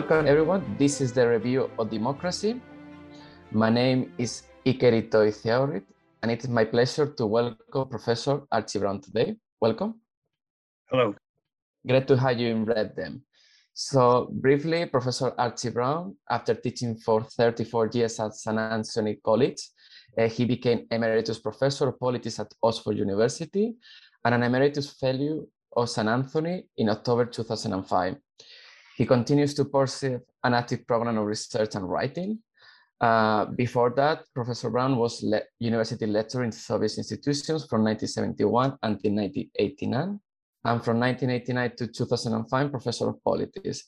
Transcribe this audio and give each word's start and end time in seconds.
Welcome, 0.00 0.26
everyone. 0.26 0.64
This 0.78 1.02
is 1.02 1.12
the 1.12 1.28
review 1.28 1.70
of 1.78 1.90
democracy. 1.90 2.58
My 3.52 3.68
name 3.68 4.14
is 4.16 4.44
Ikerito 4.64 5.28
Ithiaurit, 5.28 5.84
and 6.22 6.32
it 6.32 6.42
is 6.42 6.48
my 6.48 6.64
pleasure 6.64 7.06
to 7.06 7.26
welcome 7.26 7.86
Professor 7.86 8.40
Archie 8.50 8.78
Brown 8.78 9.02
today. 9.02 9.36
Welcome. 9.60 10.00
Hello. 10.88 11.14
Great 11.86 12.08
to 12.08 12.16
have 12.16 12.40
you 12.40 12.48
in 12.48 12.64
Red 12.64 12.94
Redden. 12.96 13.22
So 13.74 14.30
briefly, 14.32 14.86
Professor 14.86 15.34
Archie 15.36 15.68
Brown, 15.68 16.16
after 16.30 16.54
teaching 16.54 16.96
for 16.96 17.22
34 17.22 17.90
years 17.92 18.18
at 18.20 18.32
St 18.32 18.58
Antony 18.58 19.18
College, 19.22 19.60
uh, 20.16 20.28
he 20.28 20.46
became 20.46 20.86
Emeritus 20.90 21.40
Professor 21.40 21.88
of 21.88 22.00
Politics 22.00 22.40
at 22.40 22.50
Oxford 22.62 22.96
University 22.96 23.74
and 24.24 24.34
an 24.34 24.44
Emeritus 24.44 24.94
Fellow 24.98 25.44
of 25.76 25.90
St 25.90 26.08
Antony 26.08 26.64
in 26.78 26.88
October 26.88 27.26
2005. 27.26 28.16
He 29.00 29.06
continues 29.06 29.54
to 29.54 29.64
pursue 29.64 30.20
an 30.44 30.52
active 30.52 30.86
program 30.86 31.16
of 31.16 31.24
research 31.24 31.74
and 31.74 31.88
writing. 31.88 32.38
Uh, 33.00 33.46
before 33.46 33.88
that, 33.96 34.24
Professor 34.34 34.68
Brown 34.68 34.98
was 34.98 35.22
le 35.22 35.40
university 35.58 36.04
lecturer 36.04 36.44
in 36.44 36.52
Soviet 36.52 36.98
institutions 36.98 37.64
from 37.64 37.82
1971 37.82 38.76
until 38.82 39.12
1989, 39.12 40.20
and 40.66 40.84
from 40.84 41.00
1989 41.00 41.76
to 41.78 41.86
2005, 41.86 42.70
professor 42.70 43.08
of 43.08 43.24
politics. 43.24 43.84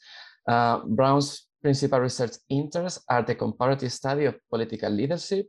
Uh, 0.49 0.79
Brown's 0.87 1.47
principal 1.61 2.01
research 2.01 2.37
interests 2.49 3.05
are 3.11 3.21
the 3.21 3.35
comparative 3.35 3.93
study 3.93 4.25
of 4.25 4.37
political 4.49 4.91
leadership, 4.91 5.47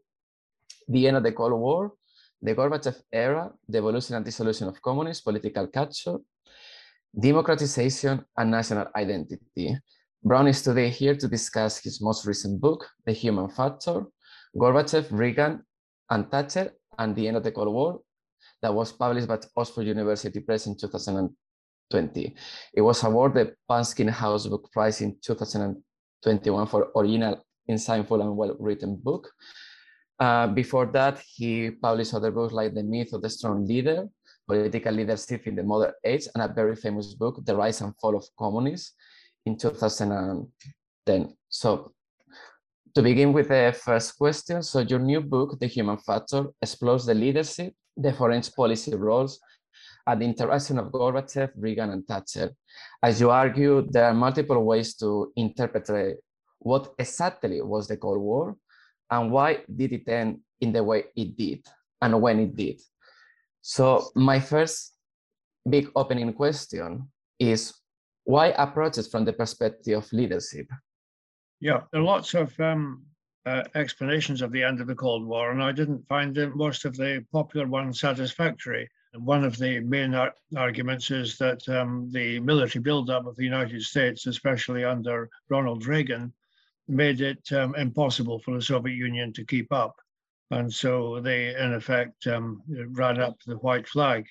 the 0.90 1.08
end 1.08 1.16
of 1.16 1.24
the 1.24 1.32
Cold 1.32 1.54
War, 1.54 1.94
the 2.42 2.54
Gorbachev 2.54 3.00
era, 3.14 3.50
the 3.70 3.78
evolution 3.78 4.18
and 4.18 4.26
dissolution 4.26 4.68
of 4.68 4.82
communist 4.82 5.24
political 5.24 5.68
culture, 5.68 6.18
democratization 7.18 8.26
and 8.38 8.52
national 8.52 8.88
identity. 8.96 9.78
Brown 10.24 10.48
is 10.48 10.62
today 10.62 10.90
here 10.90 11.16
to 11.16 11.28
discuss 11.28 11.80
his 11.80 12.02
most 12.02 12.26
recent 12.26 12.60
book, 12.60 12.88
The 13.06 13.12
Human 13.12 13.50
Factor, 13.50 14.06
Gorbachev, 14.56 15.08
Reagan, 15.12 15.64
and 16.10 16.30
Thatcher, 16.32 16.72
and 16.98 17.16
the 17.16 17.28
End 17.28 17.38
of 17.38 17.44
the 17.44 17.52
Cold 17.52 17.74
War, 17.74 18.00
that 18.62 18.74
was 18.74 18.92
published 18.92 19.28
by 19.28 19.40
Oxford 19.58 19.86
University 19.86 20.40
Press 20.40 20.68
in 20.68 20.78
2020. 20.78 22.36
It 22.74 22.82
was 22.82 23.04
awarded 23.04 23.48
the 23.48 23.56
Pushkin 23.68 24.08
House 24.08 24.48
Book 24.48 24.72
Prize 24.72 25.02
in 25.02 25.18
2021 25.22 26.68
for 26.68 26.92
original, 26.96 27.44
insightful, 27.70 28.22
and 28.22 28.36
well-written 28.36 28.96
book. 28.96 29.30
Uh, 30.20 30.48
before 30.48 30.86
that, 30.86 31.22
he 31.36 31.72
published 31.72 32.14
other 32.14 32.32
books 32.32 32.54
like 32.54 32.74
The 32.74 32.84
Myth 32.84 33.14
of 33.14 33.22
the 33.22 33.30
Strong 33.30 33.68
Leader, 33.68 34.08
Political 34.48 34.94
Leadership 34.94 35.48
in 35.48 35.56
the 35.56 35.64
Modern 35.64 35.94
Age, 36.04 36.28
and 36.34 36.44
a 36.44 36.48
very 36.54 36.76
famous 36.76 37.14
book, 37.14 37.44
The 37.44 37.56
Rise 37.56 37.82
and 37.82 37.96
Fall 38.00 38.16
of 38.16 38.26
Communists, 38.38 38.94
in 39.46 39.58
2010. 39.58 41.36
So 41.50 41.94
to 42.96 43.02
begin 43.02 43.34
with 43.34 43.48
the 43.48 43.76
first 43.78 44.18
question, 44.18 44.62
so 44.64 44.80
your 44.80 45.00
new 45.00 45.22
book, 45.22 45.60
The 45.60 45.68
Human 45.68 45.98
Factor, 45.98 46.46
explores 46.62 47.06
the 47.06 47.14
leadership, 47.14 47.74
the 47.98 48.14
foreign 48.14 48.44
policy 48.56 48.96
roles, 48.96 49.40
and 50.06 50.22
the 50.22 50.26
interaction 50.26 50.78
of 50.78 50.92
Gorbachev, 50.92 51.52
Reagan, 51.56 51.90
and 51.92 52.06
Thatcher. 52.06 52.52
As 53.02 53.20
you 53.20 53.30
argue, 53.30 53.88
there 53.90 54.06
are 54.06 54.14
multiple 54.14 54.64
ways 54.64 54.96
to 54.96 55.32
interpret 55.36 55.90
what 56.60 56.94
exactly 57.00 57.62
was 57.62 57.88
the 57.88 57.98
Cold 57.98 58.20
War 58.20 58.56
and 59.10 59.32
why 59.32 59.64
did 59.74 59.92
it 59.94 60.08
end 60.08 60.40
in 60.62 60.72
the 60.72 60.84
way 60.84 61.06
it 61.16 61.36
did 61.36 61.66
and 62.02 62.22
when 62.22 62.40
it 62.40 62.56
did. 62.56 62.82
So 63.64 64.12
my 64.14 64.42
first 64.42 64.92
big 65.70 65.90
opening 65.96 66.34
question 66.34 67.10
is 67.40 67.74
why 68.26 68.48
approach 68.48 68.98
it 68.98 69.08
from 69.10 69.24
the 69.24 69.32
perspective 69.32 69.98
of 69.98 70.12
leadership? 70.12 70.68
Yeah, 71.62 71.84
there 71.92 72.02
are 72.02 72.04
lots 72.04 72.34
of 72.34 72.60
um, 72.60 73.06
uh, 73.46 73.64
explanations 73.74 74.42
of 74.42 74.52
the 74.52 74.62
end 74.62 74.82
of 74.82 74.88
the 74.88 74.96
Cold 74.96 75.26
War, 75.26 75.52
and 75.52 75.64
I 75.64 75.72
didn't 75.72 76.06
find 76.10 76.38
most 76.56 76.84
of 76.84 76.98
the 76.98 77.26
popular 77.32 77.66
ones 77.66 78.02
satisfactory. 78.02 78.90
One 79.14 79.46
of 79.46 79.58
the 79.58 79.80
main 79.80 80.14
ar 80.14 80.34
arguments 80.58 81.10
is 81.10 81.38
that 81.38 81.68
um, 81.70 82.10
the 82.12 82.42
military 82.42 82.82
buildup 82.82 83.26
of 83.26 83.38
the 83.38 83.46
United 83.46 83.82
States, 83.82 84.28
especially 84.28 84.84
under 84.84 85.30
Ronald 85.48 85.86
Reagan, 85.86 86.34
made 86.90 87.22
it 87.22 87.50
um, 87.54 87.76
impossible 87.76 88.40
for 88.40 88.56
the 88.56 88.62
Soviet 88.62 88.96
Union 88.96 89.32
to 89.34 89.46
keep 89.46 89.72
up. 89.72 89.96
And 90.58 90.74
so 90.74 91.20
they, 91.20 91.56
in 91.56 91.74
effect, 91.74 92.28
um, 92.28 92.62
ran 92.68 93.20
up 93.20 93.38
the 93.46 93.58
white 93.58 93.88
flag. 93.88 94.28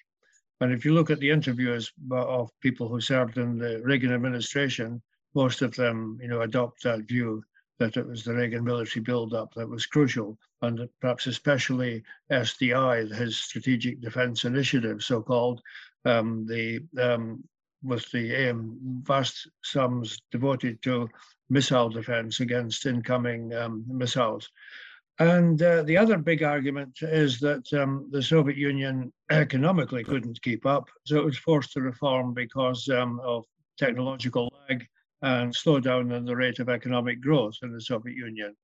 And 0.61 0.73
if 0.73 0.85
you 0.85 0.95
look 0.95 1.11
at 1.11 1.19
the 1.19 1.31
interviews 1.31 1.93
of 2.11 2.51
people 2.61 2.89
who 2.89 3.01
served 3.01 3.39
in 3.39 3.59
the 3.59 3.81
Reagan 3.83 4.13
administration, 4.13 5.03
most 5.35 5.63
of 5.63 5.75
them, 5.75 6.19
you 6.23 6.29
know, 6.29 6.43
adopt 6.43 6.85
that 6.85 7.09
view 7.09 7.43
that 7.79 7.97
it 7.97 8.07
was 8.07 8.23
the 8.23 8.35
Reagan 8.35 8.63
military 8.63 9.03
buildup 9.03 9.53
that 9.55 9.69
was 9.69 9.87
crucial, 9.87 10.39
and 10.61 10.89
perhaps 11.01 11.27
especially 11.27 12.05
SDI, 12.31 13.13
his 13.13 13.37
Strategic 13.37 14.01
Defense 14.01 14.45
Initiative, 14.45 15.03
so-called, 15.03 15.61
um, 16.05 16.47
the 16.47 16.81
um, 17.01 17.43
with 17.83 18.09
the 18.13 18.53
vast 19.03 19.49
sums 19.65 20.21
devoted 20.31 20.81
to 20.83 21.09
missile 21.51 21.89
defense 21.89 22.39
against 22.39 22.87
incoming 22.87 23.53
um, 23.53 23.85
missiles. 23.89 24.49
And 25.23 25.63
uh, 25.63 25.85
the 25.85 25.97
other 25.97 26.19
big 26.19 26.43
argument 26.43 26.99
is 27.01 27.39
that 27.39 27.73
um, 27.75 28.09
the 28.11 28.21
Soviet 28.21 28.57
Union 28.57 29.13
economically 29.31 30.03
couldn't 30.03 30.43
keep 30.43 30.67
up, 30.67 30.89
so 31.05 31.17
it 31.17 31.25
was 31.25 31.39
forced 31.39 31.73
to 31.75 31.81
reform 31.81 32.35
because 32.35 32.89
um, 32.89 33.21
of 33.21 33.45
technological 33.79 34.53
lag 34.69 34.85
and 35.23 35.55
slowdown 35.55 36.13
in 36.17 36.25
the 36.25 36.35
rate 36.35 36.59
of 36.59 36.69
economic 36.69 37.21
growth 37.21 37.55
in 37.63 37.73
the 37.73 37.81
Soviet 37.81 38.17
Union. 38.17 38.57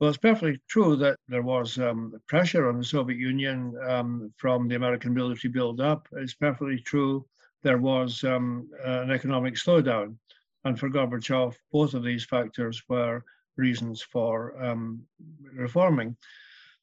Well, 0.00 0.08
it's 0.08 0.16
perfectly 0.16 0.58
true 0.66 0.96
that 0.96 1.18
there 1.28 1.42
was 1.42 1.78
um, 1.78 2.14
pressure 2.26 2.70
on 2.70 2.78
the 2.78 2.84
Soviet 2.84 3.18
Union 3.18 3.74
um, 3.86 4.32
from 4.38 4.68
the 4.68 4.76
American 4.76 5.12
military 5.12 5.52
build-up. 5.52 6.08
It's 6.12 6.32
perfectly 6.32 6.78
true 6.78 7.26
there 7.62 7.76
was 7.76 8.24
um, 8.24 8.70
an 8.82 9.10
economic 9.10 9.56
slowdown. 9.56 10.16
And 10.64 10.80
for 10.80 10.88
Gorbachev, 10.88 11.54
both 11.70 11.92
of 11.92 12.02
these 12.02 12.24
factors 12.24 12.82
were 12.88 13.22
reasons 13.56 14.02
for 14.02 14.60
um, 14.62 15.02
reforming. 15.54 16.16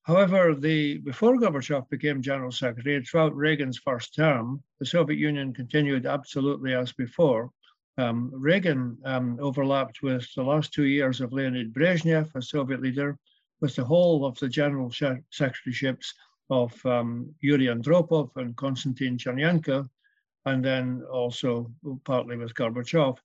However, 0.04 0.54
the, 0.54 0.98
before 0.98 1.38
Gorbachev 1.38 1.90
became 1.90 2.22
General 2.22 2.52
Secretary, 2.52 3.02
throughout 3.04 3.36
Reagan's 3.36 3.78
first 3.78 4.14
term, 4.14 4.62
the 4.80 4.86
Soviet 4.86 5.18
Union 5.18 5.54
continued 5.54 6.06
absolutely 6.06 6.74
as 6.74 6.92
before. 6.92 7.52
Um, 7.98 8.30
Reagan 8.34 8.98
um, 9.06 9.38
overlapped 9.40 10.02
with 10.02 10.28
the 10.36 10.44
last 10.44 10.74
two 10.74 10.86
years 10.86 11.22
of 11.22 11.32
Leonid 11.32 11.74
Brezhnev 11.74 12.36
as 12.36 12.50
Soviet 12.50 12.82
leader, 12.82 13.18
with 13.62 13.76
the 13.76 13.86
whole 13.86 14.26
of 14.26 14.38
the 14.40 14.50
general 14.50 14.90
secretaryships 14.90 16.08
of 16.50 16.86
um, 16.86 17.34
Yuri 17.40 17.68
Andropov 17.68 18.36
and 18.36 18.58
Konstantin 18.58 19.18
Chernenko, 19.18 19.88
and 20.46 20.66
then 20.66 21.04
also 21.10 21.72
partly 22.04 22.36
with 22.36 22.54
Gorbachev. 22.56 23.18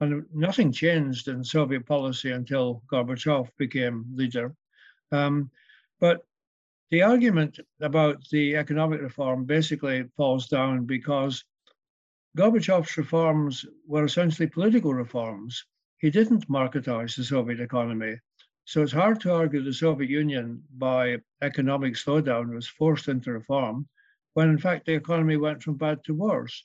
And 0.00 0.24
nothing 0.34 0.72
changed 0.72 1.28
in 1.28 1.44
Soviet 1.44 1.86
policy 1.86 2.32
until 2.32 2.82
Gorbachev 2.90 3.50
became 3.56 4.04
leader. 4.14 4.54
Um, 5.12 5.50
but 6.00 6.26
the 6.90 7.02
argument 7.02 7.60
about 7.80 8.28
the 8.30 8.56
economic 8.56 9.00
reform 9.00 9.44
basically 9.44 10.04
falls 10.16 10.48
down 10.48 10.84
because 10.84 11.44
Gorbachev's 12.36 12.96
reforms 12.96 13.64
were 13.86 14.04
essentially 14.04 14.48
political 14.48 14.92
reforms. 14.92 15.64
He 15.98 16.10
didn't 16.10 16.48
marketize 16.48 17.16
the 17.16 17.24
Soviet 17.24 17.60
economy. 17.60 18.18
So 18.64 18.82
it's 18.82 18.92
hard 18.92 19.20
to 19.20 19.32
argue 19.32 19.62
the 19.62 19.72
Soviet 19.72 20.10
Union, 20.10 20.62
by 20.76 21.18
economic 21.42 21.94
slowdown, 21.94 22.54
was 22.54 22.66
forced 22.66 23.08
into 23.08 23.32
reform, 23.32 23.88
when 24.32 24.48
in 24.48 24.58
fact 24.58 24.86
the 24.86 24.94
economy 24.94 25.36
went 25.36 25.62
from 25.62 25.76
bad 25.76 26.02
to 26.04 26.14
worse. 26.14 26.64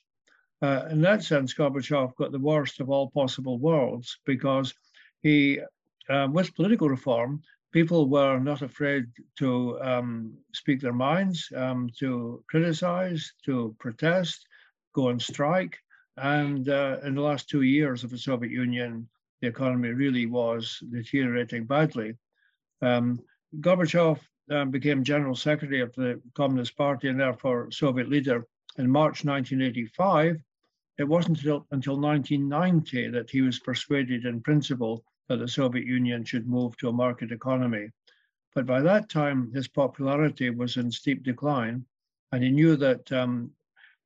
Uh, 0.62 0.86
in 0.90 1.00
that 1.00 1.24
sense, 1.24 1.54
Gorbachev 1.54 2.14
got 2.16 2.32
the 2.32 2.38
worst 2.38 2.80
of 2.80 2.90
all 2.90 3.10
possible 3.10 3.58
worlds 3.58 4.18
because 4.26 4.74
he, 5.22 5.60
um, 6.08 6.34
with 6.34 6.54
political 6.54 6.88
reform, 6.88 7.42
people 7.72 8.08
were 8.08 8.38
not 8.38 8.60
afraid 8.62 9.06
to 9.38 9.80
um, 9.80 10.34
speak 10.52 10.80
their 10.80 10.92
minds, 10.92 11.50
um, 11.56 11.88
to 11.98 12.44
criticize, 12.48 13.32
to 13.44 13.74
protest, 13.78 14.46
go 14.94 15.08
on 15.08 15.18
strike. 15.18 15.78
And 16.18 16.68
uh, 16.68 16.98
in 17.04 17.14
the 17.14 17.22
last 17.22 17.48
two 17.48 17.62
years 17.62 18.04
of 18.04 18.10
the 18.10 18.18
Soviet 18.18 18.50
Union, 18.50 19.08
the 19.40 19.48
economy 19.48 19.90
really 19.90 20.26
was 20.26 20.82
deteriorating 20.90 21.64
badly. 21.64 22.16
Um, 22.82 23.20
Gorbachev 23.60 24.18
um, 24.50 24.70
became 24.70 25.04
General 25.04 25.34
Secretary 25.34 25.80
of 25.80 25.94
the 25.94 26.20
Communist 26.34 26.76
Party 26.76 27.08
and 27.08 27.18
therefore 27.18 27.70
Soviet 27.70 28.10
leader 28.10 28.46
in 28.76 28.90
March 28.90 29.24
1985 29.24 30.42
it 31.00 31.08
wasn't 31.08 31.38
until, 31.38 31.66
until 31.70 31.98
1990 31.98 33.08
that 33.08 33.30
he 33.30 33.40
was 33.40 33.58
persuaded 33.58 34.26
in 34.26 34.42
principle 34.42 35.02
that 35.30 35.38
the 35.38 35.48
Soviet 35.48 35.86
Union 35.86 36.22
should 36.26 36.46
move 36.46 36.76
to 36.76 36.90
a 36.90 36.92
market 36.92 37.32
economy. 37.32 37.88
But 38.54 38.66
by 38.66 38.82
that 38.82 39.08
time, 39.08 39.50
his 39.54 39.66
popularity 39.66 40.50
was 40.50 40.76
in 40.76 40.92
steep 40.92 41.22
decline, 41.22 41.86
and 42.32 42.44
he 42.44 42.50
knew 42.50 42.76
that 42.76 43.10
um, 43.12 43.50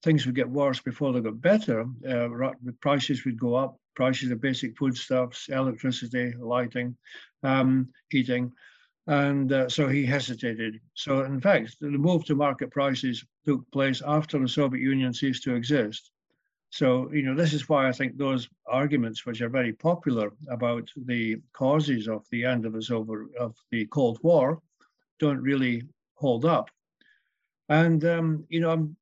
things 0.05 0.25
would 0.25 0.37
get 0.37 0.49
worse 0.49 0.79
before 0.79 1.13
they 1.13 1.21
got 1.21 1.41
better. 1.41 1.85
Uh, 2.09 2.53
prices 2.81 3.25
would 3.25 3.41
go 3.41 3.57
up, 3.57 3.77
prices 3.97 4.31
of 4.31 4.41
basic 4.41 4.79
foodstuffs, 4.79 5.49
electricity, 5.49 6.33
lighting, 6.39 6.97
um, 7.43 7.89
heating. 8.09 8.53
And 9.09 9.51
uh, 9.53 9.69
so 9.69 9.89
he 9.89 10.07
hesitated. 10.07 10.81
So, 10.95 11.25
in 11.25 11.41
fact, 11.41 11.75
the 11.81 11.89
move 11.89 12.25
to 12.27 12.37
market 12.37 12.71
prices 12.71 13.25
took 13.45 13.69
place 13.73 14.01
after 14.07 14.39
the 14.39 14.49
Soviet 14.49 14.81
Union 14.81 15.13
ceased 15.13 15.43
to 15.43 15.57
exist. 15.57 16.13
So, 16.75 17.09
you 17.13 17.23
know, 17.23 17.37
this 17.37 17.53
is 17.53 17.69
why 17.69 17.87
I 17.87 17.93
think 17.93 18.19
those 18.19 18.49
arguments, 18.67 19.25
which 19.25 19.41
are 19.41 19.49
very 19.49 19.73
popular 19.73 20.33
about 20.49 20.91
the 20.97 21.37
causes 21.53 22.09
of 22.09 22.27
the 22.33 22.45
end 22.45 22.67
of 22.67 22.73
the, 22.73 23.29
of 23.39 23.55
the 23.71 23.87
Cold 23.87 24.19
War, 24.25 24.61
don't 25.21 25.41
really 25.41 25.85
hold 26.15 26.45
up. 26.45 26.69
And, 27.69 28.05
um, 28.05 28.45
you 28.49 28.59
know, 28.59 28.73
I'm 28.73 28.97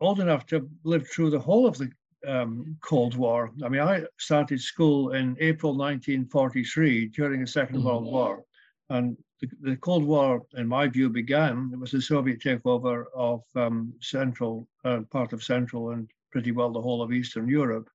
old 0.00 0.20
enough 0.20 0.46
to 0.46 0.70
live 0.84 1.08
through 1.08 1.30
the 1.30 1.40
whole 1.40 1.66
of 1.66 1.76
the 1.76 1.90
um, 2.28 2.76
Cold 2.80 3.16
War. 3.16 3.50
I 3.64 3.70
mean, 3.70 3.80
I 3.80 4.04
started 4.20 4.60
school 4.60 5.10
in 5.14 5.36
April 5.40 5.72
1943 5.72 7.08
during 7.08 7.40
the 7.40 7.46
2nd 7.46 7.70
mm-hmm. 7.70 7.86
World 7.86 8.04
War. 8.04 8.44
And 8.90 9.16
the, 9.40 9.48
the, 9.62 9.76
Cold 9.78 10.04
War, 10.04 10.46
in 10.54 10.68
my 10.68 10.86
view, 10.86 11.10
began. 11.10 11.70
It 11.72 11.80
was 11.80 11.90
the 11.90 12.00
Soviet 12.00 12.38
takeover 12.38 13.06
of 13.16 13.42
um, 13.56 13.92
central, 14.00 14.68
uh, 14.84 15.00
part 15.10 15.32
of 15.32 15.42
Central 15.42 15.90
and 15.90 16.08
pretty 16.30 16.52
well 16.52 16.70
the 16.70 16.80
whole 16.80 17.02
of 17.02 17.12
Eastern 17.12 17.48
Europe. 17.48 17.88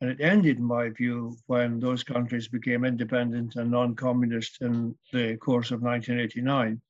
And 0.00 0.10
it 0.10 0.20
ended, 0.20 0.58
in 0.58 0.64
my 0.64 0.90
view, 0.90 1.36
when 1.46 1.80
those 1.80 2.02
countries 2.02 2.48
became 2.48 2.84
independent 2.84 3.56
and 3.56 3.70
non 3.70 3.94
communist 3.94 4.60
in 4.60 4.94
the 5.12 5.36
course 5.36 5.70
of 5.70 5.82
1989. 5.82 6.80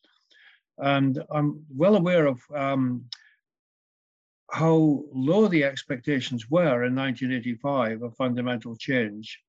And 0.78 1.22
I'm 1.30 1.64
well 1.68 1.96
aware 1.96 2.26
of 2.26 2.40
um, 2.52 3.04
how 4.50 5.04
low 5.12 5.48
the 5.48 5.64
expectations 5.64 6.50
were 6.50 6.84
in 6.84 6.94
1985 6.94 8.02
of 8.02 8.16
fundamental 8.16 8.76
change. 8.76 9.40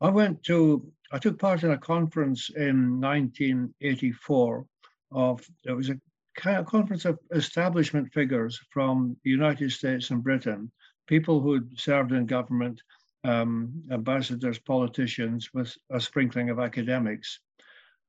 I 0.00 0.10
went 0.10 0.42
to, 0.44 0.86
I 1.12 1.18
took 1.18 1.38
part 1.38 1.62
in 1.62 1.70
a 1.70 1.78
conference 1.78 2.50
in 2.50 3.00
1984 3.00 4.66
of, 5.12 5.46
it 5.64 5.72
was 5.72 5.90
a 5.90 6.00
conference 6.36 7.04
of 7.04 7.18
establishment 7.32 8.12
figures 8.12 8.60
from 8.70 9.16
the 9.24 9.30
United 9.30 9.72
States 9.72 10.10
and 10.10 10.22
Britain, 10.22 10.70
people 11.06 11.40
who 11.40 11.66
served 11.76 12.12
in 12.12 12.26
government, 12.26 12.80
um, 13.24 13.82
ambassadors, 13.90 14.58
politicians, 14.58 15.52
with 15.52 15.74
a 15.90 16.00
sprinkling 16.00 16.50
of 16.50 16.58
academics. 16.58 17.40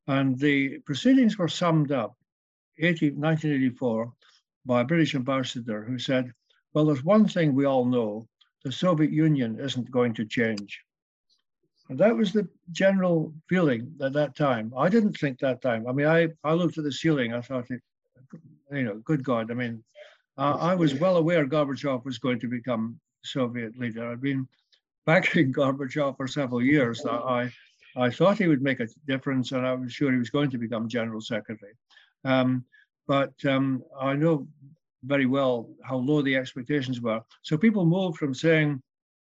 And 0.07 0.37
the 0.37 0.79
proceedings 0.79 1.37
were 1.37 1.47
summed 1.47 1.91
up 1.91 2.15
80, 2.77 3.11
1984 3.11 4.13
by 4.65 4.81
a 4.81 4.85
British 4.85 5.15
ambassador 5.15 5.83
who 5.83 5.97
said, 5.97 6.31
Well, 6.73 6.85
there's 6.85 7.03
one 7.03 7.27
thing 7.27 7.55
we 7.55 7.65
all 7.65 7.85
know 7.85 8.27
the 8.63 8.71
Soviet 8.71 9.11
Union 9.11 9.59
isn't 9.59 9.89
going 9.91 10.13
to 10.15 10.25
change. 10.25 10.81
And 11.89 11.97
that 11.99 12.15
was 12.15 12.33
the 12.33 12.47
general 12.71 13.33
feeling 13.47 13.95
at 14.01 14.13
that 14.13 14.35
time. 14.35 14.73
I 14.77 14.89
didn't 14.89 15.17
think 15.17 15.39
that 15.39 15.61
time. 15.61 15.87
I 15.87 15.93
mean, 15.93 16.07
I, 16.07 16.27
I 16.43 16.53
looked 16.53 16.77
at 16.77 16.83
the 16.83 16.91
ceiling, 16.91 17.33
I 17.33 17.41
thought, 17.41 17.67
you 18.71 18.83
know, 18.83 18.95
good 19.03 19.23
God. 19.23 19.51
I 19.51 19.53
mean, 19.53 19.83
uh, 20.37 20.57
I 20.59 20.75
was 20.75 20.93
well 20.95 21.17
aware 21.17 21.45
Gorbachev 21.47 22.05
was 22.05 22.19
going 22.19 22.39
to 22.39 22.47
become 22.47 22.99
Soviet 23.23 23.77
leader. 23.77 24.11
I'd 24.11 24.21
been 24.21 24.47
backing 25.05 25.53
Gorbachev 25.57 26.17
for 26.17 26.27
several 26.27 26.61
years. 26.61 27.05
I, 27.05 27.51
I 27.95 28.09
thought 28.09 28.37
he 28.37 28.47
would 28.47 28.61
make 28.61 28.79
a 28.79 28.87
difference, 29.07 29.51
and 29.51 29.65
I 29.65 29.73
was 29.73 29.91
sure 29.91 30.11
he 30.11 30.19
was 30.19 30.29
going 30.29 30.51
to 30.51 30.57
become 30.57 30.87
general 30.87 31.21
secretary. 31.21 31.73
Um, 32.23 32.65
but 33.07 33.33
um, 33.45 33.83
I 33.99 34.13
know 34.13 34.47
very 35.03 35.25
well 35.25 35.69
how 35.83 35.97
low 35.97 36.21
the 36.21 36.35
expectations 36.35 37.01
were. 37.01 37.21
So 37.41 37.57
people 37.57 37.85
moved 37.85 38.17
from 38.17 38.33
saying 38.33 38.81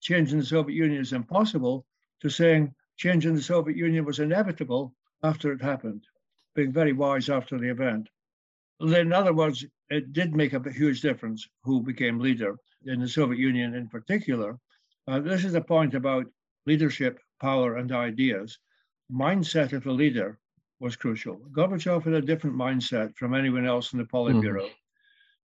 changing 0.00 0.38
the 0.38 0.46
Soviet 0.46 0.74
Union 0.74 1.00
is 1.00 1.12
impossible 1.12 1.84
to 2.22 2.30
saying 2.30 2.74
changing 2.96 3.34
the 3.34 3.42
Soviet 3.42 3.76
Union 3.76 4.04
was 4.04 4.18
inevitable 4.18 4.94
after 5.22 5.52
it 5.52 5.62
happened, 5.62 6.04
being 6.54 6.72
very 6.72 6.92
wise 6.92 7.28
after 7.28 7.58
the 7.58 7.70
event. 7.70 8.08
In 8.80 9.12
other 9.12 9.32
words, 9.32 9.64
it 9.88 10.12
did 10.12 10.36
make 10.36 10.52
a 10.52 10.70
huge 10.70 11.00
difference 11.00 11.48
who 11.62 11.80
became 11.80 12.18
leader 12.18 12.58
in 12.84 13.00
the 13.00 13.08
Soviet 13.08 13.38
Union 13.38 13.74
in 13.74 13.88
particular. 13.88 14.58
Uh, 15.08 15.20
this 15.20 15.44
is 15.44 15.54
a 15.54 15.60
point 15.60 15.94
about 15.94 16.26
leadership, 16.66 17.18
power, 17.40 17.76
and 17.76 17.90
ideas. 17.90 18.58
Mindset 19.10 19.72
of 19.72 19.84
the 19.84 19.92
leader 19.92 20.38
was 20.78 20.94
crucial. 20.94 21.36
Gorbachev 21.52 22.04
had 22.04 22.12
a 22.12 22.20
different 22.20 22.56
mindset 22.56 23.16
from 23.16 23.34
anyone 23.34 23.66
else 23.66 23.92
in 23.92 23.98
the 23.98 24.04
Politburo. 24.04 24.68
Mm. 24.68 24.70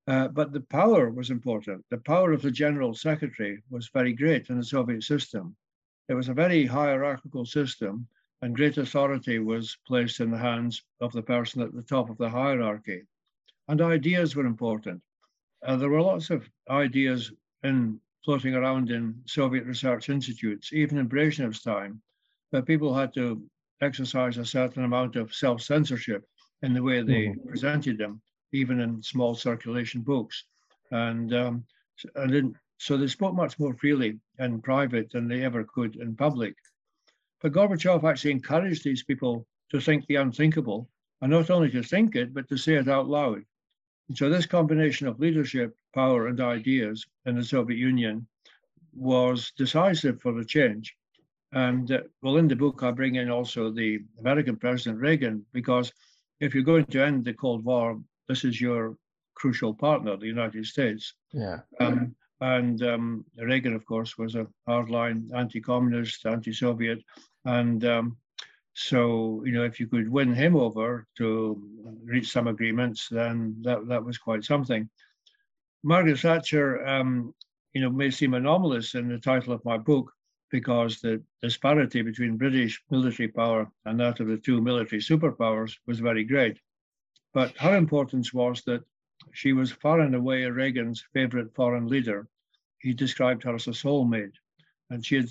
Uh, 0.09 0.29
but 0.29 0.53
the 0.53 0.61
power 0.61 1.11
was 1.11 1.31
important. 1.31 1.85
The 1.91 1.99
power 1.99 2.33
of 2.33 2.43
the 2.43 2.51
general 2.51 2.93
secretary 2.93 3.63
was 3.71 3.89
very 3.89 4.13
great 4.13 4.51
in 4.51 4.59
the 4.59 4.65
Soviet 4.65 5.05
system. 5.05 5.57
It 6.09 6.15
was 6.15 6.29
a 6.29 6.35
very 6.35 6.67
hierarchical 6.67 7.47
system, 7.47 8.09
and 8.43 8.57
great 8.57 8.77
authority 8.77 9.39
was 9.39 9.79
placed 9.87 10.21
in 10.21 10.31
the 10.31 10.39
hands 10.39 10.83
of 11.01 11.13
the 11.13 11.23
person 11.23 11.63
at 11.63 11.73
the 11.73 11.83
top 11.83 12.11
of 12.11 12.19
the 12.19 12.29
hierarchy. 12.29 13.05
And 13.69 13.81
ideas 13.81 14.35
were 14.35 14.47
important. 14.47 15.01
Uh, 15.65 15.77
there 15.77 15.89
were 15.89 16.03
lots 16.03 16.31
of 16.31 16.49
ideas 16.69 17.33
in 17.63 18.01
floating 18.25 18.55
around 18.55 18.91
in 18.91 19.15
Soviet 19.27 19.65
research 19.65 20.09
institutes, 20.09 20.73
even 20.73 20.99
in 20.99 21.09
Brezhnev's 21.09 21.63
time, 21.63 22.01
but 22.51 22.67
people 22.67 22.95
had 22.95 23.13
to 23.15 23.43
exercise 23.81 24.39
a 24.39 24.45
certain 24.45 24.85
amount 24.85 25.17
of 25.17 25.35
self-censorship 25.35 26.25
in 26.63 26.73
the 26.75 26.83
way 26.83 27.03
they 27.03 27.27
mm. 27.27 27.47
presented 27.47 27.99
them, 27.99 28.21
even 28.53 28.81
in 28.81 29.03
small 29.03 29.35
circulation 29.35 30.03
books. 30.03 30.45
And, 30.91 31.35
um, 31.35 31.65
and 32.15 32.55
so 32.79 32.97
they 32.97 33.09
spoke 33.09 33.35
much 33.35 33.59
more 33.59 33.75
freely 33.75 34.19
in 34.39 34.61
private 34.61 35.11
than 35.11 35.27
they 35.27 35.43
ever 35.43 35.65
could 35.65 35.97
in 35.97 36.15
public. 36.15 36.55
But 37.41 37.53
Gorbachev 37.53 38.05
actually 38.05 38.33
encouraged 38.33 38.85
these 38.85 39.03
people 39.03 39.47
to 39.71 39.81
think 39.81 40.07
the 40.07 40.17
unthinkable, 40.17 40.89
and 41.21 41.31
not 41.31 41.51
only 41.51 41.71
to 41.71 41.83
think 41.83 42.15
it, 42.15 42.33
but 42.35 42.49
to 42.49 42.57
say 42.57 42.75
it 42.75 42.89
out 42.89 43.09
loud. 43.09 43.43
And 44.13 44.19
so 44.19 44.29
this 44.29 44.45
combination 44.45 45.07
of 45.07 45.21
leadership, 45.21 45.75
power, 45.95 46.27
and 46.27 46.39
ideas 46.39 47.07
in 47.25 47.35
the 47.35 47.43
Soviet 47.43 47.79
Union 47.79 48.27
was 48.95 49.53
decisive 49.57 50.21
for 50.21 50.35
the 50.35 50.45
change. 50.45 50.95
And 51.53 51.91
uh, 51.91 52.01
well, 52.21 52.37
in 52.37 52.47
the 52.47 52.55
book, 52.55 52.83
I 52.83 52.91
bring 52.91 53.15
in 53.15 53.31
also 53.31 53.71
the 53.71 54.01
American 54.19 54.57
President 54.57 55.01
Reagan, 55.01 55.47
because 55.55 55.95
if 56.41 56.55
you're 56.55 56.63
going 56.63 56.85
to 56.85 57.03
end 57.03 57.25
the 57.25 57.33
Cold 57.33 57.65
War, 57.65 57.99
this 58.29 58.45
is 58.45 58.61
your 58.61 58.99
crucial 59.35 59.73
partner, 59.73 60.19
the 60.19 60.27
United 60.27 60.67
States. 60.67 61.15
Yeah. 61.33 61.61
Um, 61.81 62.15
and 62.43 62.83
um, 62.83 63.25
Reagan, 63.39 63.73
of 63.73 63.87
course, 63.87 64.19
was 64.19 64.35
a 64.35 64.47
hardline 64.69 65.35
anti-communist, 65.35 66.27
anti-Soviet, 66.27 67.03
and 67.47 67.83
um, 67.87 68.19
so 68.75 69.43
you 69.47 69.53
know 69.53 69.65
if 69.65 69.79
you 69.81 69.87
could 69.87 70.09
win 70.09 70.35
him 70.35 70.57
over 70.57 71.07
to 71.19 71.82
reach 72.05 72.31
some 72.31 72.47
agreements, 72.49 73.09
then 73.11 73.57
that 73.63 73.87
that 73.89 74.05
was 74.05 74.19
quite 74.19 74.45
something. 74.45 74.89
Margaret 75.83 76.19
Thatcher, 76.19 76.87
um, 76.87 77.35
you 77.73 77.81
know, 77.81 77.91
may 77.91 78.11
seem 78.11 78.35
anomalous 78.35 78.95
in 78.95 79.09
the 79.09 79.19
title 79.19 79.53
of 79.53 79.65
my 79.65 79.79
book, 79.79 80.13
because 80.51 81.01
the 81.01 81.23
disparity 81.41 82.03
between 82.03 82.37
British 82.37 82.81
military 82.91 83.29
power 83.29 83.67
and 83.87 83.99
that 83.99 84.21
of 84.21 84.29
the 84.29 84.37
two 84.37 84.61
military 84.61 85.01
superpowers 85.01 85.73
was 85.87 85.99
very 85.99 86.25
great. 86.25 86.61
But 87.33 87.57
her 87.57 87.77
importance 87.77 88.35
was 88.35 88.63
that 88.67 88.85
she 89.33 89.55
was 89.55 89.73
far 89.73 90.01
and 90.01 90.15
away 90.15 90.45
Reagan's 90.45 91.03
favorite 91.15 91.55
foreign 91.55 91.87
leader. 91.87 92.29
He 92.81 92.93
described 92.93 93.43
her 93.45 93.55
as 93.55 93.67
a 93.67 93.71
soulmate, 93.71 94.35
and 94.91 95.05
she 95.05 95.17
had 95.17 95.29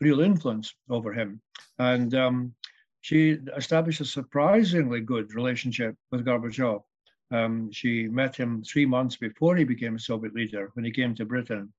real 0.00 0.20
influence 0.20 0.74
over 0.88 1.12
him. 1.12 1.40
And 1.78 2.14
um, 2.14 2.54
she 3.00 3.38
established 3.56 4.00
a 4.00 4.04
surprisingly 4.04 5.00
good 5.00 5.34
relationship 5.34 5.96
with 6.10 6.24
Gorbachev. 6.24 6.82
Um, 7.30 7.70
she 7.72 8.08
met 8.08 8.36
him 8.36 8.62
three 8.62 8.86
months 8.86 9.16
before 9.16 9.56
he 9.56 9.64
became 9.64 9.96
a 9.96 10.00
Soviet 10.00 10.34
leader 10.34 10.70
when 10.74 10.84
he 10.84 10.90
came 10.90 11.14
to 11.14 11.24
Britain. 11.24 11.72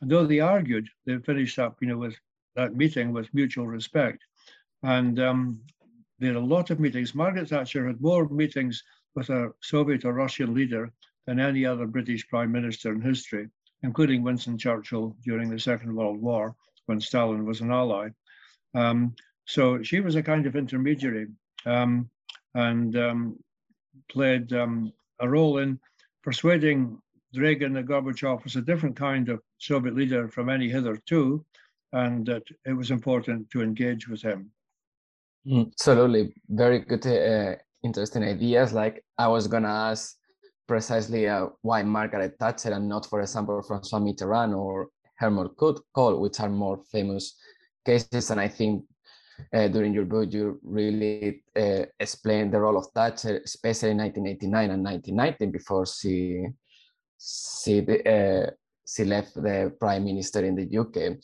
And 0.00 0.10
though 0.10 0.26
they 0.26 0.40
argued, 0.40 0.88
they 1.06 1.16
finished 1.18 1.58
up, 1.58 1.78
you 1.80 1.88
know, 1.88 1.98
with 1.98 2.16
that 2.56 2.74
meeting 2.74 3.12
with 3.12 3.32
mutual 3.32 3.66
respect. 3.66 4.22
And 4.82 5.18
um, 5.20 5.60
they 6.18 6.26
had 6.28 6.36
a 6.36 6.40
lot 6.40 6.70
of 6.70 6.80
meetings. 6.80 7.14
Margaret 7.14 7.48
Thatcher 7.48 7.86
had 7.86 8.00
more 8.00 8.28
meetings 8.28 8.82
with 9.14 9.30
a 9.30 9.52
Soviet 9.62 10.04
or 10.04 10.12
Russian 10.12 10.54
leader 10.54 10.92
than 11.26 11.40
any 11.40 11.64
other 11.64 11.86
British 11.86 12.28
prime 12.28 12.52
minister 12.52 12.92
in 12.92 13.00
history, 13.00 13.48
including 13.82 14.22
Winston 14.22 14.58
Churchill 14.58 15.16
during 15.24 15.50
the 15.50 15.58
Second 15.58 15.94
World 15.94 16.20
War 16.20 16.54
when 16.86 17.00
Stalin 17.00 17.44
was 17.46 17.60
an 17.60 17.70
ally. 17.70 18.08
Um, 18.74 19.14
so 19.46 19.82
she 19.82 20.00
was 20.00 20.16
a 20.16 20.22
kind 20.22 20.46
of 20.46 20.56
intermediary 20.56 21.26
um, 21.64 22.08
and 22.54 22.96
um, 22.96 23.38
played 24.08 24.52
um, 24.52 24.92
a 25.20 25.28
role 25.28 25.58
in 25.58 25.78
persuading 26.22 26.98
Reagan 27.34 27.76
and 27.76 27.88
Gorbachev 27.88 28.42
was 28.44 28.56
a 28.56 28.62
different 28.62 28.96
kind 28.96 29.28
of 29.28 29.40
Soviet 29.58 29.94
leader 29.94 30.28
from 30.28 30.48
any 30.48 30.68
hitherto, 30.68 31.44
and 31.92 32.26
that 32.26 32.42
it 32.64 32.72
was 32.72 32.90
important 32.90 33.50
to 33.50 33.62
engage 33.62 34.08
with 34.08 34.22
him. 34.22 34.50
Mm, 35.46 35.66
absolutely, 35.72 36.34
very 36.48 36.80
good, 36.80 37.06
uh, 37.06 37.56
interesting 37.82 38.24
ideas. 38.24 38.72
Like 38.72 39.04
I 39.18 39.28
was 39.28 39.46
gonna 39.46 39.68
ask 39.68 40.16
precisely 40.66 41.28
uh, 41.28 41.48
why 41.62 41.82
Margaret 41.82 42.36
Thatcher 42.38 42.72
and 42.72 42.88
not, 42.88 43.06
for 43.06 43.20
example, 43.20 43.62
Francois 43.62 44.00
Mitterrand 44.00 44.56
or 44.56 44.88
Helmut 45.16 45.56
Kohl, 45.56 46.20
which 46.20 46.40
are 46.40 46.48
more 46.48 46.80
famous 46.90 47.36
cases. 47.84 48.30
And 48.30 48.40
I 48.40 48.48
think 48.48 48.84
uh, 49.52 49.68
during 49.68 49.92
your 49.92 50.04
book, 50.04 50.32
you 50.32 50.58
really 50.62 51.42
uh, 51.56 51.84
explain 52.00 52.50
the 52.50 52.60
role 52.60 52.76
of 52.76 52.86
Thatcher, 52.94 53.40
especially 53.44 53.90
in 53.90 53.98
1989 53.98 54.70
and 54.70 54.84
1990, 54.84 55.46
before 55.46 55.86
she 55.86 56.46
she, 57.18 57.80
uh, 57.80 58.50
she 58.86 59.04
left 59.04 59.34
the 59.34 59.72
prime 59.80 60.04
minister 60.04 60.44
in 60.44 60.54
the 60.54 60.78
UK. 60.78 61.18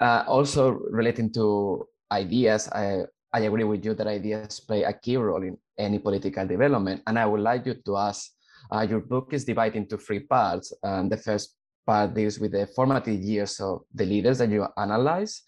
Uh, 0.00 0.24
also 0.28 0.72
relating 0.90 1.32
to 1.32 1.86
ideas, 2.12 2.68
I, 2.68 3.04
I 3.32 3.40
agree 3.40 3.64
with 3.64 3.84
you 3.84 3.94
that 3.94 4.06
ideas 4.06 4.60
play 4.60 4.82
a 4.84 4.92
key 4.92 5.16
role 5.16 5.42
in 5.42 5.56
any 5.78 5.98
political 5.98 6.46
development. 6.46 7.02
And 7.06 7.18
I 7.18 7.26
would 7.26 7.40
like 7.40 7.66
you 7.66 7.74
to 7.74 7.96
ask, 7.96 8.30
uh, 8.70 8.86
your 8.88 9.00
book 9.00 9.32
is 9.32 9.44
divided 9.44 9.76
into 9.78 9.96
three 9.96 10.20
parts. 10.20 10.72
The 10.82 11.20
first 11.24 11.56
part 11.86 12.14
deals 12.14 12.38
with 12.38 12.52
the 12.52 12.66
formative 12.66 13.20
years 13.20 13.58
of 13.60 13.82
the 13.94 14.04
leaders 14.04 14.38
that 14.38 14.50
you 14.50 14.66
analyze. 14.76 15.42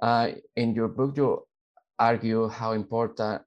Uh, 0.00 0.32
in 0.56 0.74
your 0.74 0.88
book, 0.88 1.16
you 1.16 1.46
argue 1.98 2.48
how 2.48 2.72
important 2.72 3.42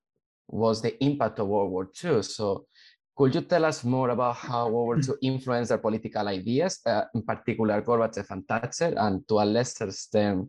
was 0.47 0.81
the 0.81 1.01
impact 1.03 1.39
of 1.39 1.47
World 1.47 1.71
War 1.71 1.89
II. 2.03 2.21
So 2.23 2.65
could 3.15 3.35
you 3.35 3.41
tell 3.41 3.65
us 3.65 3.83
more 3.83 4.09
about 4.09 4.37
how 4.37 4.69
World 4.69 4.87
War 4.87 4.97
II 4.97 5.15
influenced 5.21 5.69
their 5.69 5.77
political 5.77 6.27
ideas, 6.27 6.79
uh, 6.85 7.03
in 7.13 7.21
particular 7.23 7.81
Gorbachev 7.81 8.31
and 8.31 8.47
Thatcher, 8.47 8.93
and 8.97 9.27
to 9.27 9.39
a 9.39 9.45
lesser 9.45 9.89
extent, 9.89 10.47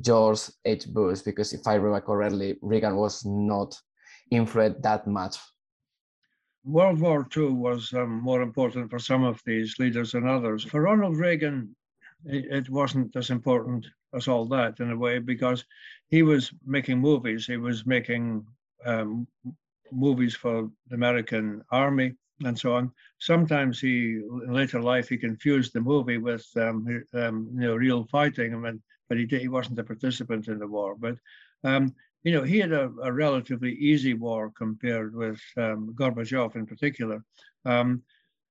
George 0.00 0.50
H. 0.64 0.88
Bush? 0.88 1.20
Because 1.22 1.52
if 1.52 1.66
I 1.66 1.74
remember 1.74 2.00
correctly, 2.00 2.58
Reagan 2.60 2.96
was 2.96 3.24
not 3.24 3.78
influenced 4.30 4.82
that 4.82 5.06
much. 5.06 5.36
World 6.64 7.00
War 7.00 7.26
II 7.34 7.50
was 7.50 7.92
um, 7.94 8.20
more 8.20 8.42
important 8.42 8.90
for 8.90 8.98
some 8.98 9.22
of 9.22 9.40
these 9.46 9.78
leaders 9.78 10.12
than 10.12 10.28
others. 10.28 10.64
For 10.64 10.82
Ronald 10.82 11.16
Reagan, 11.16 11.74
it, 12.24 12.44
it 12.50 12.68
wasn't 12.68 13.14
as 13.14 13.30
important 13.30 13.86
as 14.14 14.28
all 14.28 14.46
that 14.46 14.80
in 14.80 14.90
a 14.90 14.96
way 14.96 15.18
because 15.18 15.64
he 16.08 16.22
was 16.22 16.52
making 16.64 16.98
movies. 16.98 17.46
He 17.46 17.56
was 17.56 17.86
making 17.86 18.46
um, 18.84 19.26
movies 19.92 20.34
for 20.34 20.70
the 20.88 20.94
American 20.94 21.62
Army 21.70 22.14
and 22.44 22.58
so 22.58 22.74
on. 22.74 22.92
Sometimes 23.18 23.80
he, 23.80 24.20
in 24.46 24.52
later 24.52 24.80
life, 24.80 25.08
he 25.08 25.16
confused 25.16 25.72
the 25.72 25.80
movie 25.80 26.18
with 26.18 26.46
um, 26.56 26.86
um, 27.14 27.48
you 27.54 27.60
know 27.60 27.74
real 27.74 28.04
fighting. 28.04 28.54
I 28.54 28.58
mean, 28.58 28.82
but 29.08 29.18
he 29.18 29.26
did, 29.26 29.40
he 29.40 29.48
wasn't 29.48 29.78
a 29.78 29.84
participant 29.84 30.48
in 30.48 30.58
the 30.58 30.66
war. 30.66 30.94
But 30.96 31.16
um, 31.64 31.94
you 32.22 32.32
know, 32.32 32.42
he 32.42 32.58
had 32.58 32.72
a, 32.72 32.90
a, 33.02 33.12
relatively 33.12 33.72
easy 33.74 34.14
war 34.14 34.52
compared 34.56 35.14
with 35.14 35.40
um, 35.56 35.94
Gorbachev 35.98 36.56
in 36.56 36.66
particular. 36.66 37.24
Um, 37.64 38.02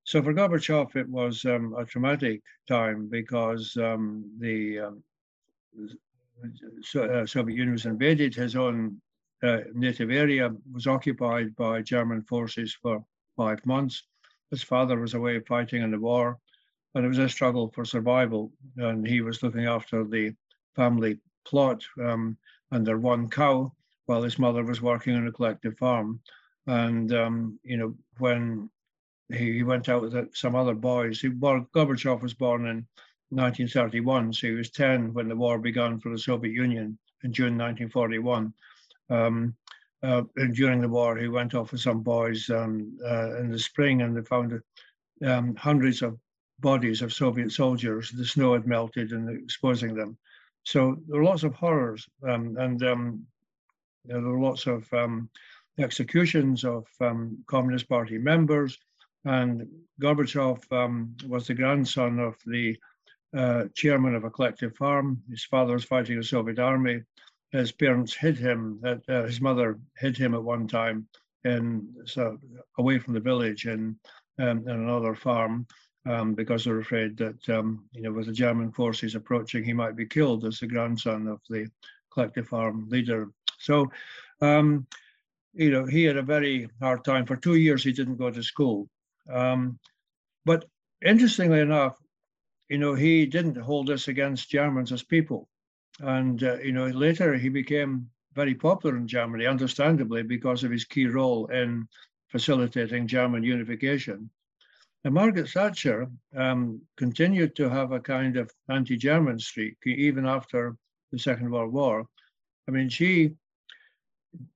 so 0.03 0.21
for 0.21 0.33
Gorbachev, 0.33 0.95
it 0.95 1.07
was 1.09 1.43
a 1.45 1.85
traumatic 1.85 2.41
time 2.67 3.09
because 3.09 3.73
the 3.73 5.01
uh, 6.95 7.25
Soviet 7.25 7.55
Union 7.55 7.71
was 7.71 7.85
invaded. 7.85 8.35
His 8.35 8.55
own 8.55 9.01
uh, 9.43 9.59
native 9.73 10.11
area 10.11 10.51
was 10.71 10.87
occupied 10.87 11.55
by 11.55 11.81
German 11.81 12.23
forces 12.23 12.73
for 12.81 13.03
five 13.35 13.63
months. 13.65 14.03
His 14.51 14.63
father 14.63 14.99
was 14.99 15.13
away 15.13 15.39
fighting 15.41 15.83
in 15.83 15.91
the 15.91 15.99
war, 15.99 16.39
and 16.95 17.05
it 17.05 17.07
was 17.07 17.17
a 17.17 17.29
struggle 17.29 17.69
for 17.73 17.85
survival. 17.85 18.51
And 18.77 19.05
he 19.05 19.21
was 19.21 19.43
looking 19.43 19.65
after 19.65 20.03
the 20.03 20.33
family 20.75 21.19
plot 21.45 21.83
um, 22.03 22.37
and 22.71 22.85
their 22.85 22.97
one 22.97 23.29
cow 23.29 23.73
while 24.05 24.21
his 24.21 24.39
mother 24.39 24.63
was 24.63 24.81
working 24.81 25.15
on 25.15 25.27
a 25.27 25.31
collective 25.31 25.77
farm. 25.77 26.19
And 26.65 27.13
um, 27.13 27.59
you 27.63 27.77
know, 27.77 27.95
when 28.17 28.69
he, 29.29 29.53
he, 29.53 29.63
went 29.63 29.89
out 29.89 30.01
with 30.01 30.35
some 30.35 30.55
other 30.55 30.73
boys, 30.73 31.21
he, 31.21 31.29
Gorbachev 31.29 32.21
was 32.21 32.33
born 32.33 32.67
in 32.67 32.87
1931, 33.29 34.33
so 34.33 34.47
he 34.47 34.53
was 34.53 34.69
10 34.71 35.13
when 35.13 35.27
the 35.27 35.35
war 35.35 35.59
began 35.59 35.99
for 35.99 36.09
the 36.09 36.17
Soviet 36.17 36.53
Union 36.53 36.97
in 37.23 37.33
June 37.33 37.57
1941. 37.57 38.53
Um, 39.09 39.55
uh, 40.03 40.23
and 40.35 40.55
during 40.55 40.81
the 40.81 40.87
war, 40.87 41.17
he 41.17 41.27
went 41.27 41.53
off 41.53 41.71
with 41.71 41.81
some 41.81 42.01
boys 42.01 42.49
um, 42.49 42.97
uh, 43.05 43.37
in 43.39 43.49
the 43.51 43.59
spring 43.59 44.01
and 44.01 44.15
they 44.15 44.21
found 44.21 44.61
um, 45.25 45.55
hundreds 45.55 46.01
of 46.01 46.17
bodies 46.59 47.01
of 47.01 47.13
Soviet 47.13 47.51
soldiers. 47.51 48.11
The 48.11 48.25
snow 48.25 48.53
had 48.53 48.67
melted 48.67 49.11
and 49.11 49.29
exposing 49.29 49.95
them. 49.95 50.17
So 50.63 50.97
there 51.07 51.19
were 51.19 51.25
lots 51.25 51.43
of 51.43 51.55
horrors 51.55 52.07
um, 52.23 52.55
and 52.57 52.81
um, 52.83 53.25
there 54.05 54.21
were 54.21 54.39
lots 54.39 54.67
of 54.67 54.91
um, 54.93 55.29
executions 55.79 56.63
of 56.63 56.85
Communist 57.47 57.89
Party 57.89 58.17
members. 58.17 58.77
And 59.25 59.67
Gorbachev 60.01 61.27
was 61.27 61.47
the 61.47 61.53
grandson 61.53 62.19
of 62.19 62.37
the 62.45 62.77
uh, 63.35 63.65
chairman 63.75 64.15
of 64.15 64.23
a 64.23 64.29
collective 64.29 64.75
farm. 64.75 65.21
His 65.29 65.43
father 65.43 65.73
was 65.73 65.83
fighting 65.83 66.17
the 66.17 66.23
Soviet 66.23 66.59
army 66.59 67.01
his 67.51 67.71
parents 67.71 68.13
hid 68.13 68.37
him. 68.37 68.79
That 68.81 69.01
uh, 69.09 69.23
his 69.23 69.41
mother 69.41 69.79
hid 69.97 70.17
him 70.17 70.33
at 70.33 70.43
one 70.43 70.67
time, 70.67 71.07
in 71.43 71.93
so 72.05 72.37
away 72.77 72.99
from 72.99 73.13
the 73.13 73.19
village 73.19 73.65
in, 73.65 73.97
um, 74.39 74.67
in 74.67 74.69
another 74.69 75.15
farm, 75.15 75.65
um, 76.05 76.33
because 76.33 76.65
they're 76.65 76.79
afraid 76.79 77.17
that 77.17 77.49
um, 77.49 77.87
you 77.93 78.03
know 78.03 78.11
with 78.11 78.27
the 78.27 78.33
German 78.33 78.71
forces 78.71 79.15
approaching, 79.15 79.63
he 79.63 79.73
might 79.73 79.95
be 79.95 80.05
killed 80.05 80.45
as 80.45 80.59
the 80.59 80.67
grandson 80.67 81.27
of 81.27 81.39
the 81.49 81.67
collective 82.11 82.47
farm 82.47 82.87
leader. 82.89 83.29
So, 83.59 83.91
um, 84.41 84.87
you 85.53 85.71
know, 85.71 85.85
he 85.85 86.03
had 86.03 86.17
a 86.17 86.21
very 86.21 86.69
hard 86.81 87.03
time. 87.03 87.25
For 87.25 87.35
two 87.35 87.55
years, 87.55 87.83
he 87.83 87.91
didn't 87.91 88.17
go 88.17 88.29
to 88.29 88.43
school. 88.43 88.87
Um, 89.31 89.79
but 90.45 90.65
interestingly 91.03 91.59
enough, 91.59 91.97
you 92.69 92.77
know, 92.77 92.93
he 92.93 93.25
didn't 93.25 93.57
hold 93.57 93.87
this 93.87 94.07
against 94.07 94.49
Germans 94.49 94.91
as 94.91 95.03
people. 95.03 95.47
And, 95.99 96.43
uh, 96.43 96.57
you 96.57 96.73
know, 96.73 96.87
later 96.87 97.33
he 97.35 97.49
became 97.49 98.09
very 98.33 98.53
popular 98.53 98.97
in 98.97 99.07
Germany, 99.07 99.45
understandably, 99.45 100.23
because 100.23 100.63
of 100.63 100.71
his 100.71 100.85
key 100.85 101.07
role 101.07 101.47
in 101.47 101.87
facilitating 102.27 103.07
German 103.07 103.43
unification. 103.43 104.29
And 105.03 105.13
Margaret 105.13 105.49
Thatcher 105.49 106.07
um, 106.35 106.81
continued 106.97 107.55
to 107.55 107.69
have 107.69 107.91
a 107.91 107.99
kind 107.99 108.35
of 108.37 108.51
anti 108.69 108.97
German 108.97 109.39
streak 109.39 109.77
even 109.85 110.27
after 110.27 110.75
the 111.11 111.19
Second 111.19 111.49
World 111.51 111.73
War. 111.73 112.05
I 112.67 112.71
mean, 112.71 112.89
she 112.89 113.31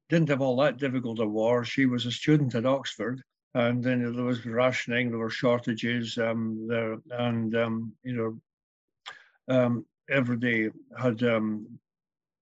didn't 0.10 0.30
have 0.30 0.42
all 0.42 0.58
that 0.58 0.78
difficult 0.78 1.20
a 1.20 1.26
war. 1.26 1.64
She 1.64 1.86
was 1.86 2.06
a 2.06 2.12
student 2.12 2.54
at 2.56 2.66
Oxford, 2.66 3.24
and 3.54 3.84
then 3.84 4.14
there 4.14 4.24
was 4.24 4.46
rationing, 4.46 5.10
there 5.10 5.20
were 5.20 5.30
shortages, 5.30 6.18
um, 6.18 6.68
there, 6.68 6.98
and 7.12 7.56
um, 7.56 7.94
you 8.04 8.14
know, 8.14 9.56
um, 9.56 9.86
everybody 10.10 10.70
had 10.98 11.22
um, 11.24 11.68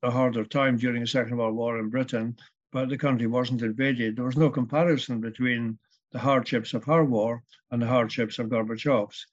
a 0.03 0.11
harder 0.11 0.45
time 0.45 0.77
during 0.77 1.01
the 1.01 1.07
Second 1.07 1.37
World 1.37 1.55
War 1.55 1.79
in 1.79 1.89
Britain, 1.89 2.35
but 2.71 2.89
the 2.89 2.97
country 2.97 3.27
wasn't 3.27 3.61
invaded. 3.61 4.15
There 4.15 4.25
was 4.25 4.37
no 4.37 4.49
comparison 4.49 5.19
between 5.19 5.77
the 6.11 6.19
hardships 6.19 6.73
of 6.73 6.83
her 6.85 7.03
war 7.03 7.43
and 7.71 7.81
the 7.81 7.87
hardships 7.87 8.39
of 8.39 8.47
Gorbachev's. 8.47 9.25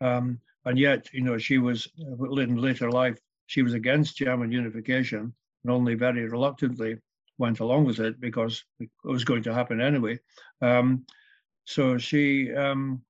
Um, 0.00 0.40
and 0.64 0.78
yet, 0.78 1.12
you 1.12 1.22
know, 1.22 1.38
she 1.38 1.58
was 1.58 1.88
in 1.98 2.56
later 2.56 2.90
life, 2.90 3.18
she 3.46 3.62
was 3.62 3.74
against 3.74 4.16
German 4.16 4.50
unification 4.50 5.34
and 5.62 5.72
only 5.72 5.94
very 5.94 6.26
reluctantly 6.28 6.98
went 7.38 7.60
along 7.60 7.84
with 7.84 8.00
it 8.00 8.20
because 8.20 8.64
it 8.78 8.88
was 9.02 9.24
going 9.24 9.42
to 9.42 9.54
happen 9.54 9.80
anyway. 9.80 10.18
Um, 10.62 11.04
so 11.64 11.98
she, 11.98 12.54
um, 12.54 13.02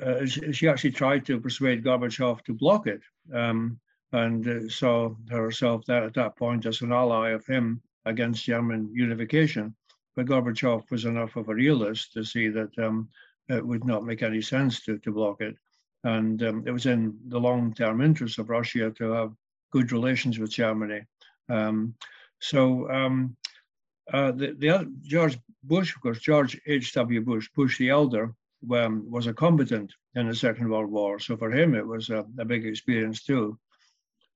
uh, 0.00 0.24
she, 0.26 0.52
she 0.52 0.68
actually 0.68 0.92
tried 0.92 1.24
to 1.26 1.40
persuade 1.40 1.84
Gorbachev 1.84 2.42
to 2.44 2.54
block 2.54 2.86
it. 2.86 3.00
Um, 3.32 3.80
and 4.12 4.46
uh, 4.48 4.68
saw 4.68 5.14
herself 5.28 5.84
that 5.86 6.02
at 6.02 6.14
that 6.14 6.36
point 6.36 6.66
as 6.66 6.80
an 6.80 6.92
ally 6.92 7.30
of 7.30 7.46
him 7.46 7.80
against 8.06 8.44
German 8.44 8.90
unification. 8.92 9.74
But 10.16 10.26
Gorbachev 10.26 10.90
was 10.90 11.04
enough 11.04 11.36
of 11.36 11.48
a 11.48 11.54
realist 11.54 12.12
to 12.14 12.24
see 12.24 12.48
that 12.48 12.76
um, 12.78 13.08
it 13.48 13.64
would 13.64 13.84
not 13.84 14.04
make 14.04 14.22
any 14.22 14.42
sense 14.42 14.80
to, 14.84 14.98
to 14.98 15.12
block 15.12 15.40
it. 15.40 15.56
And 16.02 16.42
um, 16.42 16.64
it 16.66 16.72
was 16.72 16.86
in 16.86 17.16
the 17.28 17.38
long 17.38 17.74
term 17.74 18.00
interest 18.00 18.38
of 18.38 18.50
Russia 18.50 18.90
to 18.90 19.10
have 19.12 19.32
good 19.70 19.92
relations 19.92 20.38
with 20.38 20.50
Germany. 20.50 21.02
Um, 21.48 21.94
so 22.40 22.90
um, 22.90 23.36
uh, 24.12 24.32
the, 24.32 24.54
the 24.58 24.70
other, 24.70 24.86
George 25.02 25.38
Bush, 25.62 25.94
of 25.94 26.02
course, 26.02 26.20
George 26.20 26.60
H.W. 26.66 27.20
Bush, 27.22 27.48
Bush 27.54 27.78
the 27.78 27.90
elder, 27.90 28.34
um, 28.72 29.10
was 29.10 29.26
a 29.26 29.32
combatant 29.32 29.92
in 30.14 30.28
the 30.28 30.34
Second 30.34 30.68
World 30.68 30.90
War. 30.90 31.18
So 31.18 31.36
for 31.36 31.50
him, 31.50 31.74
it 31.74 31.86
was 31.86 32.10
a, 32.10 32.26
a 32.38 32.44
big 32.44 32.66
experience 32.66 33.22
too. 33.22 33.58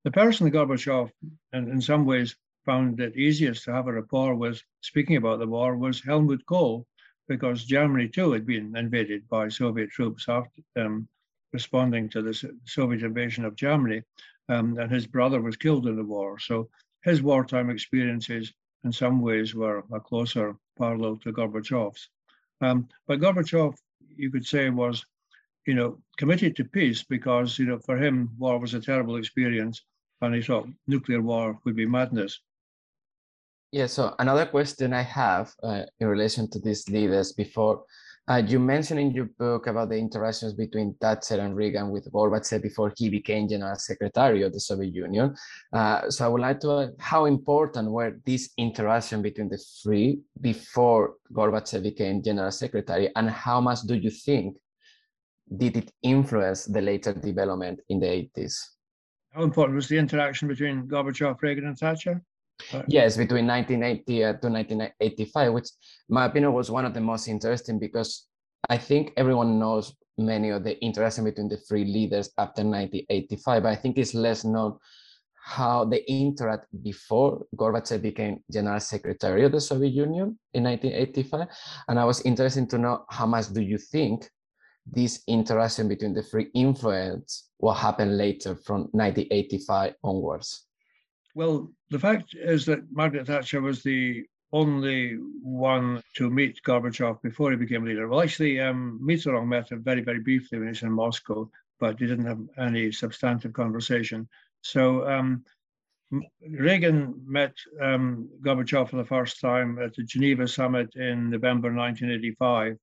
The 0.05 0.11
person 0.11 0.51
Gorbachev, 0.51 1.11
in, 1.53 1.71
in 1.71 1.81
some 1.81 2.05
ways, 2.05 2.37
found 2.65 3.01
it 3.01 3.17
easiest 3.17 3.65
to 3.65 3.73
have 3.73 3.87
a 3.87 3.93
rapport 3.93 4.35
with, 4.35 4.63
speaking 4.81 5.17
about 5.17 5.39
the 5.39 5.47
war, 5.47 5.77
was 5.77 6.03
Helmut 6.03 6.45
Kohl, 6.47 6.87
because 7.29 7.65
Germany 7.65 8.09
too 8.09 8.33
had 8.33 8.47
been 8.47 8.77
invaded 8.77 9.29
by 9.29 9.49
Soviet 9.49 9.91
troops 9.91 10.27
after 10.29 10.63
um, 10.77 11.09
responding 11.53 12.09
to 12.11 12.23
the 12.23 12.35
Soviet 12.65 13.03
invasion 13.03 13.45
of 13.45 13.57
Germany, 13.57 14.03
um, 14.49 14.79
and 14.79 14.91
his 14.91 15.07
brother 15.07 15.41
was 15.41 15.57
killed 15.57 15.87
in 15.87 15.97
the 15.97 16.05
war. 16.05 16.39
So 16.39 16.69
his 17.03 17.23
wartime 17.23 17.71
experiences, 17.71 18.53
in 18.85 18.93
some 18.93 19.21
ways, 19.21 19.55
were 19.55 19.85
a 19.93 20.01
closer 20.01 20.57
parallel 20.79 21.17
to 21.17 21.33
Gorbachev's. 21.33 22.09
Um, 22.61 22.89
but 23.07 23.21
Gorbachev, 23.21 23.75
you 24.17 24.31
could 24.31 24.47
say 24.47 24.71
was, 24.71 25.05
you 25.67 25.75
know, 25.75 25.99
committed 26.19 26.55
to 26.57 26.65
peace 26.65 27.03
because, 27.03 27.59
you 27.59 27.67
know, 27.67 27.79
for 27.79 27.97
him, 27.97 28.31
war 28.39 28.59
was 28.59 28.75
a 28.75 28.81
terrible 28.81 29.17
experience 29.17 29.83
and 30.21 30.35
he 30.35 30.43
thought 30.43 30.69
nuclear 30.87 31.21
war 31.21 31.59
would 31.65 31.77
be 31.77 31.87
madness. 31.87 32.41
Yeah, 33.73 33.87
so 33.87 34.15
another 34.19 34.47
question 34.47 34.93
I 34.93 35.03
have 35.03 35.53
uh, 35.63 35.83
in 35.99 36.07
relation 36.07 36.49
to 36.51 36.61
these 36.61 36.89
leaders 36.89 37.33
before 37.33 37.85
uh, 38.29 38.43
you 38.47 38.59
mentioned 38.59 38.99
in 38.99 39.11
your 39.11 39.29
book 39.39 39.67
about 39.67 39.91
the 39.91 39.97
interactions 39.97 40.55
between 40.55 40.95
Thatcher 41.01 41.41
and 41.41 41.55
Reagan 41.55 41.91
with 41.91 42.11
Gorbachev 42.11 42.63
before 42.63 42.93
he 42.97 43.11
became 43.11 43.49
General 43.49 43.77
Secretary 43.77 44.43
of 44.43 44.53
the 44.53 44.61
Soviet 44.61 44.95
Union. 44.95 45.35
Uh, 45.73 46.09
so 46.11 46.25
I 46.25 46.29
would 46.29 46.41
like 46.41 46.61
to 46.61 46.73
ask 46.73 46.93
how 46.99 47.27
important 47.27 47.91
were 47.91 48.19
these 48.25 48.51
interactions 48.57 49.23
between 49.23 49.51
the 49.51 49.59
three 49.83 50.21
before 50.41 51.15
Gorbachev 51.33 51.83
became 51.83 52.23
General 52.23 52.51
Secretary, 52.51 53.11
and 53.15 53.29
how 53.29 53.61
much 53.61 53.83
do 53.83 53.95
you 53.95 54.11
think 54.11 54.57
did 55.55 55.77
it 55.77 55.93
influence 56.03 56.65
the 56.65 56.81
later 56.81 57.13
development 57.13 57.81
in 57.91 58.01
the 58.01 58.07
80s? 58.07 58.55
How 59.33 59.43
important 59.43 59.77
was 59.77 59.89
the 59.89 59.99
interaction 59.99 60.49
between 60.49 60.89
Gorbachev, 60.89 61.43
Reagan, 61.43 61.67
and 61.67 61.77
Thatcher? 61.77 62.23
Yes, 62.87 63.17
between 63.17 63.47
1980 63.47 64.25
uh, 64.25 64.33
to 64.39 64.49
1985, 64.49 65.53
which 65.53 65.69
my 66.09 66.27
opinion 66.27 66.53
was 66.53 66.71
one 66.71 66.85
of 66.85 66.95
the 66.95 67.01
most 67.01 67.29
interesting 67.29 67.79
because 67.79 68.27
I 68.69 68.79
think 68.79 69.13
everyone 69.17 69.59
knows 69.59 69.95
many 70.17 70.51
of 70.51 70.63
the 70.63 70.83
interaction 70.83 71.25
between 71.25 71.49
the 71.49 71.57
three 71.57 71.85
leaders 71.85 72.31
after 72.39 72.63
1985, 72.63 73.63
but 73.63 73.69
I 73.69 73.77
think 73.77 73.99
it's 73.99 74.15
less 74.15 74.45
known 74.45 74.79
how 75.45 75.85
they 75.85 76.03
interact 76.09 76.67
before 76.83 77.45
Gorbachev 77.57 78.01
became 78.01 78.43
General 78.51 78.81
Secretary 78.81 79.45
of 79.45 79.53
the 79.53 79.61
Soviet 79.61 79.93
Union 79.93 80.39
in 80.55 80.65
1985. 80.65 81.49
And 81.89 81.99
I 82.01 82.05
was 82.05 82.23
interested 82.23 82.71
to 82.71 82.79
know 82.79 83.05
how 83.11 83.27
much 83.27 83.53
do 83.53 83.61
you 83.61 83.77
think 83.77 84.29
this 84.87 85.23
interaction 85.29 85.89
between 85.89 86.15
the 86.15 86.23
three 86.23 86.51
influence 86.55 87.51
what 87.59 87.75
happened 87.75 88.17
later 88.17 88.55
from 88.55 88.89
1985 88.93 89.95
onwards? 90.03 90.67
Well, 91.35 91.71
the 91.91 91.99
fact 91.99 92.35
is 92.35 92.65
that 92.67 92.91
Margaret 92.93 93.27
Thatcher 93.27 93.61
was 93.61 93.83
the 93.83 94.25
only 94.53 95.15
one 95.43 96.01
to 96.15 96.31
meet 96.31 96.63
Gorbachev 96.63 97.21
before 97.23 97.51
he 97.51 97.57
became 97.57 97.85
leader. 97.85 98.07
Well, 98.07 98.23
actually, 98.23 98.61
um, 98.61 99.01
Mitterrand 99.03 99.49
met 99.49 99.73
him 99.73 99.83
very, 99.83 100.01
very 100.01 100.21
briefly 100.21 100.59
when 100.59 100.69
he 100.69 100.71
was 100.71 100.83
in 100.83 100.93
Moscow, 100.93 101.51
but 101.81 101.99
he 101.99 102.07
didn't 102.07 102.27
have 102.27 102.41
any 102.57 102.93
substantive 102.93 103.53
conversation. 103.53 104.29
So 104.63 105.09
um, 105.09 105.45
Reagan 106.49 107.21
met 107.27 107.55
um, 107.83 108.29
Gorbachev 108.43 108.89
for 108.89 108.97
the 108.97 109.05
first 109.05 109.41
time 109.41 109.79
at 109.81 109.95
the 109.95 110.05
Geneva 110.05 110.47
summit 110.47 110.95
in 110.95 111.31
November 111.31 111.75
1985. 111.75 112.79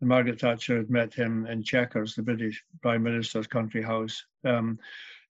And 0.00 0.08
Margaret 0.08 0.40
Thatcher 0.40 0.76
had 0.76 0.90
met 0.90 1.12
him 1.12 1.46
in 1.46 1.64
Chequers, 1.64 2.14
the 2.14 2.22
British 2.22 2.62
Prime 2.82 3.02
Minister's 3.02 3.48
country 3.48 3.82
house. 3.82 4.24
Um, 4.44 4.78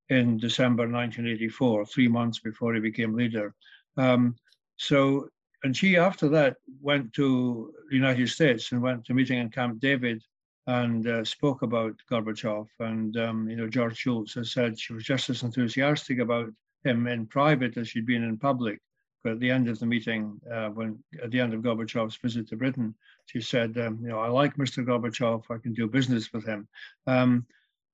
in 0.08 0.38
December 0.38 0.84
1984, 0.84 1.86
three 1.86 2.08
months 2.08 2.38
before 2.38 2.74
he 2.74 2.80
became 2.80 3.16
leader. 3.16 3.54
Um, 3.96 4.36
so, 4.76 5.28
and 5.64 5.76
she 5.76 5.96
after 5.96 6.28
that 6.28 6.56
went 6.80 7.12
to 7.14 7.72
the 7.88 7.96
United 7.96 8.28
States 8.28 8.72
and 8.72 8.82
went 8.82 9.04
to 9.06 9.14
meeting 9.14 9.38
in 9.38 9.50
Camp 9.50 9.80
David 9.80 10.22
and 10.66 11.06
uh, 11.06 11.24
spoke 11.24 11.62
about 11.62 11.94
Gorbachev. 12.10 12.66
And 12.80 13.16
um, 13.16 13.48
you 13.48 13.56
know, 13.56 13.68
George 13.68 13.96
Shultz 13.96 14.34
has 14.34 14.52
said 14.52 14.78
she 14.78 14.92
was 14.92 15.04
just 15.04 15.30
as 15.30 15.42
enthusiastic 15.42 16.18
about 16.18 16.50
him 16.84 17.06
in 17.06 17.26
private 17.26 17.76
as 17.76 17.88
she'd 17.88 18.06
been 18.06 18.24
in 18.24 18.38
public. 18.38 18.80
But 19.24 19.32
at 19.32 19.40
the 19.40 19.50
end 19.50 19.68
of 19.68 19.78
the 19.80 19.86
meeting, 19.86 20.40
uh, 20.52 20.68
when 20.68 21.02
at 21.22 21.32
the 21.32 21.40
end 21.40 21.52
of 21.52 21.62
Gorbachev's 21.62 22.16
visit 22.16 22.48
to 22.48 22.56
Britain, 22.56 22.94
she 23.24 23.40
said, 23.40 23.76
um, 23.78 23.98
"You 24.00 24.08
know, 24.10 24.20
I 24.20 24.28
like 24.28 24.56
Mr. 24.56 24.84
Gorbachev. 24.84 25.42
I 25.50 25.58
can 25.58 25.72
do 25.72 25.88
business 25.88 26.32
with 26.32 26.44
him." 26.44 26.68
Um, 27.08 27.44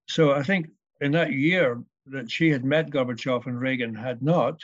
so 0.08 0.32
I 0.32 0.42
think 0.42 0.68
in 1.00 1.12
that 1.12 1.32
year, 1.32 1.82
that 2.06 2.30
she 2.30 2.50
had 2.50 2.64
met 2.64 2.90
Gorbachev 2.90 3.46
and 3.46 3.60
Reagan 3.60 3.94
had 3.94 4.22
not, 4.22 4.60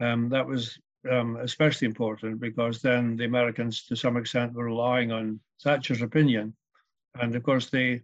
um, 0.00 0.28
that 0.30 0.46
was 0.46 0.78
um, 1.10 1.36
especially 1.36 1.86
important 1.86 2.40
because 2.40 2.80
then 2.80 3.16
the 3.16 3.24
Americans, 3.24 3.84
to 3.86 3.96
some 3.96 4.16
extent, 4.16 4.54
were 4.54 4.64
relying 4.64 5.10
on 5.10 5.40
Thatcher's 5.62 6.02
opinion. 6.02 6.54
And 7.20 7.34
of 7.34 7.42
course, 7.42 7.70
they, 7.70 8.02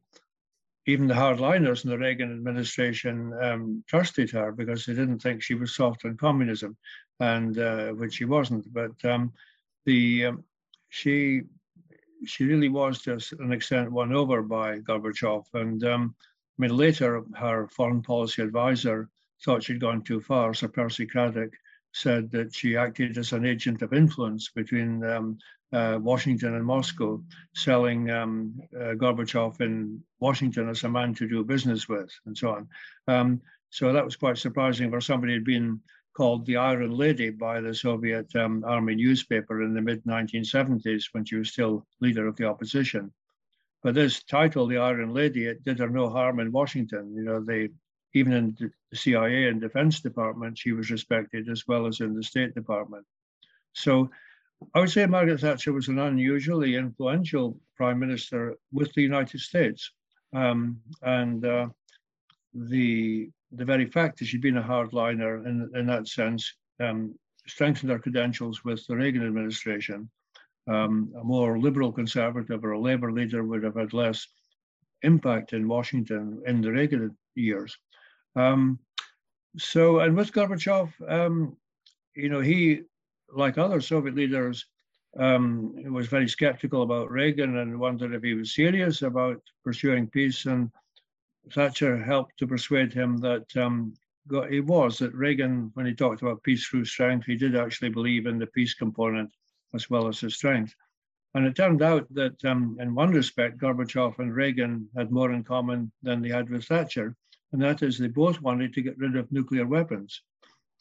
even 0.86 1.06
the 1.06 1.14
hardliners 1.14 1.84
in 1.84 1.90
the 1.90 1.98
Reagan 1.98 2.32
administration 2.32 3.32
um, 3.40 3.84
trusted 3.86 4.30
her 4.30 4.52
because 4.52 4.84
they 4.84 4.94
didn't 4.94 5.20
think 5.20 5.42
she 5.42 5.54
was 5.54 5.74
soft 5.74 6.04
on 6.04 6.16
communism, 6.16 6.76
and 7.20 7.58
uh, 7.58 7.88
which 7.90 8.14
she 8.14 8.24
wasn't. 8.24 8.72
But 8.72 8.92
um, 9.04 9.32
the 9.86 10.26
um, 10.26 10.44
she 10.88 11.42
she 12.26 12.44
really 12.44 12.68
was 12.68 13.02
to 13.02 13.18
an 13.38 13.52
extent 13.52 13.92
won 13.92 14.12
over 14.12 14.42
by 14.42 14.78
Gorbachev, 14.80 15.44
and 15.54 15.84
um, 15.84 16.14
mean, 16.62 16.76
later 16.76 17.22
her 17.36 17.68
foreign 17.68 18.02
policy 18.02 18.42
advisor 18.42 19.08
thought 19.44 19.62
she'd 19.62 19.80
gone 19.80 20.02
too 20.02 20.20
far. 20.20 20.54
Sir 20.54 20.68
Percy 20.68 21.06
Cradock 21.06 21.52
said 21.92 22.30
that 22.32 22.54
she 22.54 22.76
acted 22.76 23.16
as 23.16 23.32
an 23.32 23.46
agent 23.46 23.82
of 23.82 23.92
influence 23.92 24.50
between 24.50 25.04
um, 25.04 25.38
uh, 25.72 25.98
Washington 26.00 26.54
and 26.54 26.64
Moscow, 26.64 27.22
selling 27.54 28.10
um, 28.10 28.60
uh, 28.74 28.94
Gorbachev 28.94 29.60
in 29.60 30.02
Washington 30.18 30.68
as 30.68 30.84
a 30.84 30.88
man 30.88 31.14
to 31.14 31.28
do 31.28 31.44
business 31.44 31.88
with, 31.88 32.10
and 32.26 32.36
so 32.36 32.50
on. 32.50 32.68
Um, 33.06 33.40
so 33.70 33.92
that 33.92 34.04
was 34.04 34.16
quite 34.16 34.38
surprising 34.38 34.90
for 34.90 35.00
somebody 35.00 35.34
who'd 35.34 35.44
been 35.44 35.80
called 36.14 36.46
the 36.46 36.56
Iron 36.56 36.90
Lady 36.90 37.30
by 37.30 37.60
the 37.60 37.74
Soviet 37.74 38.34
um, 38.34 38.64
army 38.66 38.94
newspaper 38.94 39.62
in 39.62 39.74
the 39.74 39.82
mid 39.82 40.02
1970s 40.04 41.04
when 41.12 41.24
she 41.24 41.36
was 41.36 41.50
still 41.50 41.86
leader 42.00 42.26
of 42.26 42.36
the 42.36 42.44
opposition. 42.44 43.12
But 43.82 43.94
this 43.94 44.22
title, 44.24 44.66
the 44.66 44.78
Iron 44.78 45.14
Lady, 45.14 45.46
it 45.46 45.64
did 45.64 45.78
her 45.78 45.88
no 45.88 46.10
harm 46.10 46.40
in 46.40 46.52
Washington. 46.52 47.14
You 47.14 47.22
know, 47.22 47.40
they 47.40 47.70
even 48.14 48.32
in 48.32 48.56
the 48.90 48.96
CIA 48.96 49.48
and 49.48 49.60
Defense 49.60 50.00
Department, 50.00 50.58
she 50.58 50.72
was 50.72 50.90
respected 50.90 51.48
as 51.48 51.66
well 51.68 51.86
as 51.86 52.00
in 52.00 52.14
the 52.14 52.22
State 52.22 52.54
Department. 52.54 53.06
So 53.74 54.10
I 54.74 54.80
would 54.80 54.90
say 54.90 55.06
Margaret 55.06 55.40
Thatcher 55.40 55.72
was 55.72 55.88
an 55.88 55.98
unusually 55.98 56.74
influential 56.74 57.60
prime 57.76 57.98
minister 57.98 58.56
with 58.72 58.92
the 58.94 59.02
United 59.02 59.40
States. 59.40 59.92
Um, 60.34 60.80
and 61.02 61.44
uh, 61.44 61.68
the 62.54 63.30
the 63.52 63.64
very 63.64 63.86
fact 63.86 64.18
that 64.18 64.26
she'd 64.26 64.42
been 64.42 64.58
a 64.58 64.62
hardliner 64.62 65.46
in, 65.46 65.70
in 65.74 65.86
that 65.86 66.06
sense 66.06 66.52
um, 66.80 67.14
strengthened 67.46 67.90
her 67.90 67.98
credentials 67.98 68.62
with 68.62 68.86
the 68.86 68.96
Reagan 68.96 69.26
administration 69.26 70.10
um, 70.68 71.12
a 71.20 71.24
more 71.24 71.58
liberal 71.58 71.92
conservative 71.92 72.64
or 72.64 72.72
a 72.72 72.80
labor 72.80 73.10
leader 73.10 73.42
would 73.42 73.62
have 73.62 73.76
had 73.76 73.92
less 73.92 74.26
impact 75.02 75.52
in 75.52 75.68
Washington 75.68 76.42
in 76.46 76.60
the 76.60 76.70
Reagan 76.70 77.16
years. 77.34 77.76
Um, 78.36 78.78
so, 79.56 80.00
and 80.00 80.16
with 80.16 80.32
Gorbachev, 80.32 80.92
um, 81.08 81.56
you 82.14 82.28
know, 82.28 82.40
he, 82.40 82.82
like 83.32 83.58
other 83.58 83.80
Soviet 83.80 84.14
leaders, 84.14 84.66
um, 85.18 85.74
was 85.92 86.06
very 86.06 86.28
skeptical 86.28 86.82
about 86.82 87.10
Reagan 87.10 87.56
and 87.58 87.80
wondered 87.80 88.14
if 88.14 88.22
he 88.22 88.34
was 88.34 88.54
serious 88.54 89.02
about 89.02 89.40
pursuing 89.64 90.06
peace. 90.08 90.44
And 90.46 90.70
Thatcher 91.52 91.96
helped 91.96 92.38
to 92.38 92.46
persuade 92.46 92.92
him 92.92 93.16
that 93.18 93.56
um, 93.56 93.94
he 94.50 94.60
was, 94.60 94.98
that 94.98 95.14
Reagan, 95.14 95.70
when 95.74 95.86
he 95.86 95.94
talked 95.94 96.20
about 96.20 96.42
peace 96.42 96.66
through 96.66 96.84
strength, 96.84 97.26
he 97.26 97.36
did 97.36 97.56
actually 97.56 97.88
believe 97.88 98.26
in 98.26 98.38
the 98.38 98.46
peace 98.48 98.74
component 98.74 99.30
as 99.74 99.90
well 99.90 100.08
as 100.08 100.20
his 100.20 100.36
strength. 100.36 100.74
And 101.34 101.46
it 101.46 101.56
turned 101.56 101.82
out 101.82 102.06
that, 102.14 102.42
um, 102.44 102.76
in 102.80 102.94
one 102.94 103.12
respect, 103.12 103.58
Gorbachev 103.58 104.18
and 104.18 104.34
Reagan 104.34 104.88
had 104.96 105.10
more 105.10 105.32
in 105.32 105.44
common 105.44 105.92
than 106.02 106.22
they 106.22 106.30
had 106.30 106.48
with 106.48 106.64
Thatcher, 106.64 107.14
and 107.52 107.62
that 107.62 107.82
is 107.82 107.98
they 107.98 108.08
both 108.08 108.40
wanted 108.40 108.72
to 108.74 108.82
get 108.82 108.98
rid 108.98 109.16
of 109.16 109.30
nuclear 109.30 109.66
weapons. 109.66 110.22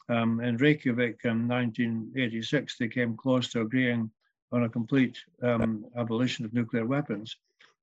Um, 0.08 0.40
in 0.40 0.56
Reykjavik 0.56 1.20
in 1.24 1.46
1986, 1.46 2.78
they 2.78 2.88
came 2.88 3.16
close 3.16 3.50
to 3.50 3.60
agreeing 3.60 4.10
on 4.52 4.64
a 4.64 4.68
complete 4.68 5.18
um, 5.42 5.84
abolition 5.96 6.44
of 6.44 6.54
nuclear 6.54 6.86
weapons. 6.86 7.36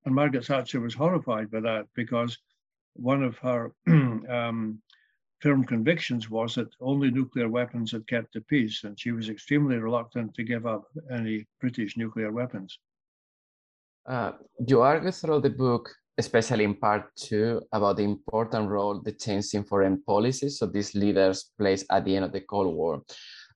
And 0.06 0.16
Margaret 0.16 0.46
Thatcher 0.46 0.80
was 0.80 0.94
horrified 0.94 1.52
by 1.52 1.60
that 1.62 1.88
because 1.96 2.38
one 2.94 3.24
of 3.24 3.38
her 3.40 3.72
um, 3.88 4.82
firm 5.46 5.64
convictions 5.64 6.28
was 6.28 6.56
that 6.56 6.70
only 6.82 7.12
nuclear 7.12 7.48
weapons 7.48 7.92
had 7.92 8.08
kept 8.08 8.34
the 8.34 8.42
peace, 8.42 8.84
and 8.84 9.00
she 9.00 9.12
was 9.12 9.30
extremely 9.30 9.78
reluctant 9.78 10.34
to 10.34 10.44
give 10.44 10.66
up 10.66 10.84
any 11.12 11.46
British 11.62 11.92
nuclear 11.98 12.32
weapons. 12.32 12.80
Uh, 14.14 14.32
you 14.68 14.82
argue 14.82 15.12
through 15.12 15.42
the 15.42 15.56
book, 15.66 15.84
especially 16.18 16.64
in 16.64 16.74
part 16.74 17.04
two, 17.16 17.62
about 17.78 17.98
the 17.98 18.04
important 18.04 18.68
role 18.68 18.96
the 19.08 19.12
change 19.12 19.54
in 19.54 19.64
foreign 19.64 20.02
policy 20.02 20.50
so 20.50 20.66
these 20.66 20.96
leaders 20.96 21.38
plays 21.60 21.86
at 21.92 22.06
the 22.06 22.16
end 22.16 22.26
of 22.26 22.32
the 22.32 22.42
Cold 22.42 22.74
War. 22.74 23.04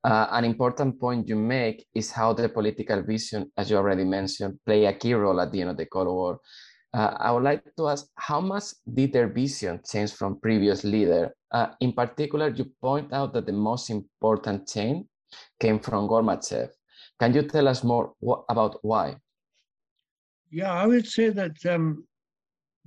Uh, 0.03 0.27
an 0.37 0.45
important 0.45 0.99
point 0.99 1.27
you 1.27 1.35
make 1.35 1.87
is 1.95 2.11
how 2.11 2.33
the 2.33 2.49
political 2.49 3.01
vision, 3.01 3.51
as 3.57 3.71
you 3.71 3.77
already 3.77 4.05
mentioned, 4.05 4.59
play 4.63 4.85
a 4.85 4.93
key 4.93 5.15
role 5.15 5.41
at 5.41 5.51
the 5.51 5.61
end 5.61 5.71
of 5.71 5.77
the 5.77 5.87
Cold 5.87 6.07
War. 6.07 6.39
Uh, 6.93 7.13
I 7.19 7.31
would 7.31 7.43
like 7.43 7.63
to 7.77 7.87
ask, 7.87 8.05
how 8.15 8.41
much 8.41 8.65
did 8.91 9.11
their 9.13 9.27
vision 9.27 9.79
change 9.91 10.11
from 10.13 10.39
previous 10.39 10.83
leader? 10.83 11.33
Uh, 11.51 11.67
in 11.79 11.93
particular, 11.93 12.49
you 12.49 12.65
point 12.81 13.11
out 13.11 13.33
that 13.33 13.45
the 13.45 13.53
most 13.53 13.89
important 13.89 14.67
change 14.67 15.05
came 15.59 15.79
from 15.79 16.07
Gorbachev. 16.07 16.69
Can 17.19 17.33
you 17.33 17.43
tell 17.43 17.67
us 17.67 17.83
more 17.83 18.13
about 18.49 18.79
why? 18.81 19.17
Yeah, 20.51 20.71
I 20.71 20.85
would 20.85 21.07
say 21.07 21.29
that 21.29 21.65
um, 21.65 22.07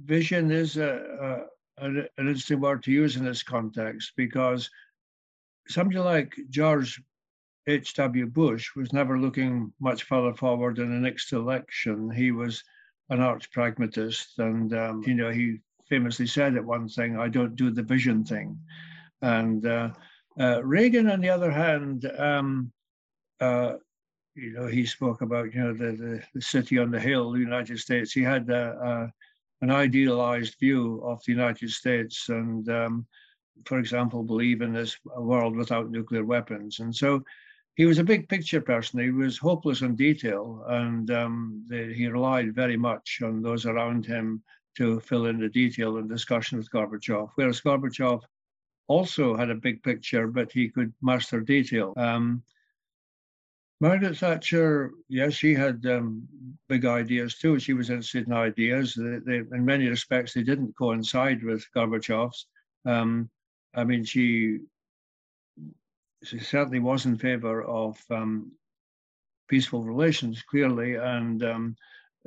vision 0.04 0.50
is 0.50 0.76
a, 0.76 1.46
a, 1.78 1.84
an 1.84 2.08
interesting 2.18 2.60
word 2.60 2.82
to 2.84 2.92
use 2.92 3.16
in 3.16 3.24
this 3.24 3.42
context 3.42 4.12
because 4.16 4.68
somebody 5.68 5.98
like 5.98 6.34
George 6.50 7.00
H.W. 7.68 8.26
Bush 8.26 8.74
was 8.74 8.92
never 8.92 9.18
looking 9.18 9.72
much 9.80 10.02
further 10.04 10.34
forward 10.34 10.78
in 10.78 10.90
the 10.90 10.98
next 10.98 11.32
election. 11.32 12.10
He 12.10 12.32
was 12.32 12.62
an 13.10 13.20
arch 13.20 13.50
pragmatist, 13.52 14.38
and 14.38 14.74
um, 14.74 15.02
you 15.06 15.14
know 15.14 15.30
he 15.30 15.60
famously 15.92 16.26
said 16.26 16.56
at 16.56 16.64
one 16.64 16.88
thing, 16.88 17.18
"I 17.18 17.28
don't 17.28 17.54
do 17.54 17.70
the 17.70 17.82
vision 17.82 18.24
thing," 18.24 18.58
and 19.20 19.66
uh, 19.66 19.90
uh, 20.40 20.64
Reagan, 20.64 21.10
on 21.10 21.20
the 21.20 21.28
other 21.28 21.50
hand, 21.50 22.10
um, 22.18 22.72
uh, 23.40 23.74
you 24.34 24.54
know, 24.54 24.68
he 24.68 24.86
spoke 24.86 25.20
about 25.20 25.52
you 25.52 25.60
know 25.62 25.74
the, 25.74 25.92
the, 25.92 26.22
the 26.32 26.40
city 26.40 26.78
on 26.78 26.90
the 26.90 26.98
hill, 26.98 27.30
the 27.30 27.40
United 27.50 27.78
States. 27.78 28.10
He 28.10 28.22
had 28.22 28.48
a, 28.48 29.12
an 29.60 29.70
idealized 29.70 30.58
view 30.58 31.02
of 31.04 31.22
the 31.26 31.32
United 31.32 31.68
States, 31.68 32.30
and 32.30 32.66
um, 32.70 33.06
for 33.66 33.78
example, 33.78 34.22
believe 34.22 34.62
in 34.62 34.72
this 34.72 34.96
world 35.04 35.54
without 35.54 35.90
nuclear 35.90 36.24
weapons, 36.24 36.80
and 36.80 36.96
so 36.96 37.22
he 37.74 37.84
was 37.84 37.98
a 37.98 38.10
big 38.12 38.30
picture 38.30 38.62
person. 38.62 38.98
He 38.98 39.10
was 39.10 39.36
hopeless 39.36 39.82
on 39.82 39.94
detail, 39.94 40.64
and 40.68 41.10
um, 41.10 41.66
the, 41.68 41.92
he 41.92 42.06
relied 42.06 42.54
very 42.54 42.78
much 42.78 43.20
on 43.22 43.42
those 43.42 43.66
around 43.66 44.06
him 44.06 44.42
to 44.76 45.00
fill 45.00 45.26
in 45.26 45.40
the 45.40 45.48
detail 45.48 45.96
and 45.98 46.08
discussion 46.08 46.58
with 46.58 46.70
Gorbachev. 46.70 47.30
Whereas 47.34 47.60
Gorbachev 47.60 48.22
also 48.88 49.36
had 49.36 49.50
a 49.50 49.54
big 49.54 49.82
picture, 49.82 50.26
but 50.26 50.52
he 50.52 50.68
could 50.68 50.92
master 51.00 51.40
detail. 51.40 51.92
Um, 51.96 52.42
Margaret 53.80 54.16
Thatcher, 54.16 54.92
yes, 55.08 55.34
she 55.34 55.54
had 55.54 55.84
um, 55.86 56.28
big 56.68 56.84
ideas 56.84 57.38
too. 57.38 57.58
She 57.58 57.72
was 57.72 57.90
interested 57.90 58.28
in 58.28 58.32
ideas. 58.32 58.94
They, 58.94 59.18
they, 59.18 59.36
in 59.38 59.64
many 59.64 59.88
respects, 59.88 60.34
they 60.34 60.44
didn't 60.44 60.76
coincide 60.78 61.42
with 61.42 61.66
Gorbachev's. 61.74 62.46
Um, 62.84 63.28
I 63.74 63.82
mean, 63.84 64.04
she 64.04 64.60
she 66.22 66.38
certainly 66.38 66.78
was 66.78 67.06
in 67.06 67.18
favor 67.18 67.64
of 67.64 67.98
um, 68.10 68.52
peaceful 69.48 69.82
relations, 69.82 70.42
clearly, 70.42 70.94
and 70.94 71.42
um, 71.42 71.76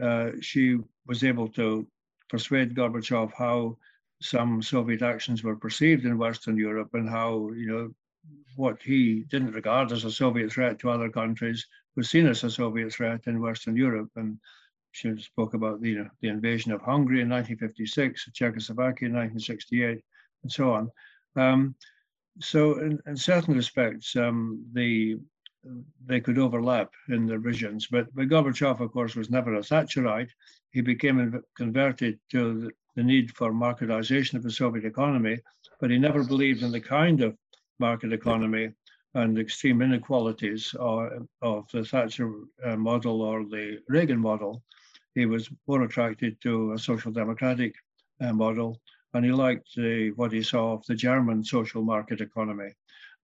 uh, 0.02 0.32
she 0.42 0.78
was 1.08 1.24
able 1.24 1.48
to 1.48 1.88
persuade 2.30 2.76
Gorbachev 2.76 3.32
how 3.34 3.78
some 4.22 4.62
Soviet 4.62 5.02
actions 5.02 5.44
were 5.44 5.56
perceived 5.56 6.06
in 6.06 6.18
Western 6.18 6.58
Europe 6.58 6.94
and 6.94 7.10
how, 7.10 7.52
you 7.52 7.68
know, 7.68 7.94
what 8.56 8.82
he 8.82 9.24
didn't 9.30 9.52
regard 9.52 9.92
as 9.92 10.06
a 10.06 10.12
Soviet 10.12 10.52
threat 10.52 10.80
to 10.80 10.90
other 10.90 11.10
countries 11.10 11.68
was 11.96 12.10
seen 12.10 12.28
as 12.28 12.44
a 12.44 12.50
Soviet 12.50 12.92
threat 12.92 13.22
in 13.28 13.42
Western 13.42 13.76
Europe. 13.76 14.10
And 14.16 14.40
she 14.92 15.16
spoke 15.22 15.54
about 15.54 15.82
the, 15.82 15.90
you 15.90 15.98
know, 16.00 16.10
the 16.22 16.30
invasion 16.30 16.72
of 16.72 16.82
Hungary 16.82 17.22
in 17.22 17.30
1956, 17.30 18.30
Czechoslovakia 18.34 19.08
in 19.08 19.14
1968, 19.14 20.04
and 20.44 20.52
so 20.52 20.72
on. 20.72 20.92
Um, 21.36 21.76
so 22.40 22.80
in, 22.80 23.00
in 23.06 23.18
certain 23.18 23.56
respects, 23.56 24.16
um, 24.16 24.66
the 24.74 25.18
they 26.06 26.20
could 26.20 26.38
overlap 26.38 26.92
in 27.10 27.26
their 27.26 27.40
visions. 27.40 27.88
But, 27.88 28.14
but 28.14 28.30
Gorbachev, 28.30 28.80
of 28.80 28.92
course, 28.92 29.16
was 29.16 29.30
never 29.30 29.56
a 29.56 29.60
Thatcherite. 29.60 30.30
He 30.72 30.82
became 30.82 31.42
converted 31.56 32.20
to 32.32 32.72
the, 32.96 33.04
need 33.04 33.32
for 33.36 33.52
marketization 33.52 34.36
of 34.36 34.44
the 34.44 34.52
Soviet 34.52 34.86
economy, 34.86 35.40
but 35.82 35.92
he 35.92 35.98
never 35.98 36.24
believed 36.24 36.64
in 36.64 36.72
the 36.72 36.80
kind 36.80 37.22
of 37.22 37.36
market 37.78 38.14
economy 38.14 38.72
and 39.16 39.38
extreme 39.38 39.82
inequalities 39.82 40.74
of, 40.80 41.28
of 41.42 41.70
the 41.74 41.84
Thatcher 41.84 42.32
uh, 42.64 42.78
model 42.78 43.22
or 43.22 43.44
the 43.44 43.80
Reagan 43.90 44.20
model. 44.20 44.64
He 45.14 45.26
was 45.26 45.50
more 45.68 45.84
attracted 45.84 46.40
to 46.42 46.72
a 46.74 46.80
social 46.80 47.12
democratic 47.12 47.76
uh, 48.22 48.32
model 48.32 48.80
and 49.14 49.26
he 49.26 49.32
liked 49.32 49.76
the, 49.76 50.12
what 50.12 50.32
he 50.32 50.44
saw 50.44 50.74
of 50.74 50.86
the 50.86 50.96
German 50.96 51.44
social 51.44 51.82
market 51.82 52.22
economy. 52.22 52.72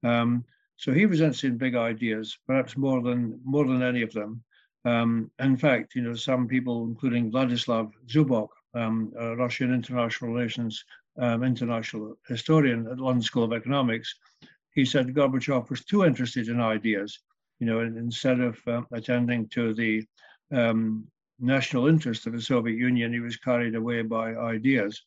Um, 0.04 0.46
so 0.82 0.92
he 0.92 1.06
was 1.06 1.22
interested 1.22 1.52
in 1.52 1.58
big 1.60 1.76
ideas, 1.76 2.40
perhaps 2.48 2.76
more 2.76 3.04
than 3.04 3.40
more 3.44 3.68
than 3.68 3.84
any 3.84 4.02
of 4.02 4.12
them. 4.14 4.44
Um, 4.84 5.30
in 5.38 5.56
fact, 5.56 5.94
you 5.94 6.02
know, 6.02 6.16
some 6.16 6.48
people, 6.48 6.86
including 6.86 7.32
Vladislav 7.32 7.92
Zubok, 8.08 8.50
um, 8.74 9.14
a 9.16 9.36
Russian 9.36 9.72
international 9.72 10.32
relations 10.34 10.84
um, 11.20 11.44
international 11.44 12.18
historian 12.28 12.88
at 12.88 12.98
London 12.98 13.22
School 13.22 13.44
of 13.44 13.54
Economics, 13.54 14.16
he 14.74 14.84
said 14.84 15.14
Gorbachev 15.14 15.70
was 15.70 15.86
too 15.86 16.04
interested 16.04 16.48
in 16.48 16.60
ideas. 16.60 17.20
You 17.60 17.68
know, 17.68 17.82
instead 17.82 18.40
of 18.40 18.58
um, 18.66 18.88
attending 18.92 19.50
to 19.50 19.76
the 19.76 20.04
um, 20.52 21.06
national 21.40 21.90
interest 21.90 22.26
of 22.26 22.34
the 22.34 22.42
Soviet 22.42 22.78
Union, 22.78 23.14
he 23.14 23.20
was 23.20 23.38
carried 23.38 23.76
away 23.76 24.02
by 24.02 24.34
ideas. 24.36 25.00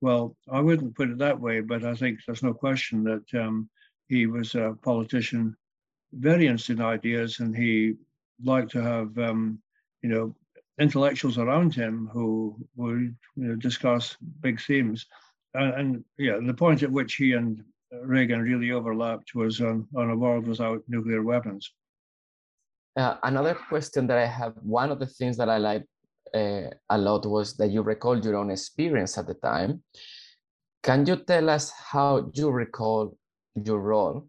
Well, 0.00 0.34
I 0.50 0.60
wouldn't 0.60 0.96
put 0.96 1.10
it 1.10 1.18
that 1.18 1.38
way, 1.38 1.60
but 1.60 1.84
I 1.84 1.94
think 1.94 2.20
there's 2.24 2.42
no 2.42 2.54
question 2.54 3.04
that 3.04 3.26
um, 3.34 3.68
he 4.10 4.26
was 4.26 4.56
a 4.56 4.76
politician, 4.82 5.56
very 6.12 6.46
interested 6.46 6.80
in 6.80 6.84
ideas, 6.84 7.38
and 7.38 7.56
he 7.56 7.94
liked 8.42 8.72
to 8.72 8.82
have, 8.82 9.16
um, 9.18 9.62
you 10.02 10.10
know, 10.10 10.34
intellectuals 10.80 11.38
around 11.38 11.74
him 11.74 12.10
who 12.12 12.56
would 12.74 13.16
you 13.36 13.44
know, 13.44 13.54
discuss 13.54 14.16
big 14.40 14.60
themes. 14.60 15.06
And, 15.54 15.74
and 15.74 16.04
yeah, 16.18 16.38
the 16.42 16.54
point 16.54 16.82
at 16.82 16.90
which 16.90 17.14
he 17.14 17.34
and 17.34 17.62
Reagan 18.02 18.40
really 18.40 18.72
overlapped 18.72 19.34
was 19.36 19.60
on, 19.60 19.86
on 19.94 20.10
a 20.10 20.16
world 20.16 20.48
without 20.48 20.82
nuclear 20.88 21.22
weapons. 21.22 21.72
Uh, 22.96 23.16
another 23.22 23.54
question 23.54 24.08
that 24.08 24.18
I 24.18 24.26
have, 24.26 24.54
one 24.62 24.90
of 24.90 24.98
the 24.98 25.06
things 25.06 25.36
that 25.36 25.48
I 25.48 25.58
like 25.58 25.84
uh, 26.34 26.70
a 26.88 26.98
lot 26.98 27.26
was 27.26 27.56
that 27.58 27.70
you 27.70 27.82
recall 27.82 28.18
your 28.18 28.36
own 28.36 28.50
experience 28.50 29.16
at 29.18 29.28
the 29.28 29.34
time. 29.34 29.84
Can 30.82 31.06
you 31.06 31.16
tell 31.16 31.48
us 31.50 31.70
how 31.70 32.30
you 32.34 32.50
recall 32.50 33.16
your 33.66 33.80
role 33.80 34.28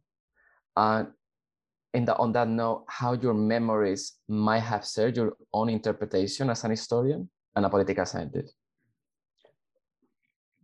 and 0.76 1.08
in 1.94 2.06
the, 2.06 2.16
on 2.18 2.32
that 2.32 2.48
note, 2.48 2.86
how 2.88 3.14
your 3.14 3.34
memories 3.34 4.14
might 4.28 4.60
have 4.60 4.86
served 4.86 5.18
your 5.18 5.34
own 5.54 5.70
interpretation 5.70 6.50
as 6.50 6.64
an 6.64 6.72
historian 6.72 7.30
and 7.56 7.66
a 7.66 7.70
political 7.70 8.06
scientist? 8.06 8.56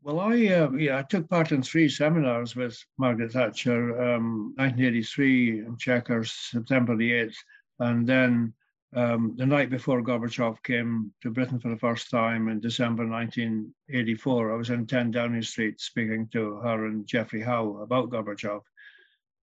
Well, 0.01 0.21
I 0.21 0.47
uh, 0.47 0.71
yeah, 0.71 0.99
I 0.99 1.01
took 1.01 1.29
part 1.29 1.51
in 1.51 1.61
three 1.61 1.89
seminars 1.89 2.55
with 2.55 2.81
Margaret 2.97 3.33
Thatcher, 3.33 4.01
um, 4.01 4.53
1983 4.55 5.65
in 5.65 5.77
Chequers, 5.77 6.31
September 6.31 6.95
the 6.95 7.11
8th, 7.11 7.35
and 7.79 8.07
then 8.07 8.53
um, 8.95 9.35
the 9.35 9.45
night 9.45 9.69
before 9.69 10.01
Gorbachev 10.01 10.63
came 10.63 11.11
to 11.21 11.29
Britain 11.29 11.59
for 11.59 11.69
the 11.69 11.77
first 11.77 12.09
time 12.09 12.47
in 12.47 12.59
December 12.59 13.05
1984, 13.05 14.53
I 14.53 14.55
was 14.55 14.69
in 14.69 14.87
10 14.87 15.11
Downing 15.11 15.41
Street 15.41 15.81
speaking 15.81 16.27
to 16.29 16.55
her 16.57 16.85
and 16.85 17.05
Geoffrey 17.05 17.41
Howe 17.41 17.77
about 17.81 18.09
Gorbachev. 18.09 18.61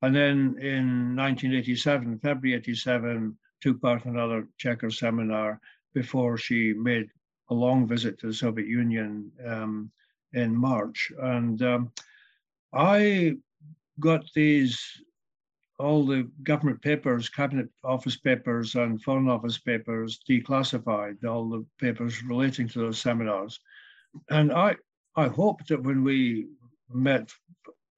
And 0.03 0.15
then 0.15 0.57
in 0.61 1.17
1987, 1.17 2.21
February 2.21 2.59
87, 2.59 3.37
took 3.61 3.81
part 3.81 4.05
in 4.05 4.13
another 4.13 4.47
Chequers 4.59 4.99
seminar 4.99 5.61
before 5.95 6.37
she 6.37 6.73
made 6.75 7.09
a 7.51 7.55
long 7.55 7.89
visit 7.89 8.19
to 8.21 8.29
the 8.29 8.35
Soviet 8.35 8.69
Union 8.69 9.33
um, 9.47 9.91
in 10.33 10.55
March. 10.55 11.11
And 11.21 11.61
um, 11.63 11.93
I 12.73 13.37
got 13.99 14.25
these 14.35 14.79
all 15.79 16.07
the 16.07 16.29
government 16.43 16.81
papers, 16.83 17.29
cabinet 17.29 17.69
office 17.83 18.17
papers, 18.17 18.75
and 18.75 19.03
foreign 19.03 19.29
office 19.29 19.59
papers 19.59 20.21
declassified, 20.29 21.25
all 21.25 21.49
the 21.49 21.67
papers 21.81 22.23
relating 22.23 22.69
to 22.69 22.79
those 22.79 22.99
seminars. 22.99 23.59
And 24.31 24.53
I, 24.53 24.77
I 25.17 25.27
hoped 25.29 25.69
that 25.69 25.83
when 25.83 26.05
we 26.05 26.47
met 26.91 27.33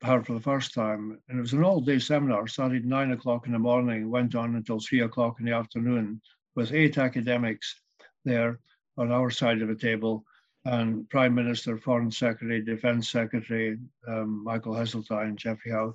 her 0.03 0.23
for 0.23 0.35
the 0.35 0.41
first 0.41 0.73
time, 0.73 1.19
and 1.29 1.39
it 1.39 1.43
was 1.43 1.53
an 1.53 1.65
all-day 1.65 1.99
seminar, 1.99 2.47
started 2.47 2.85
nine 2.85 3.13
o'clock 3.13 3.47
in 3.47 3.53
the 3.53 3.59
morning, 3.59 4.11
went 4.11 4.35
on 4.35 4.57
until 4.57 4.81
three 4.81 5.01
o'clock 5.01 5.37
in 5.41 5.47
the 5.47 5.53
afternoon, 5.53 6.21
with 6.55 6.73
eight 6.73 6.97
academics 6.97 7.81
there 8.25 8.61
on 8.97 9.13
our 9.13 9.31
side 9.31 9.61
of 9.61 9.69
the 9.69 9.75
table, 9.75 10.25
and 10.65 11.09
Prime 11.11 11.35
Minister, 11.35 11.77
Foreign 11.77 12.11
Secretary, 12.11 12.63
Defense 12.63 13.11
Secretary, 13.11 13.79
um, 14.09 14.43
Michael 14.43 14.75
Heseltine, 14.75 15.37
Geoffrey 15.37 15.71
Howe, 15.73 15.95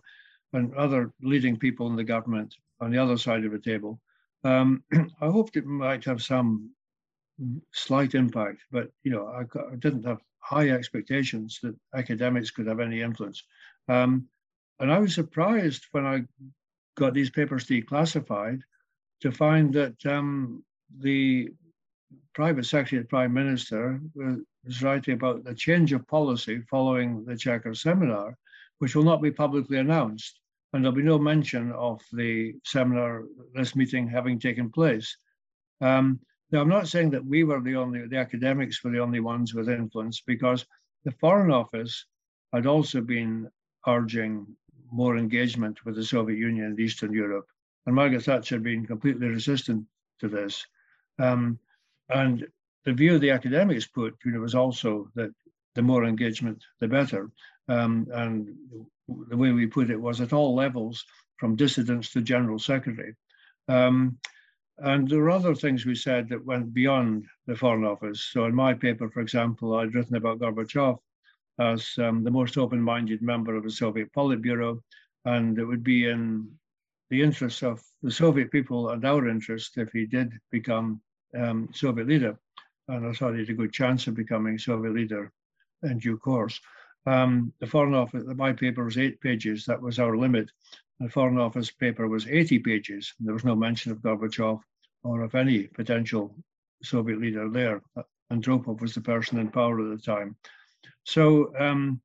and 0.54 0.74
other 0.76 1.14
leading 1.22 1.58
people 1.58 1.88
in 1.88 1.96
the 1.96 2.04
government 2.04 2.56
on 2.80 2.92
the 2.92 2.98
other 2.98 3.18
side 3.18 3.46
of 3.46 3.52
the 3.52 3.60
table. 3.60 4.00
Um, 4.44 4.84
I 5.22 5.28
hoped 5.28 5.56
it 5.56 5.66
might 5.66 6.04
have 6.06 6.22
some 6.22 6.72
slight 7.72 8.16
impact, 8.16 8.62
but 8.72 8.92
you 9.04 9.12
know, 9.12 9.28
I, 9.28 9.42
I, 9.60 9.76
didn't 9.76 10.06
have 10.06 10.20
high 10.40 10.70
expectations 10.70 11.60
that 11.64 11.76
academics 11.96 12.52
could 12.52 12.68
have 12.68 12.80
any 12.80 13.02
influence. 13.02 13.44
Um, 13.88 14.28
and 14.80 14.92
I 14.92 15.00
was 15.00 15.16
surprised 15.16 15.86
when 15.92 16.06
I 16.06 16.24
got 16.98 17.14
these 17.14 17.30
papers 17.30 17.66
declassified 17.66 18.62
to 19.22 19.32
find 19.32 19.74
that 19.74 20.06
um, 20.06 20.64
the 21.00 21.50
private 22.34 22.66
secretary 22.66 23.04
prime 23.04 23.34
minister 23.34 24.00
was 24.16 24.82
writing 24.82 25.14
about 25.14 25.44
the 25.44 25.54
change 25.54 25.94
of 25.94 26.08
policy 26.08 26.62
following 26.70 27.24
the 27.26 27.36
Chequers 27.36 27.82
seminar, 27.82 28.38
which 28.80 28.96
will 28.96 29.04
not 29.04 29.22
be 29.22 29.32
publicly 29.32 29.78
announced 29.78 30.41
and 30.74 30.84
there'll 30.84 30.96
be 30.96 31.04
no 31.04 31.20
mention 31.20 31.72
of 31.74 32.02
the 32.14 32.56
seminar, 32.64 33.24
this 33.54 33.76
meeting 33.76 34.08
having 34.08 34.40
taken 34.40 34.70
place. 34.70 35.18
Um, 35.82 36.20
Now, 36.52 36.62
I'm 36.62 36.70
not 36.70 36.88
saying 36.90 37.12
that 37.12 37.26
we 37.26 37.44
were 37.44 37.62
the 37.62 37.76
only, 37.76 38.08
the 38.08 38.18
academics 38.18 38.84
were 38.84 38.92
the 38.92 39.00
only 39.00 39.22
ones 39.22 39.54
with 39.54 39.70
influence 39.70 40.22
because 40.22 40.66
the 41.06 41.12
Foreign 41.12 41.52
Office 41.52 42.06
had 42.54 42.66
also 42.66 43.02
been 43.02 43.50
urging 43.88 44.46
more 44.92 45.18
engagement 45.18 45.86
with 45.86 45.96
the 45.96 46.04
Soviet 46.04 46.38
Union 46.38 46.66
and 46.66 46.80
Eastern 46.80 47.14
Europe. 47.14 47.48
And 47.86 47.96
Margaret 47.96 48.24
Thatcher 48.24 48.56
had 48.56 48.64
been 48.64 48.86
completely 48.86 49.28
resistant 49.28 49.86
to 50.20 50.28
this. 50.28 50.68
Um, 51.20 51.58
and 52.10 52.46
the 52.84 52.94
view 52.94 53.18
the 53.18 53.32
academics 53.32 53.88
put 53.88 54.16
you 54.26 54.32
know, 54.32 54.42
was 54.42 54.56
also 54.56 55.10
that 55.16 55.32
the 55.76 55.82
more 55.82 56.06
engagement, 56.06 56.64
the 56.80 56.88
better. 56.88 57.30
Um, 57.68 58.08
and 58.14 58.56
the 59.30 59.38
way 59.38 59.52
we 59.52 59.68
put 59.68 59.90
it 59.90 60.02
was 60.02 60.22
at 60.22 60.34
all 60.34 60.56
levels, 60.56 61.04
from 61.38 61.56
dissidents 61.56 62.12
to 62.12 62.22
general 62.22 62.60
secretary. 62.60 63.16
Um, 63.68 64.18
and 64.78 65.08
there 65.08 65.20
were 65.20 65.30
other 65.30 65.56
things 65.56 65.86
we 65.86 65.96
said 65.96 66.30
that 66.30 66.46
went 66.46 66.74
beyond 66.74 67.26
the 67.48 67.56
Foreign 67.56 67.84
Office. 67.84 68.30
So 68.32 68.46
in 68.46 68.56
my 68.56 68.74
paper, 68.74 69.10
for 69.10 69.22
example, 69.22 69.76
I'd 69.76 69.96
written 69.96 70.16
about 70.16 70.40
Gorbachev 70.40 70.98
as 71.60 71.90
um, 71.98 72.24
the 72.24 72.32
most 72.32 72.58
open-minded 72.58 73.22
member 73.22 73.56
of 73.56 73.64
the 73.64 73.72
Soviet 73.72 74.12
Politburo, 74.14 74.80
and 75.26 75.58
it 75.58 75.66
would 75.66 75.84
be 75.84 76.10
in 76.10 76.48
the 77.10 77.22
interests 77.22 77.62
of 77.62 77.82
the 78.02 78.12
Soviet 78.12 78.52
people 78.52 78.90
and 78.90 79.04
our 79.04 79.28
interest 79.28 79.78
if 79.78 79.92
he 79.92 80.06
did 80.06 80.32
become 80.52 81.02
um, 81.38 81.70
Soviet 81.74 82.08
leader. 82.08 82.38
And 82.88 83.06
I 83.06 83.14
thought 83.14 83.34
he 83.34 83.40
had 83.40 83.50
a 83.50 83.54
good 83.54 83.74
chance 83.74 84.08
of 84.08 84.16
becoming 84.16 84.58
Soviet 84.58 84.94
leader 84.94 85.32
in 85.84 86.00
due 86.00 86.18
course. 86.18 86.60
Um, 87.06 87.54
the 87.60 87.68
Foreign 87.68 87.96
Office, 87.96 88.24
my 88.36 88.54
paper 88.54 88.84
was 88.84 88.98
eight 88.98 89.20
pages, 89.22 89.66
that 89.66 89.82
was 89.82 90.00
our 90.00 90.16
limit. 90.16 90.52
The 91.00 91.10
Foreign 91.10 91.40
Office 91.40 91.72
paper 91.72 92.08
was 92.08 92.28
80 92.28 92.60
pages. 92.60 93.14
There 93.20 93.34
was 93.34 93.44
no 93.44 93.56
mention 93.56 93.92
of 93.92 94.04
Gorbachev 94.04 94.62
or 95.04 95.24
of 95.24 95.34
any 95.34 95.64
potential 95.64 96.36
Soviet 96.84 97.20
leader 97.20 97.50
there. 97.50 97.82
Andropov 98.32 98.82
was 98.82 98.94
the 98.94 99.02
person 99.02 99.40
in 99.40 99.50
power 99.50 99.80
at 99.82 99.98
the 99.98 100.04
time. 100.04 100.36
So 101.04 101.52
um, 101.58 102.02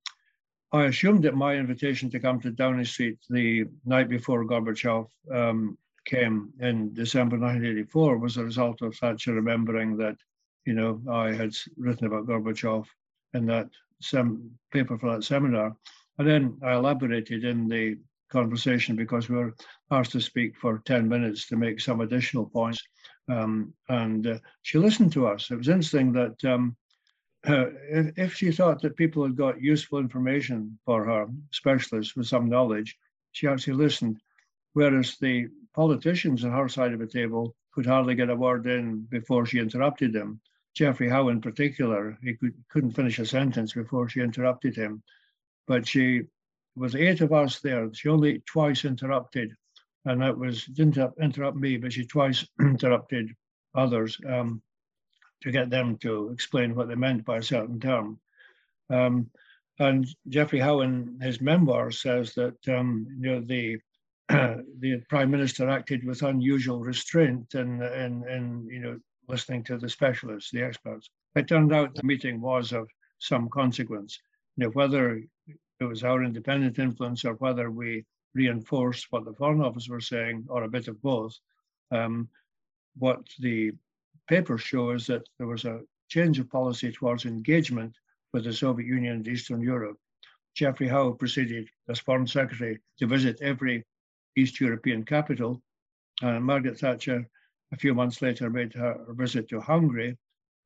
I 0.73 0.85
assumed 0.85 1.25
that 1.25 1.35
my 1.35 1.57
invitation 1.57 2.09
to 2.11 2.21
come 2.21 2.41
to 2.41 2.51
Downing 2.51 2.87
Street 2.87 3.19
the 3.29 3.67
night 3.85 4.09
before 4.09 4.47
Gorbachev 4.47 5.09
um, 5.31 5.77
came 6.07 6.53
in 6.61 6.95
December 6.95 7.37
1984 7.37 8.19
was 8.19 8.37
a 8.37 8.45
result 8.45 8.81
of 8.81 8.97
Thatcher 8.97 9.35
remembering 9.35 9.97
that, 9.99 10.17
you 10.65 10.73
know, 10.73 11.03
I 11.11 11.33
had 11.33 11.55
written 11.77 12.07
about 12.07 12.27
Gorbachev 12.27 12.87
in 13.37 13.47
that 13.47 13.69
sem- 14.01 14.51
paper 14.73 14.99
for 14.99 15.13
that 15.13 15.25
seminar. 15.25 15.77
And 16.19 16.27
then 16.27 16.59
I 16.63 16.75
elaborated 16.75 17.45
in 17.45 17.69
the 17.69 17.99
conversation 18.31 18.97
because 18.97 19.29
we 19.29 19.37
were 19.37 19.55
asked 19.91 20.13
to 20.13 20.21
speak 20.21 20.57
for 20.57 20.83
10 20.85 21.09
minutes 21.09 21.47
to 21.49 21.57
make 21.57 21.81
some 21.81 22.01
additional 22.01 22.47
points. 22.47 22.83
Um, 23.29 23.73
and 23.89 24.27
uh, 24.27 24.39
she 24.63 24.79
listened 24.79 25.13
to 25.13 25.27
us. 25.27 25.51
It 25.51 25.57
was 25.57 25.69
interesting 25.69 26.13
that 26.13 26.45
um, 26.45 26.77
if, 27.45 28.19
if, 28.19 28.35
she 28.35 28.51
thought 28.51 28.81
that 28.83 28.97
people 28.97 29.23
had 29.23 29.37
got 29.37 29.61
useful 29.61 29.99
information 29.99 30.79
for 30.85 31.05
her, 31.05 31.27
specialists 31.53 32.17
with 32.17 32.27
some 32.27 32.49
knowledge, 32.49 32.97
she 33.33 33.47
actually 33.47 33.75
listened. 33.75 34.19
Whereas 34.73 35.17
the 35.21 35.49
politicians 35.75 36.45
on 36.45 36.53
her 36.53 36.69
side 36.69 36.93
of 36.93 36.99
the 36.99 37.07
table 37.07 37.55
could 37.73 37.87
hardly 37.87 38.15
get 38.15 38.31
a 38.31 38.37
word 38.37 38.67
in 38.67 39.03
before 39.11 39.47
she 39.47 39.59
interrupted 39.59 40.13
them. 40.13 40.41
Geoffrey 40.77 41.09
Howe, 41.09 41.29
in 41.29 41.41
particular, 41.41 42.19
he 42.23 42.35
could, 42.35 42.53
couldn't 42.69 42.93
finish 42.93 43.19
a 43.19 43.25
sentence 43.25 43.73
before 43.73 44.11
she 44.11 44.21
interrupted 44.21 44.77
him. 44.77 45.03
But 45.67 45.89
she 45.89 46.25
was 46.77 46.95
eight 46.95 47.23
of 47.23 47.33
us 47.33 47.61
there. 47.61 47.89
She 47.95 48.11
only 48.11 48.43
twice 48.47 48.85
interrupted, 48.85 49.55
and 50.05 50.21
that 50.21 50.37
was 50.37 50.67
didn't 50.67 50.99
interrupt 51.19 51.57
me, 51.57 51.79
but 51.79 51.95
she 51.95 52.05
twice 52.05 52.47
interrupted 52.61 53.35
others 53.75 54.21
um, 54.29 54.61
to 55.43 55.51
get 55.51 55.71
them 55.71 55.97
to 55.99 56.31
explain 56.31 56.75
what 56.75 56.89
they 56.89 56.95
meant 56.95 57.25
by 57.25 57.39
a 57.39 57.43
certain 57.43 57.81
term. 57.81 58.21
Um, 58.91 59.31
and 59.79 60.07
Geoffrey 60.29 60.61
Howe, 60.61 60.81
in 60.81 61.19
his 61.23 61.41
memoir, 61.41 61.91
says 61.91 62.35
that 62.35 62.69
um, 62.69 63.07
you 63.19 63.31
know 63.31 63.41
the 63.41 63.79
the 64.29 65.03
prime 65.09 65.31
minister 65.31 65.71
acted 65.71 66.05
with 66.05 66.23
unusual 66.23 66.81
restraint 66.81 67.55
and 67.55 67.83
in, 67.83 68.25
in, 68.25 68.29
in 68.29 68.69
you 68.71 68.81
know 68.81 68.99
listening 69.29 69.65
to 69.65 69.79
the 69.79 69.89
specialists, 69.89 70.51
the 70.51 70.63
experts. 70.63 71.11
It 71.35 71.49
turned 71.49 71.73
out 71.73 71.95
the 71.95 72.03
meeting 72.03 72.41
was 72.41 72.73
of 72.73 72.89
some 73.19 73.49
consequence. 73.49 74.19
You 74.57 74.65
know, 74.65 74.71
whether 74.71 75.23
it 75.81 75.85
was 75.85 76.05
our 76.05 76.23
independent 76.23 76.79
influence 76.79 77.25
or 77.25 77.35
whether 77.35 77.71
we 77.71 78.05
reinforced 78.35 79.07
what 79.11 79.25
the 79.25 79.35
Foreign 79.35 79.63
Office 79.63 79.89
were 79.89 80.01
saying, 80.01 80.47
or 80.49 80.65
a 80.65 80.69
bit 80.69 80.89
of 80.89 81.01
both. 81.03 81.35
Um, 81.91 82.29
what 82.99 83.21
the 83.39 83.73
papers 84.29 84.63
show 84.63 84.91
is 84.91 85.07
that 85.07 85.27
there 85.39 85.47
was 85.47 85.65
a 85.65 85.81
change 86.09 86.39
of 86.39 86.51
policy 86.51 86.93
towards 86.93 87.25
engagement 87.25 87.95
with 88.33 88.45
the 88.45 88.53
Soviet 88.53 88.87
Union 88.87 89.17
and 89.17 89.29
Eastern 89.29 89.61
Europe. 89.61 89.99
Geoffrey 90.55 90.89
Howe 90.89 91.13
proceeded 91.13 91.69
as 91.89 91.99
Foreign 91.99 92.27
Secretary 92.27 92.79
to 92.99 93.07
visit 93.07 93.41
every 93.43 93.85
East 94.37 94.61
European 94.61 95.05
capital. 95.05 95.63
Uh, 96.23 96.41
Margaret 96.41 96.79
Thatcher, 96.79 97.29
a 97.73 97.77
few 97.77 97.95
months 97.95 98.23
later, 98.23 98.51
made 98.51 98.73
her 98.75 98.99
visit 99.11 99.49
to 99.49 99.61
Hungary 99.61 100.17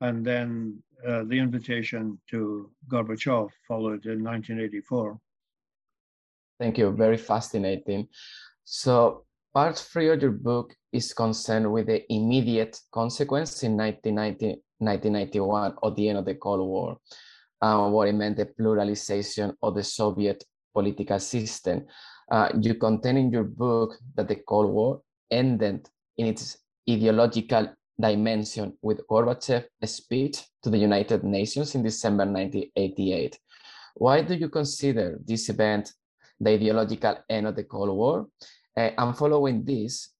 and 0.00 0.24
then 0.24 0.82
uh, 1.06 1.24
the 1.24 1.38
invitation 1.38 2.18
to 2.30 2.70
Gorbachev 2.88 3.50
followed 3.66 4.04
in 4.06 4.22
1984. 4.22 5.18
Thank 6.58 6.78
you, 6.78 6.90
very 6.90 7.16
fascinating. 7.16 8.08
So 8.64 9.24
part 9.54 9.78
three 9.78 10.10
of 10.10 10.20
your 10.20 10.32
book 10.32 10.74
is 10.92 11.14
concerned 11.14 11.70
with 11.72 11.86
the 11.86 12.04
immediate 12.12 12.78
consequence 12.92 13.62
in 13.62 13.76
1990, 13.76 14.62
1991 14.78 15.74
of 15.82 15.96
the 15.96 16.08
end 16.08 16.18
of 16.18 16.24
the 16.24 16.34
Cold 16.34 16.60
War, 16.60 16.98
uh, 17.62 17.88
what 17.88 18.08
it 18.08 18.14
meant 18.14 18.36
the 18.36 18.46
pluralization 18.46 19.54
of 19.62 19.74
the 19.74 19.82
Soviet 19.82 20.44
political 20.74 21.18
system. 21.18 21.86
Uh, 22.30 22.50
you 22.60 22.74
contain 22.74 23.16
in 23.16 23.30
your 23.30 23.44
book 23.44 23.96
that 24.14 24.28
the 24.28 24.36
Cold 24.36 24.70
War 24.70 25.00
ended 25.30 25.88
in 26.18 26.26
its 26.26 26.58
ideological 26.88 27.74
dimension 28.00 28.76
with 28.82 29.06
Gorbachev's 29.06 29.68
speech 29.84 30.42
to 30.62 30.70
the 30.70 30.78
United 30.78 31.24
Nations 31.24 31.74
in 31.74 31.82
December 31.82 32.24
1988. 32.24 33.38
Why 33.94 34.22
do 34.22 34.34
you 34.34 34.48
consider 34.48 35.18
this 35.24 35.48
event 35.48 35.92
the 36.38 36.50
ideological 36.50 37.18
end 37.28 37.46
of 37.46 37.56
the 37.56 37.64
Cold 37.64 37.90
War? 37.90 38.26
Uh, 38.76 38.90
and 38.96 39.16
following 39.16 39.64
this, 39.64 40.10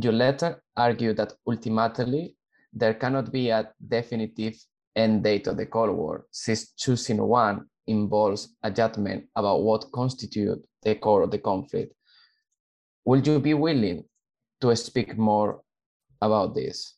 your 0.00 0.12
letter 0.12 0.62
argued 0.76 1.16
that 1.16 1.32
ultimately 1.46 2.36
there 2.72 2.94
cannot 2.94 3.32
be 3.32 3.48
a 3.50 3.68
definitive 3.88 4.54
end 4.94 5.24
date 5.24 5.46
of 5.46 5.56
the 5.56 5.66
Cold 5.66 5.96
War, 5.96 6.26
since 6.30 6.72
choosing 6.72 7.22
one 7.22 7.66
involves 7.86 8.54
a 8.62 8.70
judgment 8.70 9.26
about 9.34 9.62
what 9.62 9.90
constitutes 9.92 10.66
the 10.82 10.94
core 10.94 11.22
of 11.22 11.30
the 11.30 11.38
conflict. 11.38 11.94
Will 13.04 13.20
you 13.20 13.38
be 13.38 13.54
willing 13.54 14.04
to 14.60 14.74
speak 14.74 15.16
more 15.16 15.62
about 16.20 16.54
this? 16.54 16.94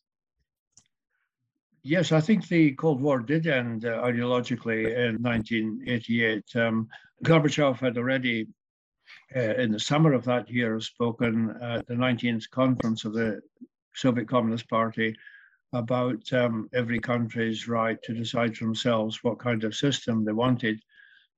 Yes, 1.83 2.11
I 2.11 2.19
think 2.19 2.47
the 2.47 2.73
Cold 2.73 3.01
War 3.01 3.19
did 3.19 3.47
end 3.47 3.85
uh, 3.85 4.01
ideologically 4.01 4.95
in 4.95 5.21
1988. 5.21 6.43
Um, 6.55 6.89
Gorbachev 7.23 7.79
had 7.79 7.97
already, 7.97 8.47
uh, 9.35 9.55
in 9.55 9.71
the 9.71 9.79
summer 9.79 10.13
of 10.13 10.25
that 10.25 10.49
year, 10.49 10.79
spoken 10.81 11.55
at 11.61 11.87
the 11.87 11.93
19th 11.93 12.49
conference 12.49 13.05
of 13.05 13.13
the 13.13 13.41
Soviet 13.95 14.27
Communist 14.27 14.69
Party 14.69 15.15
about 15.73 16.21
um, 16.33 16.69
every 16.73 16.99
country's 16.99 17.67
right 17.67 18.01
to 18.03 18.13
decide 18.13 18.57
for 18.57 18.65
themselves 18.65 19.23
what 19.23 19.39
kind 19.39 19.63
of 19.63 19.75
system 19.75 20.25
they 20.25 20.33
wanted. 20.33 20.81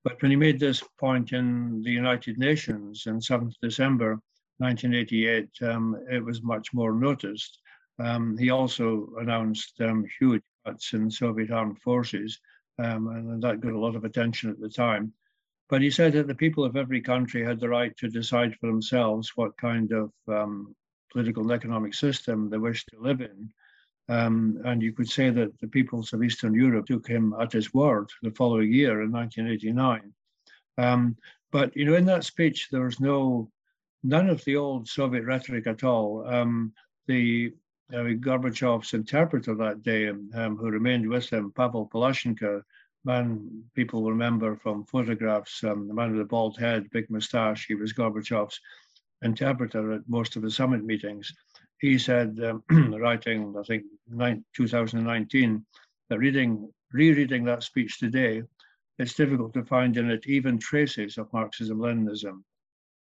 But 0.04 0.22
when 0.22 0.32
he 0.32 0.38
made 0.38 0.60
this 0.60 0.84
point 1.00 1.34
in 1.34 1.82
the 1.84 1.92
United 1.92 2.40
Nations 2.40 3.06
on 3.06 3.20
7th 3.20 3.54
December 3.62 4.20
1988, 4.58 5.50
um, 5.62 5.98
it 6.10 6.24
was 6.24 6.42
much 6.42 6.74
more 6.74 6.94
noticed. 6.94 7.61
Um, 8.02 8.38
he 8.38 8.50
also 8.50 9.10
announced 9.20 9.80
um, 9.82 10.06
huge 10.20 10.42
cuts 10.66 10.94
in 10.94 11.12
Soviet 11.12 11.52
armed 11.52 11.80
forces, 11.82 12.40
um, 12.80 13.08
and 13.08 13.44
that 13.44 13.60
got 13.60 13.74
a 13.74 13.80
lot 13.80 13.96
of 13.96 14.06
attention 14.06 14.50
at 14.50 14.60
the 14.60 14.70
time. 14.70 15.14
But 15.70 15.82
he 15.82 15.90
said 15.90 16.14
that 16.14 16.28
the 16.28 16.36
people 16.36 16.66
of 16.66 16.76
every 16.76 17.02
country 17.02 17.44
had 17.44 17.60
the 17.60 17.70
right 17.70 17.96
to 17.98 18.10
decide 18.10 18.56
for 18.56 18.68
themselves 18.68 19.32
what 19.36 19.58
kind 19.58 19.92
of 19.92 20.12
um, 20.28 20.76
political 21.12 21.44
and 21.44 21.52
economic 21.52 21.94
system 21.94 22.50
they 22.50 22.58
wished 22.58 22.90
to 22.90 23.00
live 23.00 23.22
in. 23.22 23.52
Um, 24.10 24.62
and 24.66 24.82
you 24.82 24.92
could 24.92 25.10
say 25.10 25.30
that 25.30 25.58
the 25.60 25.68
peoples 25.68 26.12
of 26.12 26.24
Eastern 26.24 26.54
Europe 26.54 26.88
took 26.88 27.08
him 27.08 27.34
at 27.40 27.54
his 27.54 27.74
word 27.74 28.10
the 28.22 28.32
following 28.32 28.74
year 28.74 29.04
in 29.04 29.12
1989. 29.12 30.14
Um, 30.78 31.16
but 31.52 31.76
you 31.76 31.86
know, 31.86 31.96
in 31.96 32.06
that 32.06 32.24
speech, 32.24 32.70
there 32.72 32.82
was 32.82 33.00
no 33.00 33.50
none 34.04 34.30
of 34.30 34.44
the 34.44 34.56
old 34.56 34.88
Soviet 34.88 35.24
rhetoric 35.24 35.68
at 35.68 35.84
all. 35.84 36.28
Um, 36.28 36.74
the 37.08 37.54
Gorbachev's 37.92 38.94
interpreter 38.94 39.56
that 39.56 39.84
day, 39.84 40.10
um, 40.10 40.58
who 40.58 40.70
remained 40.70 41.08
with 41.08 41.30
him, 41.30 41.52
Pavel 41.52 41.90
Palazhchenko, 41.94 42.64
man 43.04 43.64
people 43.74 44.10
remember 44.10 44.56
from 44.56 44.86
photographs, 44.86 45.64
um, 45.64 45.88
the 45.88 45.94
man 45.94 46.12
with 46.12 46.20
the 46.20 46.26
bald 46.26 46.58
head, 46.58 46.90
big 46.92 47.10
moustache, 47.10 47.66
he 47.68 47.76
was 47.76 47.94
Gorbachev's 47.94 48.60
interpreter 49.24 49.94
at 49.94 50.08
most 50.08 50.36
of 50.36 50.42
the 50.42 50.52
summit 50.52 50.84
meetings. 50.84 51.34
he 51.80 51.98
said, 51.98 52.40
um, 52.44 52.64
writing, 53.00 53.56
I 53.58 53.64
think, 53.64 53.84
2019, 54.56 55.66
that 56.10 56.20
reading, 56.20 56.72
rereading 56.94 57.44
that 57.46 57.64
speech 57.64 58.00
today, 58.00 58.44
it's 59.00 59.16
difficult 59.16 59.54
to 59.56 59.64
find 59.64 59.98
in 59.98 60.12
it 60.12 60.28
even 60.28 60.60
traces 60.60 61.18
of 61.18 61.32
Marxism-Leninism. 61.34 62.44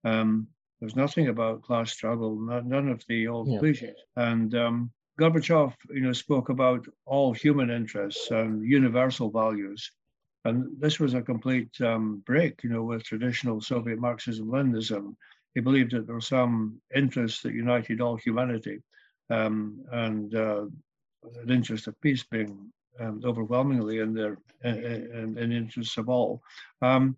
Um, 0.06 0.48
there's 0.80 0.96
nothing 0.96 1.28
about 1.28 1.62
class 1.62 1.92
struggle, 1.92 2.40
not, 2.40 2.66
none 2.66 2.90
of 2.90 3.04
the 3.08 3.28
old 3.28 3.50
yeah. 3.50 3.60
cliches. 3.60 3.98
And 4.16 4.56
um, 4.56 4.92
Gorbachev, 5.20 5.74
you 5.90 6.02
know, 6.02 6.14
spoke 6.14 6.50
about 6.50 6.86
all 7.06 7.34
human 7.34 7.70
interests 7.70 8.32
and 8.32 8.64
universal 8.64 9.30
values. 9.30 9.92
And 10.46 10.68
this 10.80 11.00
was 11.00 11.14
a 11.14 11.22
complete 11.22 11.70
um, 11.82 12.24
break, 12.26 12.64
you 12.64 12.70
know, 12.70 12.84
with 12.84 13.04
traditional 13.04 13.60
Soviet 13.60 14.00
Marxism-Leninism. 14.00 15.16
He 15.54 15.60
believed 15.60 15.92
that 15.92 16.06
there 16.06 16.16
were 16.16 16.22
some 16.22 16.80
interests 16.96 17.42
that 17.42 17.54
united 17.54 18.00
all 18.00 18.16
humanity, 18.16 18.82
um, 19.30 19.84
and 19.92 20.34
uh, 20.34 20.66
an 21.42 21.50
interest 21.50 21.88
of 21.88 22.00
peace 22.02 22.24
being 22.24 22.72
um, 23.00 23.22
overwhelmingly 23.26 24.00
in 24.00 24.14
their 24.14 24.38
in, 24.64 25.38
in 25.38 25.52
interests 25.52 25.98
of 25.98 26.08
all. 26.08 26.42
Um, 26.82 27.18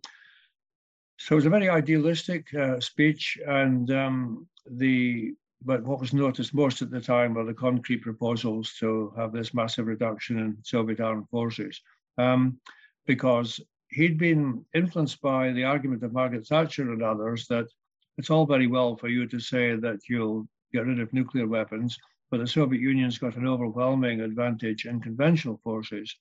so 1.24 1.34
it 1.34 1.36
was 1.36 1.46
a 1.46 1.52
very 1.52 1.70
idealistic 1.70 2.52
uh, 2.56 2.80
speech, 2.80 3.38
and 3.48 3.92
um, 3.92 4.48
the 4.66 5.36
but 5.64 5.84
what 5.84 6.00
was 6.00 6.14
noticed 6.14 6.56
most 6.56 6.82
at 6.82 6.90
the 6.90 7.00
time 7.00 7.36
were 7.36 7.46
the 7.46 7.54
concrete 7.54 8.02
proposals 8.02 8.74
to 8.80 9.14
have 9.16 9.32
this 9.32 9.54
massive 9.54 9.86
reduction 9.86 10.40
in 10.40 10.58
Soviet 10.64 11.00
armed 11.00 11.30
forces, 11.30 11.80
um, 12.18 12.60
because 13.06 13.60
he'd 13.90 14.18
been 14.18 14.66
influenced 14.74 15.22
by 15.22 15.52
the 15.52 15.64
argument 15.64 16.02
of 16.02 16.12
Margaret 16.12 16.48
Thatcher 16.48 16.92
and 16.92 17.04
others 17.04 17.46
that 17.48 17.68
it's 18.18 18.32
all 18.32 18.48
very 18.48 18.66
well 18.66 18.96
for 18.96 19.08
you 19.08 19.28
to 19.28 19.40
say 19.40 19.76
that 19.76 20.00
you'll 20.10 20.48
get 20.74 20.88
rid 20.88 21.00
of 21.00 21.14
nuclear 21.14 21.48
weapons, 21.48 22.00
but 22.32 22.40
the 22.40 22.48
Soviet 22.48 22.82
Union's 22.82 23.20
got 23.20 23.36
an 23.36 23.48
overwhelming 23.48 24.22
advantage 24.22 24.88
in 24.88 25.00
conventional 25.00 25.62
forces. 25.64 26.16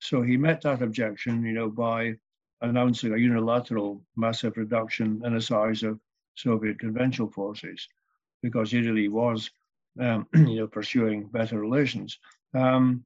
So 0.00 0.22
he 0.22 0.36
met 0.36 0.62
that 0.62 0.82
objection, 0.82 1.44
you 1.44 1.52
know, 1.52 1.70
by 1.70 2.16
announcing 2.62 3.12
a 3.12 3.18
unilateral 3.18 4.02
massive 4.16 4.56
reduction 4.56 5.22
in 5.24 5.34
the 5.34 5.40
size 5.40 5.82
of 5.82 5.98
Soviet 6.34 6.78
conventional 6.78 7.30
forces, 7.30 7.88
because 8.42 8.72
really 8.72 9.08
was, 9.08 9.50
um, 9.98 10.26
you 10.34 10.56
know, 10.56 10.66
pursuing 10.66 11.26
better 11.26 11.58
relations. 11.58 12.18
Um, 12.54 13.04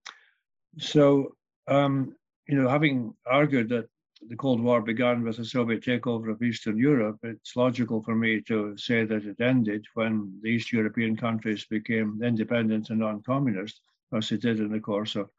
so, 0.79 1.37
um, 1.69 2.17
you 2.49 2.61
know, 2.61 2.69
having 2.69 3.15
argued 3.27 3.69
that 3.71 3.89
the 4.29 4.37
Cold 4.37 4.61
War 4.61 4.81
began 4.81 5.23
with 5.23 5.37
the 5.37 5.45
Soviet 5.45 5.83
takeover 5.83 6.31
of 6.31 6.43
Eastern 6.43 6.79
Europe, 6.79 7.19
it's 7.23 7.57
logical 7.57 8.03
for 8.03 8.15
me 8.15 8.41
to 8.43 8.77
say 8.77 9.05
that 9.05 9.25
it 9.25 9.41
ended 9.41 9.85
when 9.95 10.39
the 10.43 10.51
East 10.51 10.73
European 10.73 11.17
countries 11.17 11.65
became 11.67 12.23
independent 12.23 12.91
and 12.91 13.01
non-communist, 13.01 13.81
as 14.13 14.33
it 14.33 14.41
did 14.41 14.61
in 14.61 14.71
the 14.71 14.81
course 14.81 15.15
of 15.15 15.31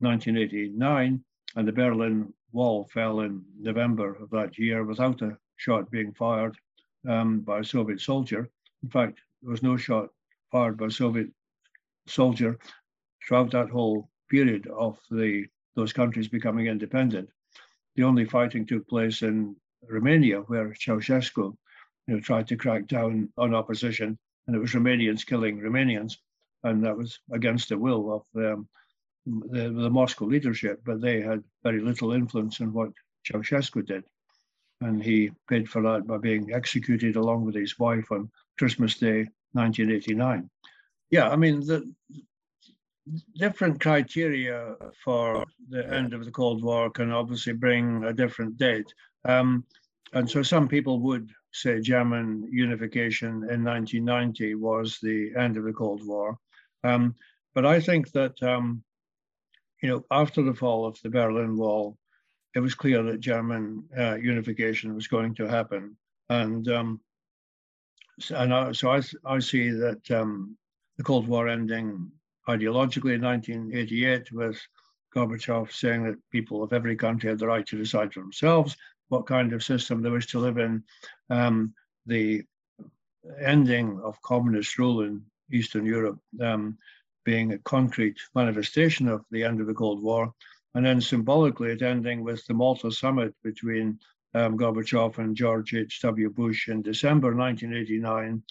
1989, 0.00 1.22
and 1.56 1.68
the 1.68 1.72
Berlin 1.72 2.32
Wall 2.52 2.88
fell 2.92 3.20
in 3.20 3.44
November 3.58 4.14
of 4.14 4.30
that 4.30 4.58
year 4.58 4.84
without 4.84 5.22
a 5.22 5.38
shot 5.56 5.90
being 5.90 6.12
fired 6.12 6.56
um, 7.08 7.40
by 7.40 7.60
a 7.60 7.64
Soviet 7.64 8.00
soldier. 8.00 8.48
In 8.82 8.88
fact, 8.90 9.20
there 9.42 9.50
was 9.50 9.62
no 9.62 9.76
shot 9.76 10.10
fired 10.50 10.76
by 10.76 10.86
a 10.86 10.90
Soviet 10.90 11.30
soldier 12.06 12.58
throughout 13.22 13.50
that 13.52 13.70
whole 13.70 14.08
period 14.28 14.66
of 14.68 14.98
the 15.10 15.46
those 15.76 15.92
countries 15.92 16.28
becoming 16.28 16.66
independent. 16.66 17.28
The 17.94 18.02
only 18.02 18.24
fighting 18.24 18.66
took 18.66 18.88
place 18.88 19.22
in 19.22 19.56
Romania, 19.88 20.40
where 20.40 20.74
Ceausescu 20.74 21.56
you 22.06 22.14
know, 22.14 22.20
tried 22.20 22.48
to 22.48 22.56
crack 22.56 22.86
down 22.86 23.32
on 23.38 23.54
opposition, 23.54 24.18
and 24.46 24.56
it 24.56 24.58
was 24.58 24.72
Romanians 24.72 25.24
killing 25.24 25.60
Romanians, 25.60 26.16
and 26.64 26.84
that 26.84 26.96
was 26.96 27.20
against 27.30 27.68
the 27.68 27.78
will 27.78 28.12
of 28.12 28.44
um, 28.44 28.68
the, 29.26 29.70
the 29.70 29.90
Moscow 29.90 30.26
leadership, 30.26 30.80
but 30.84 31.00
they 31.00 31.20
had 31.20 31.42
very 31.62 31.80
little 31.80 32.12
influence 32.12 32.60
in 32.60 32.72
what 32.72 32.90
Ceausescu 33.26 33.86
did. 33.86 34.04
And 34.80 35.02
he 35.02 35.30
paid 35.48 35.68
for 35.68 35.82
that 35.82 36.06
by 36.06 36.18
being 36.18 36.52
executed 36.52 37.16
along 37.16 37.44
with 37.44 37.54
his 37.54 37.78
wife 37.78 38.10
on 38.10 38.30
Christmas 38.58 38.96
Day, 38.96 39.28
1989. 39.52 40.48
Yeah, 41.10 41.28
I 41.28 41.36
mean, 41.36 41.60
the 41.60 41.92
different 43.36 43.80
criteria 43.80 44.76
for 45.04 45.44
the 45.68 45.92
end 45.92 46.14
of 46.14 46.24
the 46.24 46.30
Cold 46.30 46.62
War 46.62 46.90
can 46.90 47.10
obviously 47.10 47.52
bring 47.52 48.04
a 48.04 48.12
different 48.12 48.56
date. 48.56 48.92
Um, 49.24 49.64
and 50.12 50.28
so 50.30 50.42
some 50.42 50.68
people 50.68 51.00
would 51.00 51.30
say 51.52 51.80
German 51.80 52.48
unification 52.50 53.44
in 53.50 53.64
1990 53.64 54.54
was 54.54 54.98
the 55.02 55.32
end 55.36 55.56
of 55.56 55.64
the 55.64 55.72
Cold 55.72 56.06
War. 56.06 56.38
Um, 56.84 57.14
but 57.54 57.66
I 57.66 57.80
think 57.80 58.12
that 58.12 58.40
um, 58.42 58.82
you 59.82 59.88
know, 59.88 60.04
after 60.10 60.42
the 60.42 60.54
fall 60.54 60.86
of 60.86 61.00
the 61.02 61.10
Berlin 61.10 61.56
Wall, 61.56 61.96
it 62.54 62.60
was 62.60 62.74
clear 62.74 63.02
that 63.02 63.20
German 63.20 63.84
uh, 63.96 64.16
unification 64.16 64.94
was 64.94 65.06
going 65.06 65.34
to 65.36 65.46
happen. 65.46 65.96
And 66.28 66.68
um, 66.68 67.00
and 68.30 68.52
I, 68.52 68.72
so 68.72 68.90
I, 68.90 69.00
I 69.24 69.38
see 69.38 69.70
that 69.70 70.10
um, 70.10 70.56
the 70.98 71.04
Cold 71.04 71.26
War 71.26 71.48
ending 71.48 72.10
ideologically 72.48 73.14
in 73.14 73.22
1988 73.22 74.32
with 74.32 74.60
Gorbachev 75.14 75.72
saying 75.72 76.04
that 76.04 76.18
people 76.30 76.62
of 76.62 76.72
every 76.72 76.96
country 76.96 77.30
had 77.30 77.38
the 77.38 77.46
right 77.46 77.66
to 77.66 77.78
decide 77.78 78.12
for 78.12 78.20
themselves 78.20 78.76
what 79.08 79.26
kind 79.26 79.52
of 79.52 79.64
system 79.64 80.02
they 80.02 80.10
wish 80.10 80.26
to 80.28 80.38
live 80.38 80.58
in. 80.58 80.84
Um, 81.30 81.74
the 82.06 82.44
ending 83.40 84.00
of 84.02 84.20
communist 84.22 84.78
rule 84.78 85.02
in 85.02 85.22
Eastern 85.52 85.84
Europe 85.84 86.18
um, 86.40 86.78
being 87.24 87.52
a 87.52 87.58
concrete 87.58 88.18
manifestation 88.34 89.08
of 89.08 89.24
the 89.30 89.44
end 89.44 89.60
of 89.60 89.66
the 89.66 89.74
Cold 89.74 90.02
War, 90.02 90.32
and 90.74 90.84
then 90.84 91.00
symbolically 91.00 91.72
it 91.72 91.82
ending 91.82 92.22
with 92.22 92.44
the 92.46 92.54
Malta 92.54 92.90
summit 92.90 93.34
between 93.42 93.98
um, 94.34 94.56
Gorbachev 94.56 95.18
and 95.18 95.36
George 95.36 95.74
H.W. 95.74 96.30
Bush 96.30 96.68
in 96.68 96.82
December 96.82 97.34
1989, 97.34 98.42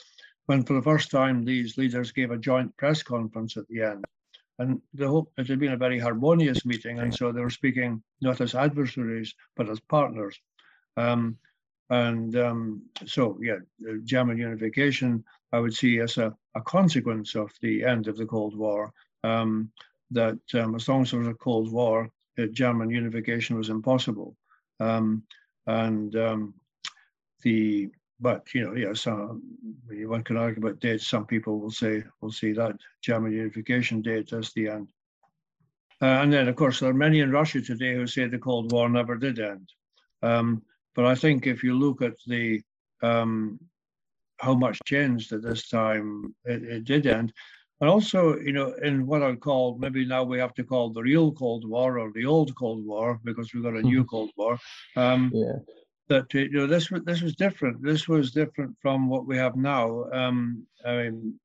when 0.46 0.64
for 0.64 0.74
the 0.74 0.82
first 0.82 1.12
time 1.12 1.44
these 1.44 1.78
leaders 1.78 2.12
gave 2.12 2.32
a 2.32 2.38
joint 2.38 2.76
press 2.78 3.04
conference 3.04 3.56
at 3.56 3.68
the 3.68 3.82
end. 3.84 4.06
And 4.58 4.82
the 4.94 5.08
whole, 5.08 5.32
it 5.38 5.48
had 5.48 5.60
been 5.60 5.72
a 5.72 5.78
very 5.78 6.00
harmonious 6.00 6.66
meeting, 6.66 7.00
and 7.00 7.16
so 7.16 7.32
they 7.32 7.40
were 7.40 7.50
speaking 7.50 8.04
not 8.22 8.42
as 8.42 8.56
adversaries, 8.56 9.34
but 9.56 9.70
as 9.70 9.80
partners. 9.80 10.38
Um, 10.98 11.38
and 11.90 12.36
um, 12.36 12.82
so, 13.06 13.40
yeah, 13.42 13.60
German 14.04 14.38
unification, 14.38 15.24
I 15.54 15.60
would 15.60 15.74
see 15.74 16.00
as 16.00 16.18
a, 16.18 16.36
a 16.56 16.62
consequence 16.62 17.36
of 17.36 17.52
the 17.62 17.84
end 17.84 18.08
of 18.08 18.18
the 18.18 18.26
Cold 18.26 18.56
War, 18.56 18.92
um, 19.24 19.72
that 20.12 20.40
um, 20.54 20.76
as 20.76 20.88
long 20.88 21.04
as 21.04 21.12
there 21.12 21.20
was 21.20 21.30
a 21.30 21.34
Cold 21.34 21.72
War, 21.72 22.10
German 22.52 22.90
unification 22.90 23.58
was 23.58 23.70
impossible. 23.70 24.36
Um, 24.80 25.24
and 25.68 26.16
um, 26.16 26.54
the, 27.44 27.90
but 28.20 28.54
you 28.54 28.64
know, 28.64 28.76
yes, 28.76 29.08
uh, 29.08 29.28
one 29.88 30.24
can 30.24 30.38
argue 30.38 30.62
about 30.62 30.80
dates. 30.80 31.08
Some 31.08 31.26
people 31.26 31.60
will 31.60 31.72
say, 31.72 32.04
will 32.22 32.32
see 32.32 32.54
that 32.54 32.78
German 33.02 33.34
unification 33.34 34.02
date 34.02 34.34
as 34.34 34.52
the 34.54 34.70
end. 34.70 34.88
Uh, 36.02 36.06
and 36.06 36.32
then, 36.32 36.48
of 36.48 36.56
course, 36.56 36.80
there 36.80 36.90
are 36.90 36.94
many 36.94 37.20
in 37.20 37.32
Russia 37.32 37.62
today 37.62 37.94
who 37.96 38.08
say 38.08 38.26
the 38.26 38.38
Cold 38.38 38.72
War 38.72 38.88
never 38.88 39.18
did 39.18 39.40
end. 39.40 39.70
Um, 40.24 40.64
but 40.96 41.06
I 41.06 41.16
think 41.16 41.46
if 41.46 41.64
you 41.64 41.78
look 41.78 42.02
at 42.02 42.16
the 42.26 42.62
um, 43.02 43.60
how 44.40 44.54
much 44.54 44.80
changed 44.86 45.32
at 45.34 45.42
this 45.42 45.70
time, 45.70 46.34
it, 46.46 46.64
it, 46.64 46.84
did 46.86 47.06
end. 47.06 47.34
And 47.82 47.90
also, 47.90 48.38
you 48.40 48.52
know, 48.52 48.74
in 48.84 49.06
what 49.06 49.24
I'd 49.24 49.40
call 49.40 49.78
maybe 49.78 50.06
now 50.06 50.24
we 50.24 50.40
have 50.40 50.54
to 50.56 50.64
call 50.64 50.90
the 50.90 51.02
real 51.02 51.32
Cold 51.32 51.68
War 51.68 52.00
or 52.00 52.12
the 52.12 52.26
old 52.26 52.56
Cold 52.56 52.86
War 52.86 53.20
because 53.24 53.54
we've 53.54 53.64
got 53.64 53.76
a 53.76 53.82
new 53.82 54.04
Cold 54.04 54.32
War. 54.38 54.58
Um, 54.96 55.32
yeah. 55.34 55.54
That 56.10 56.34
you 56.34 56.50
know 56.50 56.66
this 56.66 56.90
was 56.90 57.04
this 57.04 57.22
was 57.22 57.36
different. 57.36 57.84
This 57.84 58.08
was 58.08 58.32
different 58.32 58.76
from 58.82 59.10
what 59.10 59.28
we 59.28 59.38
have 59.38 59.56
now. 59.56 60.06
Um, 60.12 60.66
I 60.84 60.98
mean, 60.98 61.40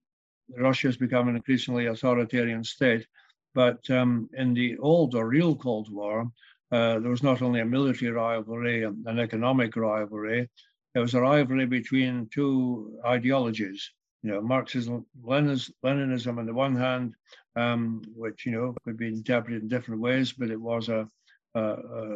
Russia 0.57 0.89
has 0.89 0.97
become 0.97 1.29
an 1.29 1.37
increasingly 1.37 1.87
authoritarian 1.87 2.65
state, 2.65 3.07
but 3.55 3.79
um, 3.91 4.31
in 4.33 4.55
the 4.55 4.79
old 4.79 5.15
or 5.15 5.29
real 5.29 5.55
Cold 5.55 5.93
War, 5.93 6.33
uh, 6.73 6.99
there 6.99 7.11
was 7.11 7.23
not 7.23 7.43
only 7.43 7.61
a 7.61 7.65
military 7.65 8.11
rivalry 8.11 8.85
and 8.85 9.07
an 9.07 9.19
economic 9.19 9.77
rivalry, 9.77 10.49
there 10.95 11.03
was 11.03 11.15
a 11.15 11.21
rivalry 11.21 11.67
between 11.67 12.29
two 12.33 12.99
ideologies. 13.05 13.91
You 14.23 14.31
know, 14.31 14.41
Marxism, 14.41 15.05
Leninism 15.23 16.39
on 16.39 16.47
the 16.47 16.55
one 16.55 16.77
hand, 16.77 17.15
um, 17.57 18.03
which 18.15 18.47
you 18.47 18.53
know 18.53 18.75
could 18.85 18.97
be 18.97 19.09
interpreted 19.09 19.63
in 19.63 19.69
different 19.69 20.01
ways, 20.01 20.33
but 20.33 20.51
it 20.51 20.61
was 20.61 20.89
a, 20.89 21.09
a, 21.55 21.61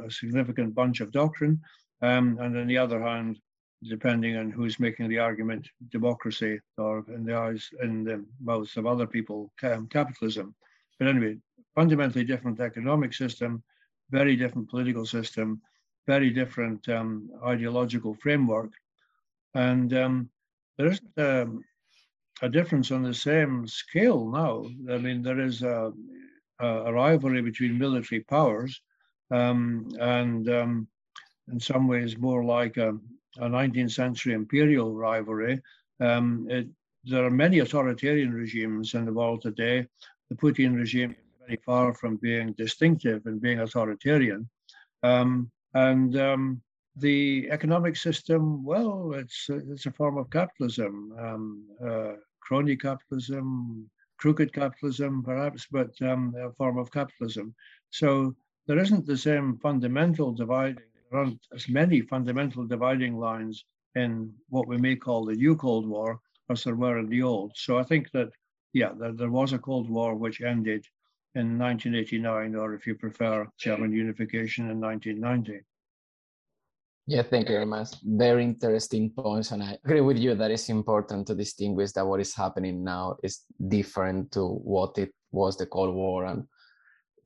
a 0.06 0.10
significant 0.10 0.74
bunch 0.74 1.00
of 1.00 1.12
doctrine. 1.12 1.60
Um, 2.00 2.38
and 2.40 2.56
on 2.56 2.66
the 2.66 2.78
other 2.78 3.02
hand, 3.02 3.38
depending 3.82 4.36
on 4.36 4.50
who's 4.50 4.80
making 4.80 5.08
the 5.08 5.18
argument, 5.18 5.68
democracy, 5.90 6.60
or 6.78 7.04
in 7.08 7.24
the 7.24 7.34
eyes, 7.34 7.68
in 7.82 8.04
the 8.04 8.24
mouths 8.40 8.76
of 8.76 8.86
other 8.86 9.06
people, 9.06 9.52
capitalism. 9.58 10.54
But 10.98 11.08
anyway, 11.08 11.36
fundamentally 11.74 12.24
different 12.24 12.60
economic 12.60 13.12
system, 13.12 13.62
very 14.10 14.34
different 14.36 14.70
political 14.70 15.04
system, 15.04 15.60
very 16.08 16.30
different 16.30 16.88
um, 16.88 17.30
ideological 17.44 18.14
framework. 18.14 18.72
And 19.54 19.92
um, 19.92 20.30
there 20.76 20.88
isn't, 20.88 21.18
um, 21.18 21.62
a 22.42 22.48
difference 22.48 22.90
on 22.90 23.02
the 23.02 23.14
same 23.14 23.66
scale 23.66 24.22
now. 24.30 24.64
I 24.94 24.98
mean, 24.98 25.22
there 25.22 25.40
is 25.40 25.62
a, 25.62 25.92
a 26.60 26.92
rivalry 26.92 27.42
between 27.42 27.78
military 27.78 28.20
powers, 28.20 28.80
um, 29.30 29.88
and 30.00 30.48
um, 30.48 30.88
in 31.52 31.60
some 31.60 31.88
ways 31.88 32.16
more 32.16 32.44
like 32.44 32.76
a, 32.76 32.90
a 33.38 33.48
19th 33.48 33.92
century 33.92 34.32
imperial 34.34 34.94
rivalry. 34.94 35.60
Um, 36.00 36.46
it, 36.48 36.68
there 37.04 37.24
are 37.24 37.44
many 37.44 37.58
authoritarian 37.58 38.32
regimes 38.32 38.94
in 38.94 39.04
the 39.04 39.12
world 39.12 39.42
today. 39.42 39.86
The 40.30 40.36
Putin 40.36 40.76
regime 40.76 41.10
is 41.10 41.16
very 41.44 41.58
far 41.64 41.94
from 41.94 42.16
being 42.16 42.52
distinctive 42.52 43.26
and 43.26 43.40
being 43.40 43.60
authoritarian. 43.60 44.48
Um, 45.02 45.50
and 45.74 46.16
um, 46.16 46.62
the 46.96 47.48
economic 47.50 47.96
system, 47.96 48.64
well, 48.64 49.12
it's 49.14 49.46
it's 49.48 49.86
a 49.86 49.92
form 49.92 50.18
of 50.18 50.30
capitalism, 50.30 51.14
um, 51.18 51.64
uh, 51.84 52.12
crony 52.40 52.76
capitalism, 52.76 53.88
crooked 54.18 54.52
capitalism, 54.52 55.22
perhaps, 55.22 55.66
but 55.70 55.90
um, 56.02 56.34
a 56.38 56.50
form 56.52 56.78
of 56.78 56.90
capitalism. 56.90 57.54
So 57.90 58.34
there 58.66 58.78
isn't 58.78 59.06
the 59.06 59.16
same 59.16 59.58
fundamental 59.58 60.32
dividing. 60.32 60.84
There 61.10 61.20
aren't 61.20 61.40
as 61.54 61.68
many 61.68 62.02
fundamental 62.02 62.66
dividing 62.66 63.16
lines 63.16 63.64
in 63.94 64.32
what 64.48 64.68
we 64.68 64.76
may 64.76 64.96
call 64.96 65.24
the 65.24 65.34
new 65.34 65.56
Cold 65.56 65.86
War 65.88 66.20
as 66.50 66.64
there 66.64 66.76
were 66.76 66.98
in 66.98 67.08
the 67.08 67.22
old. 67.22 67.52
So 67.54 67.78
I 67.78 67.82
think 67.82 68.10
that, 68.12 68.30
yeah, 68.72 68.92
there, 68.98 69.12
there 69.12 69.30
was 69.30 69.52
a 69.52 69.58
Cold 69.58 69.88
War 69.88 70.14
which 70.14 70.40
ended 70.40 70.84
in 71.34 71.58
1989, 71.58 72.54
or 72.54 72.74
if 72.74 72.86
you 72.86 72.94
prefer, 72.94 73.46
German 73.58 73.92
unification 73.92 74.70
in 74.70 74.80
1990. 74.80 75.60
Yeah, 77.06 77.22
thank 77.22 77.48
you 77.48 77.54
very 77.54 77.66
much. 77.66 77.88
Very 78.04 78.44
interesting 78.44 79.10
points. 79.10 79.50
And 79.52 79.62
I 79.62 79.78
agree 79.82 80.02
with 80.02 80.18
you 80.18 80.34
that 80.34 80.50
it's 80.50 80.68
important 80.68 81.26
to 81.28 81.34
distinguish 81.34 81.92
that 81.92 82.06
what 82.06 82.20
is 82.20 82.34
happening 82.34 82.84
now 82.84 83.16
is 83.22 83.44
different 83.68 84.30
to 84.32 84.46
what 84.46 84.98
it 84.98 85.10
was 85.30 85.56
the 85.56 85.64
Cold 85.66 85.94
War 85.94 86.26
and 86.26 86.44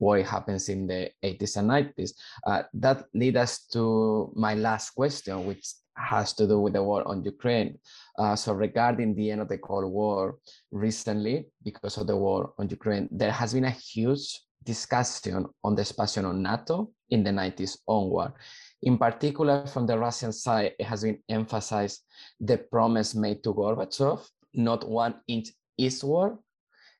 what 0.03 0.25
happens 0.25 0.69
in 0.69 0.85
the 0.85 1.09
80s 1.23 1.57
and 1.57 1.69
90s. 1.69 2.11
Uh, 2.45 2.63
that 2.73 3.05
leads 3.13 3.37
us 3.37 3.65
to 3.73 4.31
my 4.35 4.53
last 4.53 4.91
question, 4.91 5.45
which 5.45 5.65
has 5.95 6.33
to 6.33 6.47
do 6.47 6.59
with 6.59 6.73
the 6.73 6.83
war 6.83 7.07
on 7.07 7.23
Ukraine. 7.23 7.77
Uh, 8.17 8.35
so 8.35 8.53
regarding 8.53 9.15
the 9.15 9.31
end 9.31 9.41
of 9.41 9.47
the 9.47 9.57
Cold 9.57 9.91
War, 9.91 10.37
recently, 10.71 11.47
because 11.63 11.97
of 11.97 12.07
the 12.07 12.17
war 12.17 12.53
on 12.59 12.69
Ukraine, 12.69 13.07
there 13.11 13.31
has 13.31 13.53
been 13.53 13.65
a 13.65 13.77
huge 13.93 14.41
discussion 14.63 15.45
on 15.63 15.75
the 15.75 15.81
expansion 15.81 16.25
of 16.25 16.35
NATO 16.35 16.91
in 17.09 17.23
the 17.23 17.31
90s 17.31 17.77
onward. 17.87 18.33
In 18.81 18.97
particular, 18.97 19.65
from 19.67 19.85
the 19.87 19.97
Russian 19.97 20.33
side, 20.33 20.73
it 20.79 20.85
has 20.85 21.03
been 21.03 21.19
emphasized 21.29 22.01
the 22.39 22.57
promise 22.57 23.15
made 23.15 23.43
to 23.43 23.53
Gorbachev, 23.53 24.19
not 24.53 24.87
one 24.87 25.15
inch 25.27 25.49
eastward 25.77 26.37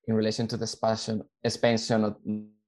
in 0.07 0.15
relation 0.15 0.47
to 0.47 0.57
the 0.57 0.63
expansion, 0.63 1.23
expansion 1.43 2.03
of 2.03 2.15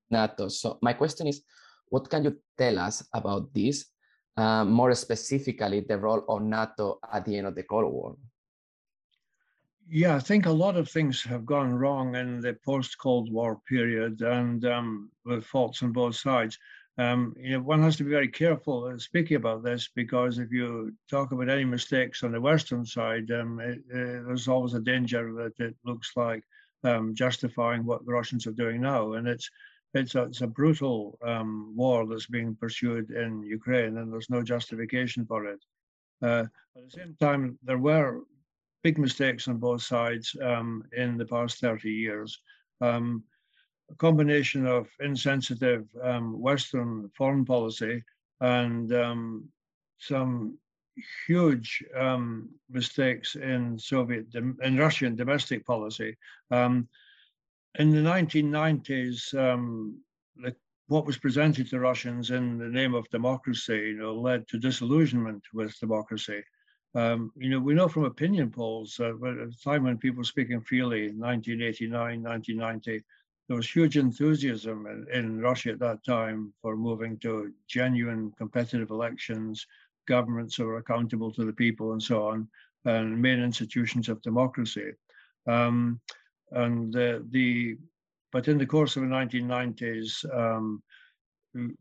NATO. 0.10 0.48
So 0.48 0.78
my 0.82 0.94
question 0.94 1.28
is, 1.28 1.42
what 1.90 2.10
can 2.10 2.24
you 2.24 2.38
tell 2.58 2.80
us 2.80 3.04
about 3.14 3.54
this? 3.54 3.86
Uh, 4.38 4.66
more 4.66 4.94
specifically, 4.96 5.82
the 5.82 5.98
role 5.98 6.26
of 6.28 6.42
NATO 6.42 7.00
at 7.12 7.26
the 7.26 7.38
end 7.38 7.48
of 7.48 7.56
the 7.56 7.64
Cold 7.64 7.92
War. 7.92 8.16
Yeah, 9.88 10.16
I 10.16 10.20
think 10.20 10.46
a 10.46 10.52
lot 10.52 10.76
of 10.76 10.90
things 10.90 11.22
have 11.24 11.46
gone 11.46 11.74
wrong 11.74 12.16
in 12.16 12.42
the 12.42 12.58
post-Cold 12.66 13.32
War 13.32 13.62
period, 13.70 14.22
and 14.22 14.66
um, 14.66 15.12
with 15.26 15.46
faults 15.46 15.84
on 15.84 15.92
both 15.92 16.16
sides 16.16 16.58
um, 16.98 17.36
you 17.38 17.52
know, 17.52 17.60
one 17.60 17.84
has 17.84 17.98
to 17.98 18.06
be 18.06 18.10
very 18.10 18.30
careful 18.30 18.98
speaking 19.00 19.36
about 19.36 19.64
this 19.64 19.90
because 19.94 20.40
if 20.40 20.52
you 20.52 20.94
talk 21.10 21.32
about 21.32 21.50
any 21.50 21.66
mistakes 21.66 22.24
on 22.24 22.32
the 22.32 22.40
Western 22.40 22.86
side, 22.86 23.30
um, 23.32 23.60
it, 23.60 23.80
uh, 23.94 24.24
there's 24.26 24.48
always 24.48 24.76
a 24.76 24.80
danger 24.80 25.34
that 25.34 25.60
it 25.60 25.76
looks 25.84 26.14
like 26.16 26.44
um, 26.86 27.14
justifying 27.14 27.86
what 27.86 28.06
the 28.06 28.14
Russians 28.14 28.48
are 28.48 28.52
doing 28.52 28.80
now, 28.80 29.14
and 29.14 29.28
it's 29.28 29.50
it's 29.96 30.16
a, 30.16 30.24
it's 30.24 30.42
a 30.42 30.48
brutal 30.48 31.18
um, 31.26 31.74
war 31.76 32.06
that's 32.06 32.28
being 32.28 32.56
pursued 32.56 33.12
in 33.12 33.44
Ukraine, 33.44 33.98
and 33.98 34.12
there's 34.12 34.30
no 34.30 34.42
justification 34.42 35.26
for 35.26 35.46
it. 35.46 35.60
Uh, 36.22 36.46
at 36.76 36.84
the 36.86 36.92
same 36.92 37.16
time, 37.20 37.58
there 37.64 37.78
were 37.78 38.22
big 38.84 38.98
mistakes 38.98 39.48
on 39.48 39.58
both 39.58 39.82
sides 39.82 40.36
um, 40.42 40.84
in 40.96 41.18
the 41.18 41.26
past 41.26 41.60
30 41.60 41.90
years. 41.90 42.40
Um, 42.82 43.24
a 43.90 43.96
combination 43.96 44.66
of 44.66 44.88
insensitive 45.00 45.88
um, 46.04 46.40
Western 46.40 47.10
foreign 47.16 47.46
policy 47.46 48.04
and 48.42 48.94
um, 48.94 49.48
some 50.00 50.58
huge 51.28 51.84
um, 51.96 52.50
mistakes 52.70 53.36
in 53.36 53.78
Soviet 53.78 54.28
in 54.36 54.78
Russian 54.78 55.16
domestic 55.16 55.66
policy. 55.66 56.16
Um, 56.52 56.88
in 57.80 57.92
the 57.92 58.10
1990s, 58.10 59.34
um, 59.38 60.00
the, 60.38 60.56
what 60.88 61.06
was 61.06 61.18
presented 61.18 61.70
to 61.70 61.80
Russians 61.80 62.32
in 62.32 62.58
the 62.58 62.68
name 62.68 62.94
of 62.94 63.10
democracy, 63.10 63.78
you 63.78 63.98
know, 63.98 64.14
led 64.14 64.48
to 64.50 64.60
disillusionment 64.60 65.44
with 65.54 65.78
democracy. 65.80 66.44
Um, 66.94 67.32
you 67.36 67.50
know, 67.50 67.60
we 67.60 67.74
know 67.74 67.88
from 67.88 68.06
opinion 68.06 68.52
polls 68.52 69.00
uh, 69.00 69.10
at 69.10 69.20
the 69.20 69.56
time 69.64 69.84
when 69.84 69.98
people 69.98 70.20
were 70.20 70.24
speaking 70.24 70.62
freely, 70.62 71.12
1989, 71.12 72.24
1990, 72.24 73.04
there 73.48 73.58
was 73.58 73.70
huge 73.70 73.98
enthusiasm 73.98 74.88
in, 74.88 75.06
in, 75.14 75.42
Russia 75.42 75.72
at 75.72 75.80
that 75.80 76.04
time 76.06 76.54
for 76.62 76.78
moving 76.78 77.18
to 77.20 77.52
genuine 77.68 78.32
competitive 78.38 78.90
elections, 78.90 79.68
governments 80.08 80.56
who 80.56 80.66
were 80.66 80.78
accountable 80.78 81.32
to 81.32 81.46
the 81.46 81.54
people 81.54 81.92
and 81.92 82.02
so 82.02 82.28
on, 82.28 82.48
and 82.86 83.22
main 83.22 83.40
institutions 83.40 84.08
of 84.08 84.22
democracy. 84.22 84.92
Um, 85.48 86.00
and 86.52 86.94
the, 86.94 87.78
but 88.32 88.48
in 88.48 88.58
the 88.58 88.66
course 88.66 88.96
of 88.96 89.04
the 89.04 89.10
1990s, 89.10 90.26
um, 90.36 90.82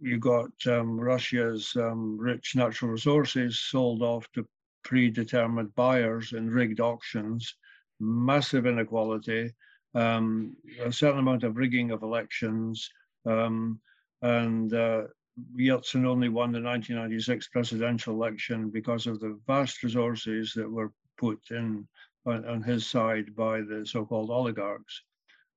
you 0.01 0.19
got 0.19 0.51
um, 0.69 1.01
Russia's 1.01 1.73
um, 1.77 2.17
rich 2.17 2.55
natural 2.55 2.93
resources 2.93 3.61
sold 3.61 4.03
off 4.03 4.27
to 4.35 4.47
predetermined 4.85 5.75
buyers 5.75 6.33
in 6.33 6.49
rigged 6.49 6.81
auctions, 6.81 7.57
massive 7.99 8.67
inequality, 8.67 9.53
um, 9.95 10.57
a 10.85 10.93
certain 10.93 11.21
amount 11.21 11.43
of 11.43 11.57
rigging 11.57 11.91
of 11.91 12.03
elections, 12.03 12.89
um, 13.27 13.81
and 14.23 14.75
uh, 14.75 15.03
Yeltsin 15.59 16.07
only 16.07 16.29
won 16.29 16.53
the 16.53 16.61
1996 16.61 17.49
presidential 17.49 18.15
election 18.15 18.71
because 18.71 19.07
of 19.07 19.21
the 19.21 19.39
vast 19.47 19.83
resources 19.83 20.53
that 20.55 20.71
were 20.71 20.93
put 21.19 21.41
in 21.51 21.87
on, 22.27 22.47
on 22.47 22.63
his 22.63 22.87
side 22.87 23.35
by 23.35 23.61
the 23.61 23.85
so-called 23.87 24.31
oligarchs. 24.31 25.03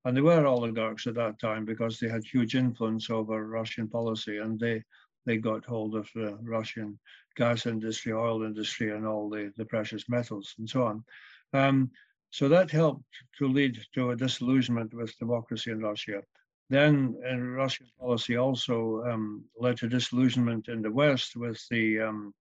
And 0.05 0.15
they 0.15 0.21
were 0.21 0.45
oligarchs 0.45 1.07
at 1.07 1.15
that 1.15 1.39
time 1.39 1.65
because 1.65 1.99
they 1.99 2.07
had 2.07 2.23
huge 2.23 2.55
influence 2.55 3.09
over 3.09 3.47
Russian 3.47 3.87
policy 3.87 4.37
and 4.37 4.59
they 4.59 4.83
they 5.25 5.37
got 5.37 5.65
hold 5.65 5.93
of 5.93 6.09
the 6.15 6.37
Russian 6.41 6.97
gas 7.35 7.65
industry, 7.65 8.13
oil 8.13 8.43
industry, 8.43 8.91
and 8.95 9.05
all 9.05 9.29
the, 9.29 9.51
the 9.57 9.65
precious 9.65 10.07
metals 10.07 10.55
and 10.57 10.69
so 10.69 10.83
on. 10.83 11.03
Um, 11.53 11.91
so 12.29 12.47
that 12.47 12.71
helped 12.71 13.03
to 13.37 13.47
lead 13.47 13.77
to 13.95 14.11
a 14.11 14.15
disillusionment 14.15 14.93
with 14.93 15.17
democracy 15.19 15.71
in 15.71 15.81
Russia. 15.81 16.21
Then 16.69 17.15
uh, 17.29 17.37
Russian 17.37 17.87
policy 17.99 18.37
also 18.37 19.03
um, 19.03 19.43
led 19.57 19.77
to 19.77 19.89
disillusionment 19.89 20.69
in 20.69 20.81
the 20.81 20.91
West 20.91 21.35
with 21.35 21.61
the, 21.69 22.01
um, 22.01 22.33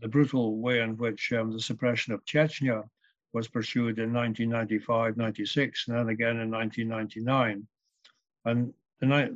the 0.00 0.08
brutal 0.08 0.58
way 0.58 0.80
in 0.80 0.96
which 0.96 1.32
um, 1.32 1.52
the 1.52 1.60
suppression 1.60 2.12
of 2.12 2.24
Chechnya 2.24 2.84
was 3.32 3.48
pursued 3.48 3.98
in 3.98 4.12
1995, 4.12 5.16
96, 5.16 5.88
and 5.88 5.96
then 5.96 6.08
again 6.08 6.40
in 6.40 6.50
1999. 6.50 7.66
And 8.44 8.74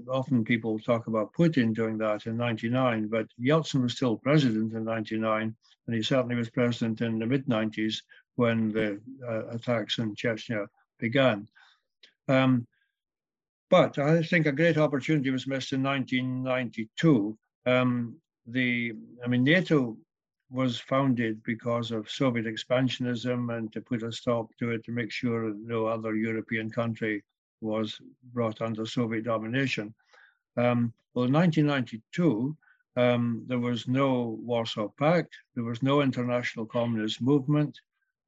often 0.09 0.45
people 0.45 0.79
talk 0.79 1.07
about 1.07 1.33
Putin 1.35 1.75
doing 1.75 1.99
that 1.99 2.27
in 2.27 2.37
99, 2.37 3.09
but 3.09 3.27
Yeltsin 3.41 3.83
was 3.83 3.95
still 3.95 4.17
president 4.17 4.73
in 4.73 4.85
99, 4.85 5.55
and 5.87 5.97
he 5.97 6.03
certainly 6.03 6.35
was 6.35 6.51
president 6.51 7.01
in 7.01 7.19
the 7.19 7.27
mid 7.27 7.47
90s 7.47 8.03
when 8.37 8.73
the 8.73 9.01
uh, 9.29 9.47
attacks 9.49 9.99
in 9.99 10.15
Chechnya 10.15 10.67
began. 10.99 11.47
Um, 12.29 12.67
but 13.71 13.99
I 13.99 14.23
think 14.23 14.47
a 14.47 14.53
great 14.53 14.79
opportunity 14.79 15.31
was 15.31 15.47
missed 15.47 15.73
in 15.73 15.83
1992. 15.83 17.39
Um, 17.67 18.17
the, 18.47 18.93
I 19.25 19.29
mean, 19.29 19.45
NATO 19.45 19.97
was 20.53 20.79
founded 20.79 21.43
because 21.45 21.91
of 21.91 22.11
Soviet 22.11 22.45
expansionism 22.45 23.57
and 23.57 23.73
to 23.73 23.81
put 23.81 24.03
a 24.03 24.13
stop 24.13 24.51
to 24.59 24.71
it 24.71 24.85
to 24.85 24.93
make 24.93 25.11
sure 25.11 25.55
no 25.55 25.87
other 25.87 26.15
European 26.15 26.71
country 26.71 27.25
was 27.63 27.99
brought 28.35 28.61
under 28.61 28.85
Soviet 28.85 29.25
domination. 29.25 29.95
Um, 30.59 30.93
well, 31.15 31.25
in 31.25 31.33
1992, 31.33 32.55
um, 32.97 33.45
there 33.47 33.59
was 33.59 33.89
no 33.89 34.39
Warsaw 34.43 34.89
Pact, 34.89 35.35
there 35.55 35.65
was 35.65 35.83
no 35.83 36.03
international 36.03 36.67
communist 36.67 37.23
movement, 37.23 37.81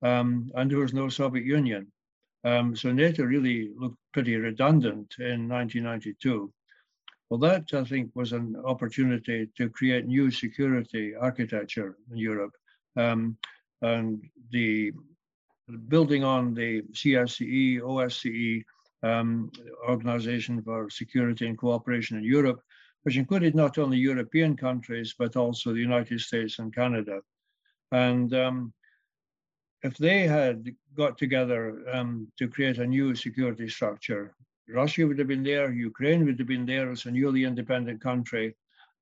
um, 0.02 0.50
and 0.54 0.70
there 0.70 0.78
was 0.78 0.94
no 0.94 1.10
Soviet 1.10 1.44
Union. 1.44 1.92
Um, 2.44 2.74
so 2.74 2.90
NATO 2.90 3.24
really 3.24 3.70
looked 3.76 3.98
pretty 4.12 4.36
redundant 4.36 5.14
in 5.18 5.48
1992. 5.48 6.50
Well, 7.30 7.40
that 7.40 7.72
I 7.72 7.84
think 7.84 8.10
was 8.14 8.32
an 8.32 8.56
opportunity 8.64 9.48
to 9.56 9.70
create 9.70 10.06
new 10.06 10.30
security 10.30 11.14
architecture 11.14 11.96
in 12.10 12.16
Europe. 12.16 12.54
Um, 12.96 13.36
and 13.82 14.22
the 14.50 14.92
building 15.88 16.22
on 16.24 16.54
the 16.54 16.82
CSCE, 16.92 17.80
OSCE, 17.80 18.64
um, 19.02 19.50
Organization 19.88 20.62
for 20.62 20.88
Security 20.90 21.46
and 21.46 21.58
Cooperation 21.58 22.18
in 22.18 22.24
Europe, 22.24 22.60
which 23.02 23.16
included 23.16 23.54
not 23.54 23.78
only 23.78 23.98
European 23.98 24.56
countries, 24.56 25.14
but 25.18 25.36
also 25.36 25.72
the 25.72 25.80
United 25.80 26.20
States 26.20 26.58
and 26.58 26.74
Canada. 26.74 27.20
And 27.92 28.32
um, 28.34 28.72
if 29.82 29.96
they 29.98 30.26
had 30.26 30.74
got 30.94 31.18
together 31.18 31.84
um, 31.92 32.28
to 32.38 32.48
create 32.48 32.78
a 32.78 32.86
new 32.86 33.14
security 33.14 33.68
structure, 33.68 34.34
Russia 34.68 35.06
would 35.06 35.18
have 35.18 35.28
been 35.28 35.42
there, 35.42 35.72
Ukraine 35.72 36.24
would 36.24 36.38
have 36.38 36.48
been 36.48 36.66
there 36.66 36.90
as 36.90 37.06
a 37.06 37.10
newly 37.10 37.44
independent 37.44 38.00
country. 38.00 38.54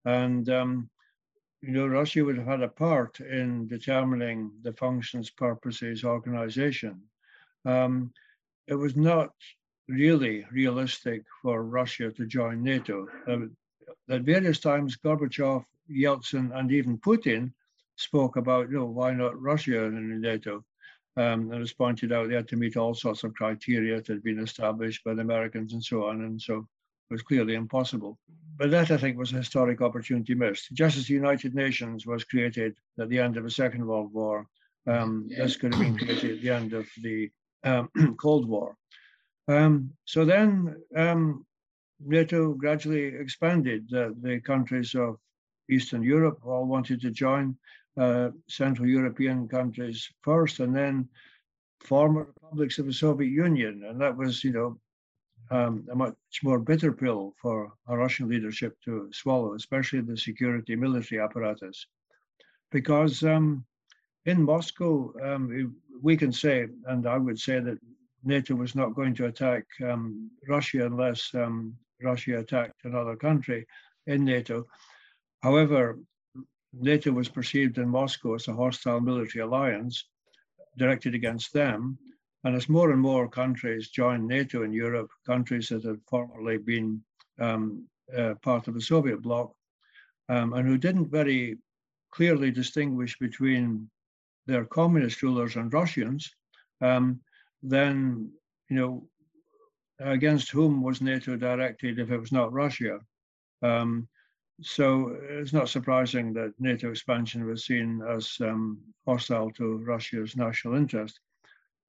And 0.04 0.48
um, 0.48 0.90
you 1.62 1.70
know, 1.70 1.86
Russia 1.86 2.24
would 2.24 2.36
have 2.38 2.46
had 2.46 2.62
a 2.62 2.68
part 2.68 3.20
in 3.20 3.68
determining 3.68 4.50
the 4.62 4.72
functions, 4.72 5.30
purposes, 5.30 6.04
organization. 6.04 7.00
Um, 7.64 8.12
it 8.66 8.74
was 8.74 8.96
not 8.96 9.30
really 9.88 10.44
realistic 10.50 11.22
for 11.40 11.62
Russia 11.62 12.10
to 12.10 12.26
join 12.26 12.62
NATO. 12.62 13.06
Uh, 13.28 13.46
at 14.12 14.22
various 14.22 14.58
times, 14.58 14.96
Gorbachev, 14.96 15.64
Yeltsin, 15.90 16.56
and 16.58 16.72
even 16.72 16.98
Putin 16.98 17.52
spoke 17.96 18.36
about, 18.36 18.68
you 18.70 18.78
know, 18.78 18.86
why 18.86 19.12
not 19.12 19.40
Russia 19.40 19.84
in 19.84 20.20
NATO? 20.20 20.64
Um, 21.16 21.52
and 21.52 21.62
as 21.62 21.72
pointed 21.72 22.12
out, 22.12 22.28
they 22.28 22.34
had 22.34 22.48
to 22.48 22.56
meet 22.56 22.76
all 22.76 22.94
sorts 22.94 23.22
of 23.22 23.34
criteria 23.34 23.96
that 23.96 24.06
had 24.06 24.22
been 24.22 24.38
established 24.38 25.04
by 25.04 25.14
the 25.14 25.20
Americans 25.20 25.74
and 25.74 25.84
so 25.84 26.06
on. 26.06 26.22
And 26.22 26.40
so 26.40 26.58
it 26.58 27.12
was 27.12 27.22
clearly 27.22 27.54
impossible. 27.54 28.18
But 28.56 28.70
that, 28.70 28.90
I 28.90 28.96
think, 28.96 29.18
was 29.18 29.32
a 29.32 29.36
historic 29.36 29.82
opportunity 29.82 30.34
missed. 30.34 30.72
Just 30.72 30.96
as 30.96 31.06
the 31.06 31.14
United 31.14 31.54
Nations 31.54 32.06
was 32.06 32.24
created 32.24 32.76
at 32.98 33.08
the 33.08 33.18
end 33.18 33.36
of 33.36 33.44
the 33.44 33.50
Second 33.50 33.86
World 33.86 34.12
War, 34.12 34.46
um, 34.86 35.28
this 35.28 35.56
could 35.56 35.74
have 35.74 35.82
been 35.82 35.98
created 35.98 36.36
at 36.36 36.40
the 36.42 36.50
end 36.50 36.72
of 36.72 36.86
the 37.02 37.30
um, 37.64 37.90
Cold 38.20 38.48
War. 38.48 38.76
Um, 39.48 39.90
so 40.04 40.24
then 40.24 40.76
um, 40.96 41.44
NATO 42.00 42.54
gradually 42.54 43.06
expanded. 43.06 43.92
Uh, 43.92 44.10
the 44.20 44.40
countries 44.40 44.94
of 44.94 45.18
Eastern 45.70 46.02
Europe 46.02 46.40
all 46.44 46.66
wanted 46.66 47.00
to 47.02 47.10
join, 47.10 47.56
uh, 47.98 48.30
Central 48.48 48.88
European 48.88 49.48
countries 49.48 50.08
first, 50.22 50.60
and 50.60 50.74
then 50.74 51.08
former 51.80 52.24
republics 52.24 52.78
of 52.78 52.86
the 52.86 52.92
Soviet 52.92 53.30
Union. 53.30 53.84
And 53.84 54.00
that 54.00 54.16
was, 54.16 54.44
you 54.44 54.52
know, 54.52 54.80
um, 55.50 55.86
a 55.90 55.94
much 55.94 56.16
more 56.42 56.58
bitter 56.58 56.92
pill 56.92 57.34
for 57.40 57.72
a 57.88 57.96
Russian 57.96 58.28
leadership 58.28 58.76
to 58.84 59.10
swallow, 59.12 59.54
especially 59.54 60.00
the 60.00 60.16
security 60.16 60.76
military 60.76 61.20
apparatus. 61.20 61.86
Because 62.70 63.22
um, 63.22 63.64
in 64.24 64.42
Moscow, 64.42 65.12
um, 65.22 65.76
we 66.00 66.16
can 66.16 66.32
say, 66.32 66.68
and 66.86 67.06
I 67.06 67.18
would 67.18 67.38
say 67.38 67.60
that 67.60 67.78
NATO 68.24 68.54
was 68.54 68.74
not 68.74 68.94
going 68.94 69.14
to 69.16 69.26
attack 69.26 69.64
um, 69.84 70.30
Russia 70.48 70.86
unless 70.86 71.34
um, 71.34 71.74
Russia 72.00 72.38
attacked 72.38 72.84
another 72.84 73.16
country 73.16 73.66
in 74.06 74.24
NATO. 74.24 74.66
However, 75.42 75.98
NATO 76.72 77.12
was 77.12 77.28
perceived 77.28 77.78
in 77.78 77.88
Moscow 77.88 78.34
as 78.34 78.48
a 78.48 78.54
hostile 78.54 79.00
military 79.00 79.42
alliance 79.42 80.04
directed 80.78 81.14
against 81.14 81.52
them, 81.52 81.98
and 82.44 82.56
as 82.56 82.68
more 82.68 82.90
and 82.92 83.00
more 83.00 83.28
countries 83.28 83.90
joined 83.90 84.26
NATO 84.26 84.62
in 84.62 84.72
Europe, 84.72 85.10
countries 85.26 85.68
that 85.68 85.84
had 85.84 86.00
formerly 86.08 86.58
been 86.58 87.02
um, 87.38 87.86
uh, 88.16 88.34
part 88.42 88.68
of 88.68 88.74
the 88.74 88.80
Soviet 88.80 89.22
bloc, 89.22 89.52
um, 90.28 90.54
and 90.54 90.66
who 90.66 90.78
didn't 90.78 91.10
very 91.10 91.58
clearly 92.10 92.50
distinguish 92.50 93.18
between 93.18 93.90
their 94.46 94.64
communist 94.64 95.22
rulers 95.22 95.56
and 95.56 95.72
Russians, 95.72 96.34
um, 96.80 97.20
then, 97.62 98.30
you 98.68 98.76
know, 98.76 99.08
against 100.00 100.50
whom 100.50 100.82
was 100.82 101.00
NATO 101.00 101.36
directed 101.36 101.98
if 101.98 102.10
it 102.10 102.18
was 102.18 102.32
not 102.32 102.52
Russia? 102.52 102.98
Um, 103.62 104.08
so 104.60 105.16
it's 105.22 105.52
not 105.52 105.68
surprising 105.68 106.32
that 106.34 106.52
NATO 106.58 106.90
expansion 106.90 107.46
was 107.46 107.64
seen 107.64 108.02
as 108.08 108.36
um, 108.40 108.78
hostile 109.06 109.50
to 109.52 109.78
Russia's 109.78 110.36
national 110.36 110.74
interest. 110.74 111.18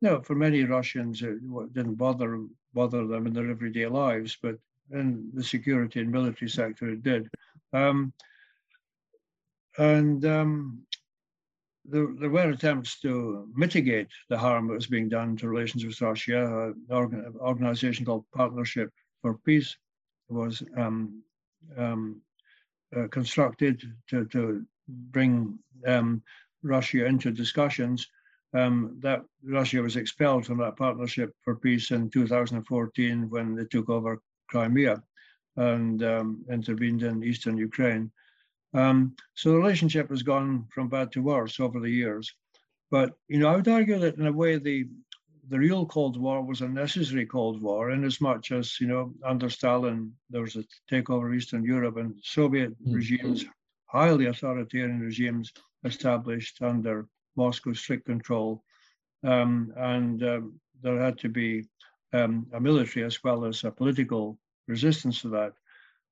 Now, 0.01 0.21
for 0.21 0.35
many 0.35 0.63
Russians, 0.63 1.21
it 1.21 1.39
didn't 1.73 1.95
bother 1.95 2.45
bother 2.73 3.05
them 3.05 3.27
in 3.27 3.33
their 3.33 3.49
everyday 3.49 3.87
lives, 3.87 4.37
but 4.41 4.57
in 4.91 5.29
the 5.33 5.43
security 5.43 5.99
and 6.01 6.11
military 6.11 6.49
sector, 6.49 6.89
it 6.89 7.03
did. 7.03 7.29
Um, 7.71 8.11
and 9.77 10.25
um, 10.25 10.83
there, 11.85 12.07
there, 12.19 12.29
were 12.29 12.49
attempts 12.49 12.99
to 13.01 13.47
mitigate 13.55 14.09
the 14.29 14.37
harm 14.37 14.67
that 14.67 14.73
was 14.73 14.87
being 14.87 15.09
done 15.09 15.35
to 15.37 15.47
relations 15.47 15.85
with 15.85 16.01
Russia. 16.01 16.73
An 16.89 17.35
organization 17.39 18.05
called 18.05 18.25
Partnership 18.33 18.91
for 19.21 19.35
Peace 19.45 19.77
was 20.29 20.63
um, 20.77 21.23
um 21.77 22.21
uh, 22.95 23.07
constructed 23.07 23.83
to, 24.09 24.25
to 24.25 24.65
bring 24.87 25.57
um, 25.87 26.21
Russia 26.63 27.05
into 27.05 27.31
discussions 27.31 28.07
um, 28.53 28.97
that 29.01 29.23
Russia 29.43 29.81
was 29.81 29.95
expelled 29.95 30.45
from 30.45 30.59
that 30.59 30.77
partnership 30.77 31.33
for 31.43 31.55
peace 31.55 31.91
in 31.91 32.09
2014 32.09 33.29
when 33.29 33.55
they 33.55 33.65
took 33.65 33.89
over 33.89 34.21
Crimea 34.49 35.01
and 35.57 36.03
um, 36.03 36.45
intervened 36.51 37.03
in 37.03 37.23
eastern 37.23 37.57
Ukraine. 37.57 38.11
Um, 38.73 39.15
so 39.35 39.51
the 39.51 39.57
relationship 39.57 40.09
has 40.09 40.23
gone 40.23 40.67
from 40.73 40.89
bad 40.89 41.11
to 41.13 41.21
worse 41.21 41.59
over 41.59 41.79
the 41.79 41.89
years. 41.89 42.31
But 42.89 43.13
you 43.27 43.39
know, 43.39 43.47
I 43.47 43.55
would 43.55 43.67
argue 43.67 43.99
that 43.99 44.17
in 44.17 44.27
a 44.27 44.31
way 44.31 44.57
the 44.57 44.87
the 45.49 45.59
real 45.59 45.85
Cold 45.85 46.17
War 46.17 46.41
was 46.41 46.61
a 46.61 46.67
necessary 46.67 47.25
Cold 47.25 47.61
War, 47.61 47.91
in 47.91 48.03
as 48.03 48.21
much 48.21 48.51
as 48.51 48.79
you 48.79 48.87
know 48.87 49.13
under 49.23 49.49
Stalin 49.49 50.13
there 50.29 50.41
was 50.41 50.55
a 50.55 50.65
takeover 50.89 51.27
of 51.27 51.33
Eastern 51.33 51.63
Europe 51.63 51.97
and 51.97 52.15
Soviet 52.23 52.71
mm-hmm. 52.81 52.93
regimes, 52.93 53.45
highly 53.85 54.27
authoritarian 54.27 54.99
regimes 54.99 55.51
established 55.83 56.61
under 56.61 57.07
Moscow's 57.35 57.79
strict 57.79 58.05
control, 58.05 58.63
um, 59.23 59.73
and 59.75 60.23
um, 60.23 60.59
there 60.81 60.99
had 60.99 61.17
to 61.19 61.29
be 61.29 61.63
um, 62.13 62.47
a 62.53 62.59
military 62.59 63.05
as 63.05 63.23
well 63.23 63.43
as 63.45 63.63
a 63.63 63.71
political 63.71 64.37
resistance 64.67 65.21
to 65.21 65.29
that. 65.29 65.53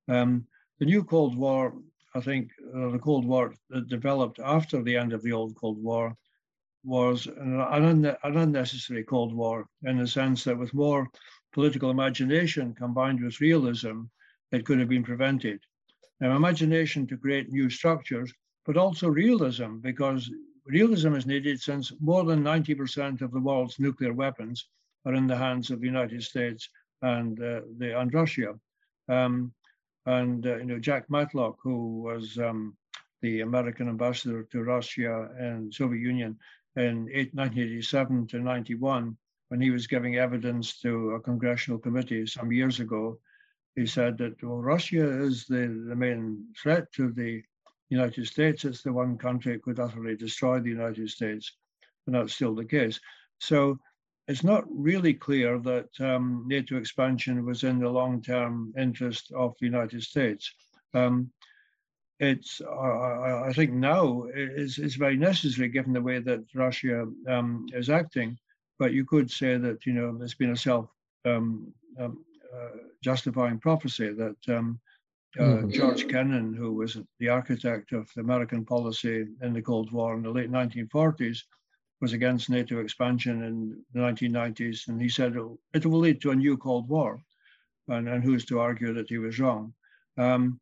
Um, 0.07 0.45
the 0.79 0.85
new 0.85 1.03
Cold 1.03 1.37
War, 1.37 1.73
I 2.15 2.19
think, 2.19 2.51
uh, 2.75 2.89
the 2.89 2.99
Cold 2.99 3.25
War 3.25 3.53
that 3.69 3.87
developed 3.87 4.39
after 4.39 4.81
the 4.81 4.97
end 4.97 5.13
of 5.13 5.21
the 5.21 5.31
old 5.31 5.55
Cold 5.55 5.81
War 5.81 6.17
was 6.83 7.27
an, 7.27 7.59
an, 7.59 8.15
unnecessary 8.23 9.03
Cold 9.03 9.33
War 9.33 9.67
in 9.83 9.97
the 9.97 10.07
sense 10.07 10.43
that 10.43 10.57
with 10.57 10.73
more 10.73 11.07
political 11.53 11.91
imagination 11.91 12.73
combined 12.73 13.21
with 13.21 13.41
realism, 13.41 14.03
it 14.51 14.65
could 14.65 14.79
have 14.79 14.89
been 14.89 15.03
prevented. 15.03 15.59
Now, 16.19 16.35
imagination 16.35 17.07
to 17.07 17.17
create 17.17 17.49
new 17.49 17.69
structures, 17.69 18.33
but 18.65 18.77
also 18.77 19.07
realism, 19.07 19.77
because 19.77 20.29
realism 20.65 21.13
is 21.15 21.25
needed 21.25 21.59
since 21.59 21.91
more 21.99 22.23
than 22.23 22.43
90% 22.43 23.21
of 23.21 23.31
the 23.31 23.39
world's 23.39 23.79
nuclear 23.79 24.13
weapons 24.13 24.67
are 25.05 25.15
in 25.15 25.27
the 25.27 25.35
hands 25.35 25.71
of 25.71 25.79
the 25.79 25.87
United 25.87 26.23
States 26.23 26.69
and 27.01 27.41
uh, 27.41 27.61
the 27.77 27.99
and 27.99 28.13
Russia. 28.13 28.53
Um, 29.09 29.53
and 30.05 30.45
uh, 30.45 30.57
you 30.57 30.65
know 30.65 30.79
Jack 30.79 31.09
Matlock, 31.09 31.57
who 31.61 32.01
was 32.01 32.37
um, 32.37 32.75
the 33.21 33.41
American 33.41 33.87
ambassador 33.87 34.43
to 34.51 34.63
Russia 34.63 35.29
and 35.37 35.73
Soviet 35.73 36.01
Union 36.01 36.37
in 36.75 37.05
1987 37.33 38.27
to 38.27 38.39
91, 38.39 39.17
when 39.49 39.61
he 39.61 39.69
was 39.69 39.87
giving 39.87 40.17
evidence 40.17 40.79
to 40.79 41.11
a 41.11 41.19
congressional 41.19 41.79
committee 41.79 42.25
some 42.25 42.51
years 42.51 42.79
ago, 42.79 43.19
he 43.75 43.85
said 43.85 44.17
that 44.17 44.41
well, 44.43 44.61
Russia 44.61 45.23
is 45.23 45.45
the, 45.45 45.67
the 45.87 45.95
main 45.95 46.45
threat 46.61 46.91
to 46.93 47.11
the 47.11 47.41
United 47.89 48.25
States, 48.25 48.63
it's 48.63 48.83
the 48.83 48.93
one 48.93 49.17
country 49.17 49.53
that 49.53 49.63
could 49.63 49.79
utterly 49.79 50.15
destroy 50.15 50.59
the 50.59 50.69
United 50.69 51.09
States, 51.09 51.51
and 52.07 52.15
that's 52.15 52.33
still 52.33 52.55
the 52.55 52.65
case. 52.65 52.99
So 53.39 53.77
it's 54.27 54.43
not 54.43 54.63
really 54.69 55.13
clear 55.13 55.59
that 55.59 55.89
um, 55.99 56.45
NATO 56.47 56.77
expansion 56.77 57.45
was 57.45 57.63
in 57.63 57.79
the 57.79 57.89
long-term 57.89 58.73
interest 58.77 59.31
of 59.33 59.55
the 59.59 59.65
United 59.65 60.03
States. 60.03 60.53
Um, 60.93 61.31
it's, 62.21 62.61
uh, 62.61 63.41
I 63.47 63.51
think 63.51 63.71
now 63.71 64.25
is, 64.33 64.77
is 64.77 64.95
very 64.95 65.17
necessary 65.17 65.69
given 65.69 65.91
the 65.91 66.01
way 66.01 66.19
that 66.19 66.45
Russia 66.53 67.07
um, 67.27 67.65
is 67.73 67.89
acting, 67.89 68.37
but 68.77 68.93
you 68.93 69.05
could 69.05 69.29
say 69.29 69.57
that, 69.57 69.87
you 69.87 69.93
know, 69.93 70.15
there's 70.15 70.35
been 70.35 70.51
a 70.51 70.55
self 70.55 70.87
um, 71.25 71.73
um, 71.99 72.23
uh, 72.55 72.77
justifying 73.03 73.57
prophecy 73.57 74.13
that 74.13 74.37
um, 74.55 74.79
uh, 75.39 75.43
mm-hmm. 75.43 75.69
George 75.71 76.07
Kennan, 76.07 76.53
who 76.53 76.73
was 76.73 76.95
the 77.19 77.29
architect 77.29 77.91
of 77.91 78.07
the 78.15 78.21
American 78.21 78.65
policy 78.65 79.25
in 79.41 79.53
the 79.53 79.61
Cold 79.61 79.91
War 79.91 80.13
in 80.13 80.21
the 80.21 80.29
late 80.29 80.51
1940s, 80.51 81.39
was 82.01 82.13
against 82.13 82.51
NATO 82.51 82.79
expansion 82.81 83.43
in 83.43 83.83
the 83.93 83.99
1990s, 83.99 84.89
and 84.89 85.01
he 85.01 85.09
said 85.09 85.35
it 85.73 85.85
will 85.85 85.99
lead 85.99 86.21
to 86.21 86.31
a 86.31 86.35
new 86.35 86.55
Cold 86.55 86.87
War. 86.87 87.19
And, 87.87 88.07
and 88.07 88.23
who's 88.23 88.45
to 88.45 88.59
argue 88.59 88.93
that 88.93 89.09
he 89.09 89.17
was 89.17 89.39
wrong? 89.39 89.73
Um, 90.17 90.59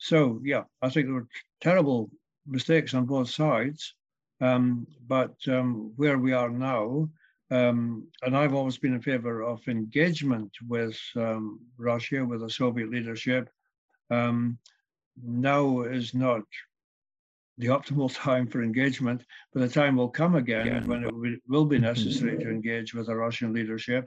so, 0.00 0.40
yeah, 0.42 0.64
I 0.82 0.88
think 0.88 1.06
there 1.06 1.14
were 1.14 1.28
terrible 1.60 2.10
mistakes 2.46 2.94
on 2.94 3.06
both 3.06 3.30
sides. 3.30 3.94
Um, 4.40 4.86
but 5.06 5.36
um, 5.46 5.92
where 5.96 6.18
we 6.18 6.32
are 6.32 6.50
now, 6.50 7.10
Um, 7.50 8.06
and 8.22 8.36
I've 8.36 8.54
always 8.54 8.78
been 8.78 8.94
in 8.94 9.02
favor 9.02 9.42
of 9.42 9.66
engagement 9.66 10.52
with 10.68 10.98
um, 11.16 11.60
Russia, 11.76 12.24
with 12.24 12.40
the 12.40 12.50
Soviet 12.50 12.90
leadership. 12.90 13.50
Um, 14.08 14.58
now 15.22 15.82
is 15.82 16.14
not 16.14 16.42
the 17.58 17.68
optimal 17.68 18.14
time 18.28 18.46
for 18.46 18.62
engagement, 18.62 19.24
but 19.52 19.60
the 19.60 19.68
time 19.68 19.96
will 19.96 20.08
come 20.08 20.36
again 20.36 20.66
yeah. 20.66 20.84
when 20.84 21.04
it 21.04 21.42
will 21.48 21.64
be 21.64 21.78
necessary 21.78 22.38
to 22.38 22.50
engage 22.50 22.94
with 22.94 23.06
the 23.06 23.16
Russian 23.16 23.52
leadership 23.52 24.04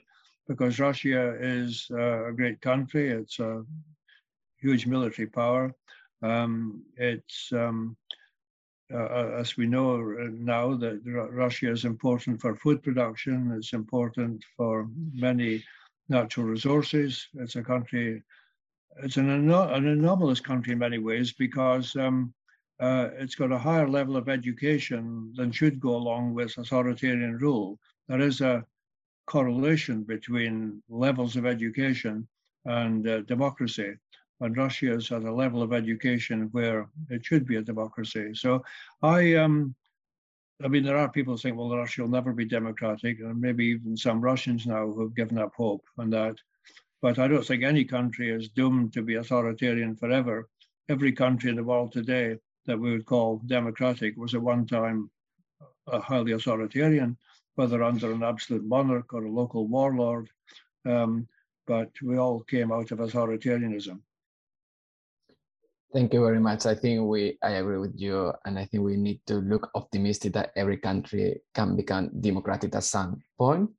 because 0.47 0.79
Russia 0.79 1.35
is 1.39 1.87
uh, 1.91 2.29
a 2.29 2.33
great 2.33 2.61
country. 2.61 3.09
It's 3.09 3.39
a 3.39 3.63
huge 4.64 4.86
military 4.88 5.28
power. 5.28 5.64
Um, 6.22 6.84
it's, 6.95 7.51
um, 7.51 7.97
uh, 8.93 9.09
uh 9.20 9.30
as 9.41 9.57
we 9.57 9.66
know 9.68 9.88
now, 10.53 10.66
that 10.84 10.95
Russia 11.43 11.70
is 11.72 11.84
important 11.93 12.39
for 12.41 12.55
food 12.55 12.82
production. 12.82 13.36
It's 13.57 13.74
important 13.74 14.43
for 14.57 14.88
many 15.30 15.64
natural 16.07 16.45
resources. 16.55 17.28
It's 17.43 17.57
a 17.57 17.64
country, 17.74 18.24
it's 19.03 19.18
an, 19.18 19.30
an 19.30 19.88
anomalous 19.97 20.39
country 20.39 20.74
in 20.74 20.80
many 20.80 20.99
ways 21.09 21.34
because 21.45 21.95
um, 21.95 22.34
uh, 22.80 23.09
it's 23.18 23.36
got 23.36 23.51
a 23.51 23.66
higher 23.70 23.88
level 23.88 24.16
of 24.18 24.30
education 24.30 25.34
than 25.38 25.51
should 25.51 25.80
go 25.80 25.95
along 25.95 26.34
with 26.34 26.57
authoritarian 26.57 27.38
rule. 27.38 27.80
There 28.07 28.22
is 28.22 28.41
a 28.41 28.66
correlation 29.26 30.03
between 30.03 30.82
levels 30.89 31.36
of 31.36 31.45
education 31.45 32.28
and 32.66 33.07
uh, 33.07 33.22
democracy. 33.22 33.93
And 34.41 34.57
Russia 34.57 34.93
is 34.93 35.11
at 35.11 35.23
a 35.23 35.34
level 35.34 35.61
of 35.61 35.73
education 35.73 36.49
where 36.51 36.89
it 37.09 37.25
should 37.25 37.45
be 37.45 37.55
a 37.57 37.61
democracy. 37.61 38.31
So 38.34 38.63
I 39.01 39.36
um, 39.36 39.75
I 40.63 40.67
mean, 40.67 40.84
there 40.84 40.97
are 40.97 41.09
people 41.09 41.38
saying, 41.38 41.55
well, 41.55 41.75
Russia 41.75 42.01
will 42.01 42.09
never 42.09 42.31
be 42.31 42.45
democratic, 42.45 43.19
and 43.19 43.39
maybe 43.39 43.65
even 43.65 43.97
some 43.97 44.21
Russians 44.21 44.65
now 44.65 44.86
who 44.86 45.01
have 45.01 45.15
given 45.15 45.38
up 45.38 45.53
hope 45.55 45.84
on 45.97 46.09
that. 46.11 46.36
But 47.01 47.19
I 47.19 47.27
don't 47.27 47.45
think 47.45 47.63
any 47.63 47.84
country 47.84 48.29
is 48.29 48.49
doomed 48.49 48.93
to 48.93 49.01
be 49.01 49.15
authoritarian 49.15 49.95
forever. 49.95 50.47
Every 50.89 51.11
country 51.11 51.49
in 51.49 51.57
the 51.57 51.63
world 51.63 51.91
today 51.91 52.38
that 52.65 52.79
we 52.79 52.91
would 52.91 53.05
call 53.05 53.41
democratic 53.45 54.15
was 54.15 54.36
at 54.36 54.41
one 54.41 54.65
time 54.65 55.09
highly 55.88 56.31
authoritarian 56.31 57.17
whether 57.55 57.84
under 57.84 58.11
an 58.11 58.23
absolute 58.23 58.63
monarch 58.63 59.13
or 59.13 59.25
a 59.25 59.31
local 59.31 59.67
warlord. 59.67 60.29
Um, 60.86 61.27
but 61.67 61.89
we 62.01 62.17
all 62.17 62.41
came 62.41 62.71
out 62.71 62.91
of 62.91 62.99
authoritarianism. 62.99 63.99
Thank 65.93 66.11
you 66.11 66.25
very 66.25 66.39
much. 66.39 66.65
I 66.65 66.73
think 66.73 67.05
we 67.05 67.37
I 67.43 67.61
agree 67.61 67.77
with 67.77 67.93
you, 67.93 68.33
and 68.45 68.57
I 68.57 68.65
think 68.65 68.81
we 68.81 68.97
need 68.97 69.21
to 69.27 69.35
look 69.35 69.69
optimistic 69.75 70.33
that 70.33 70.49
every 70.55 70.77
country 70.77 71.41
can 71.53 71.75
become 71.75 72.09
democratic 72.19 72.73
at 72.73 72.83
some 72.83 73.21
point. 73.37 73.69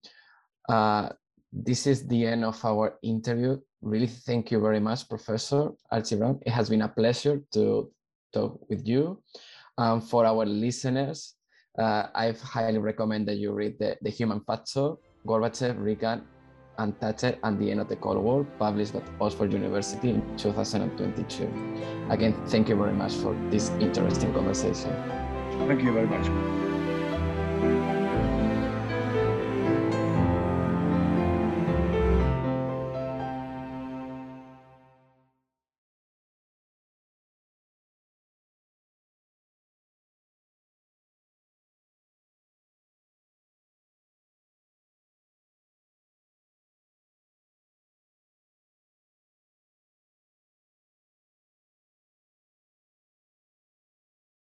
Uh, 0.68 1.08
this 1.50 1.88
is 1.88 2.06
the 2.06 2.26
end 2.26 2.44
of 2.44 2.64
our 2.64 2.98
interview. 3.02 3.58
Really, 3.82 4.06
thank 4.06 4.52
you 4.52 4.60
very 4.60 4.78
much, 4.78 5.08
Professor 5.08 5.70
Archie 5.90 6.14
Brown. 6.14 6.38
It 6.46 6.52
has 6.52 6.70
been 6.70 6.82
a 6.82 6.88
pleasure 6.88 7.42
to 7.52 7.90
talk 8.32 8.62
with 8.70 8.86
you. 8.86 9.20
Um, 9.76 10.00
for 10.00 10.24
our 10.24 10.46
listeners, 10.46 11.34
uh, 11.76 12.06
I 12.14 12.30
highly 12.30 12.78
recommend 12.78 13.26
that 13.26 13.38
you 13.38 13.50
read 13.50 13.76
the, 13.80 13.98
the 14.02 14.10
Human 14.10 14.38
Factor, 14.46 14.94
Gorbachev, 15.26 15.82
Reagan, 15.82 16.22
Thatcher 17.00 17.38
and 17.42 17.58
the 17.58 17.70
End 17.70 17.80
of 17.80 17.88
the 17.88 17.96
Cold 17.96 18.18
War, 18.18 18.44
published 18.58 18.94
at 18.94 19.02
Oxford 19.20 19.52
University 19.52 20.10
in 20.10 20.36
2022. 20.36 21.48
Again, 22.10 22.34
thank 22.46 22.68
you 22.68 22.76
very 22.76 22.92
much 22.92 23.12
for 23.14 23.34
this 23.50 23.70
interesting 23.80 24.32
conversation. 24.32 24.90
Thank 25.66 25.82
you 25.82 25.92
very 25.92 26.06
much. 26.06 28.03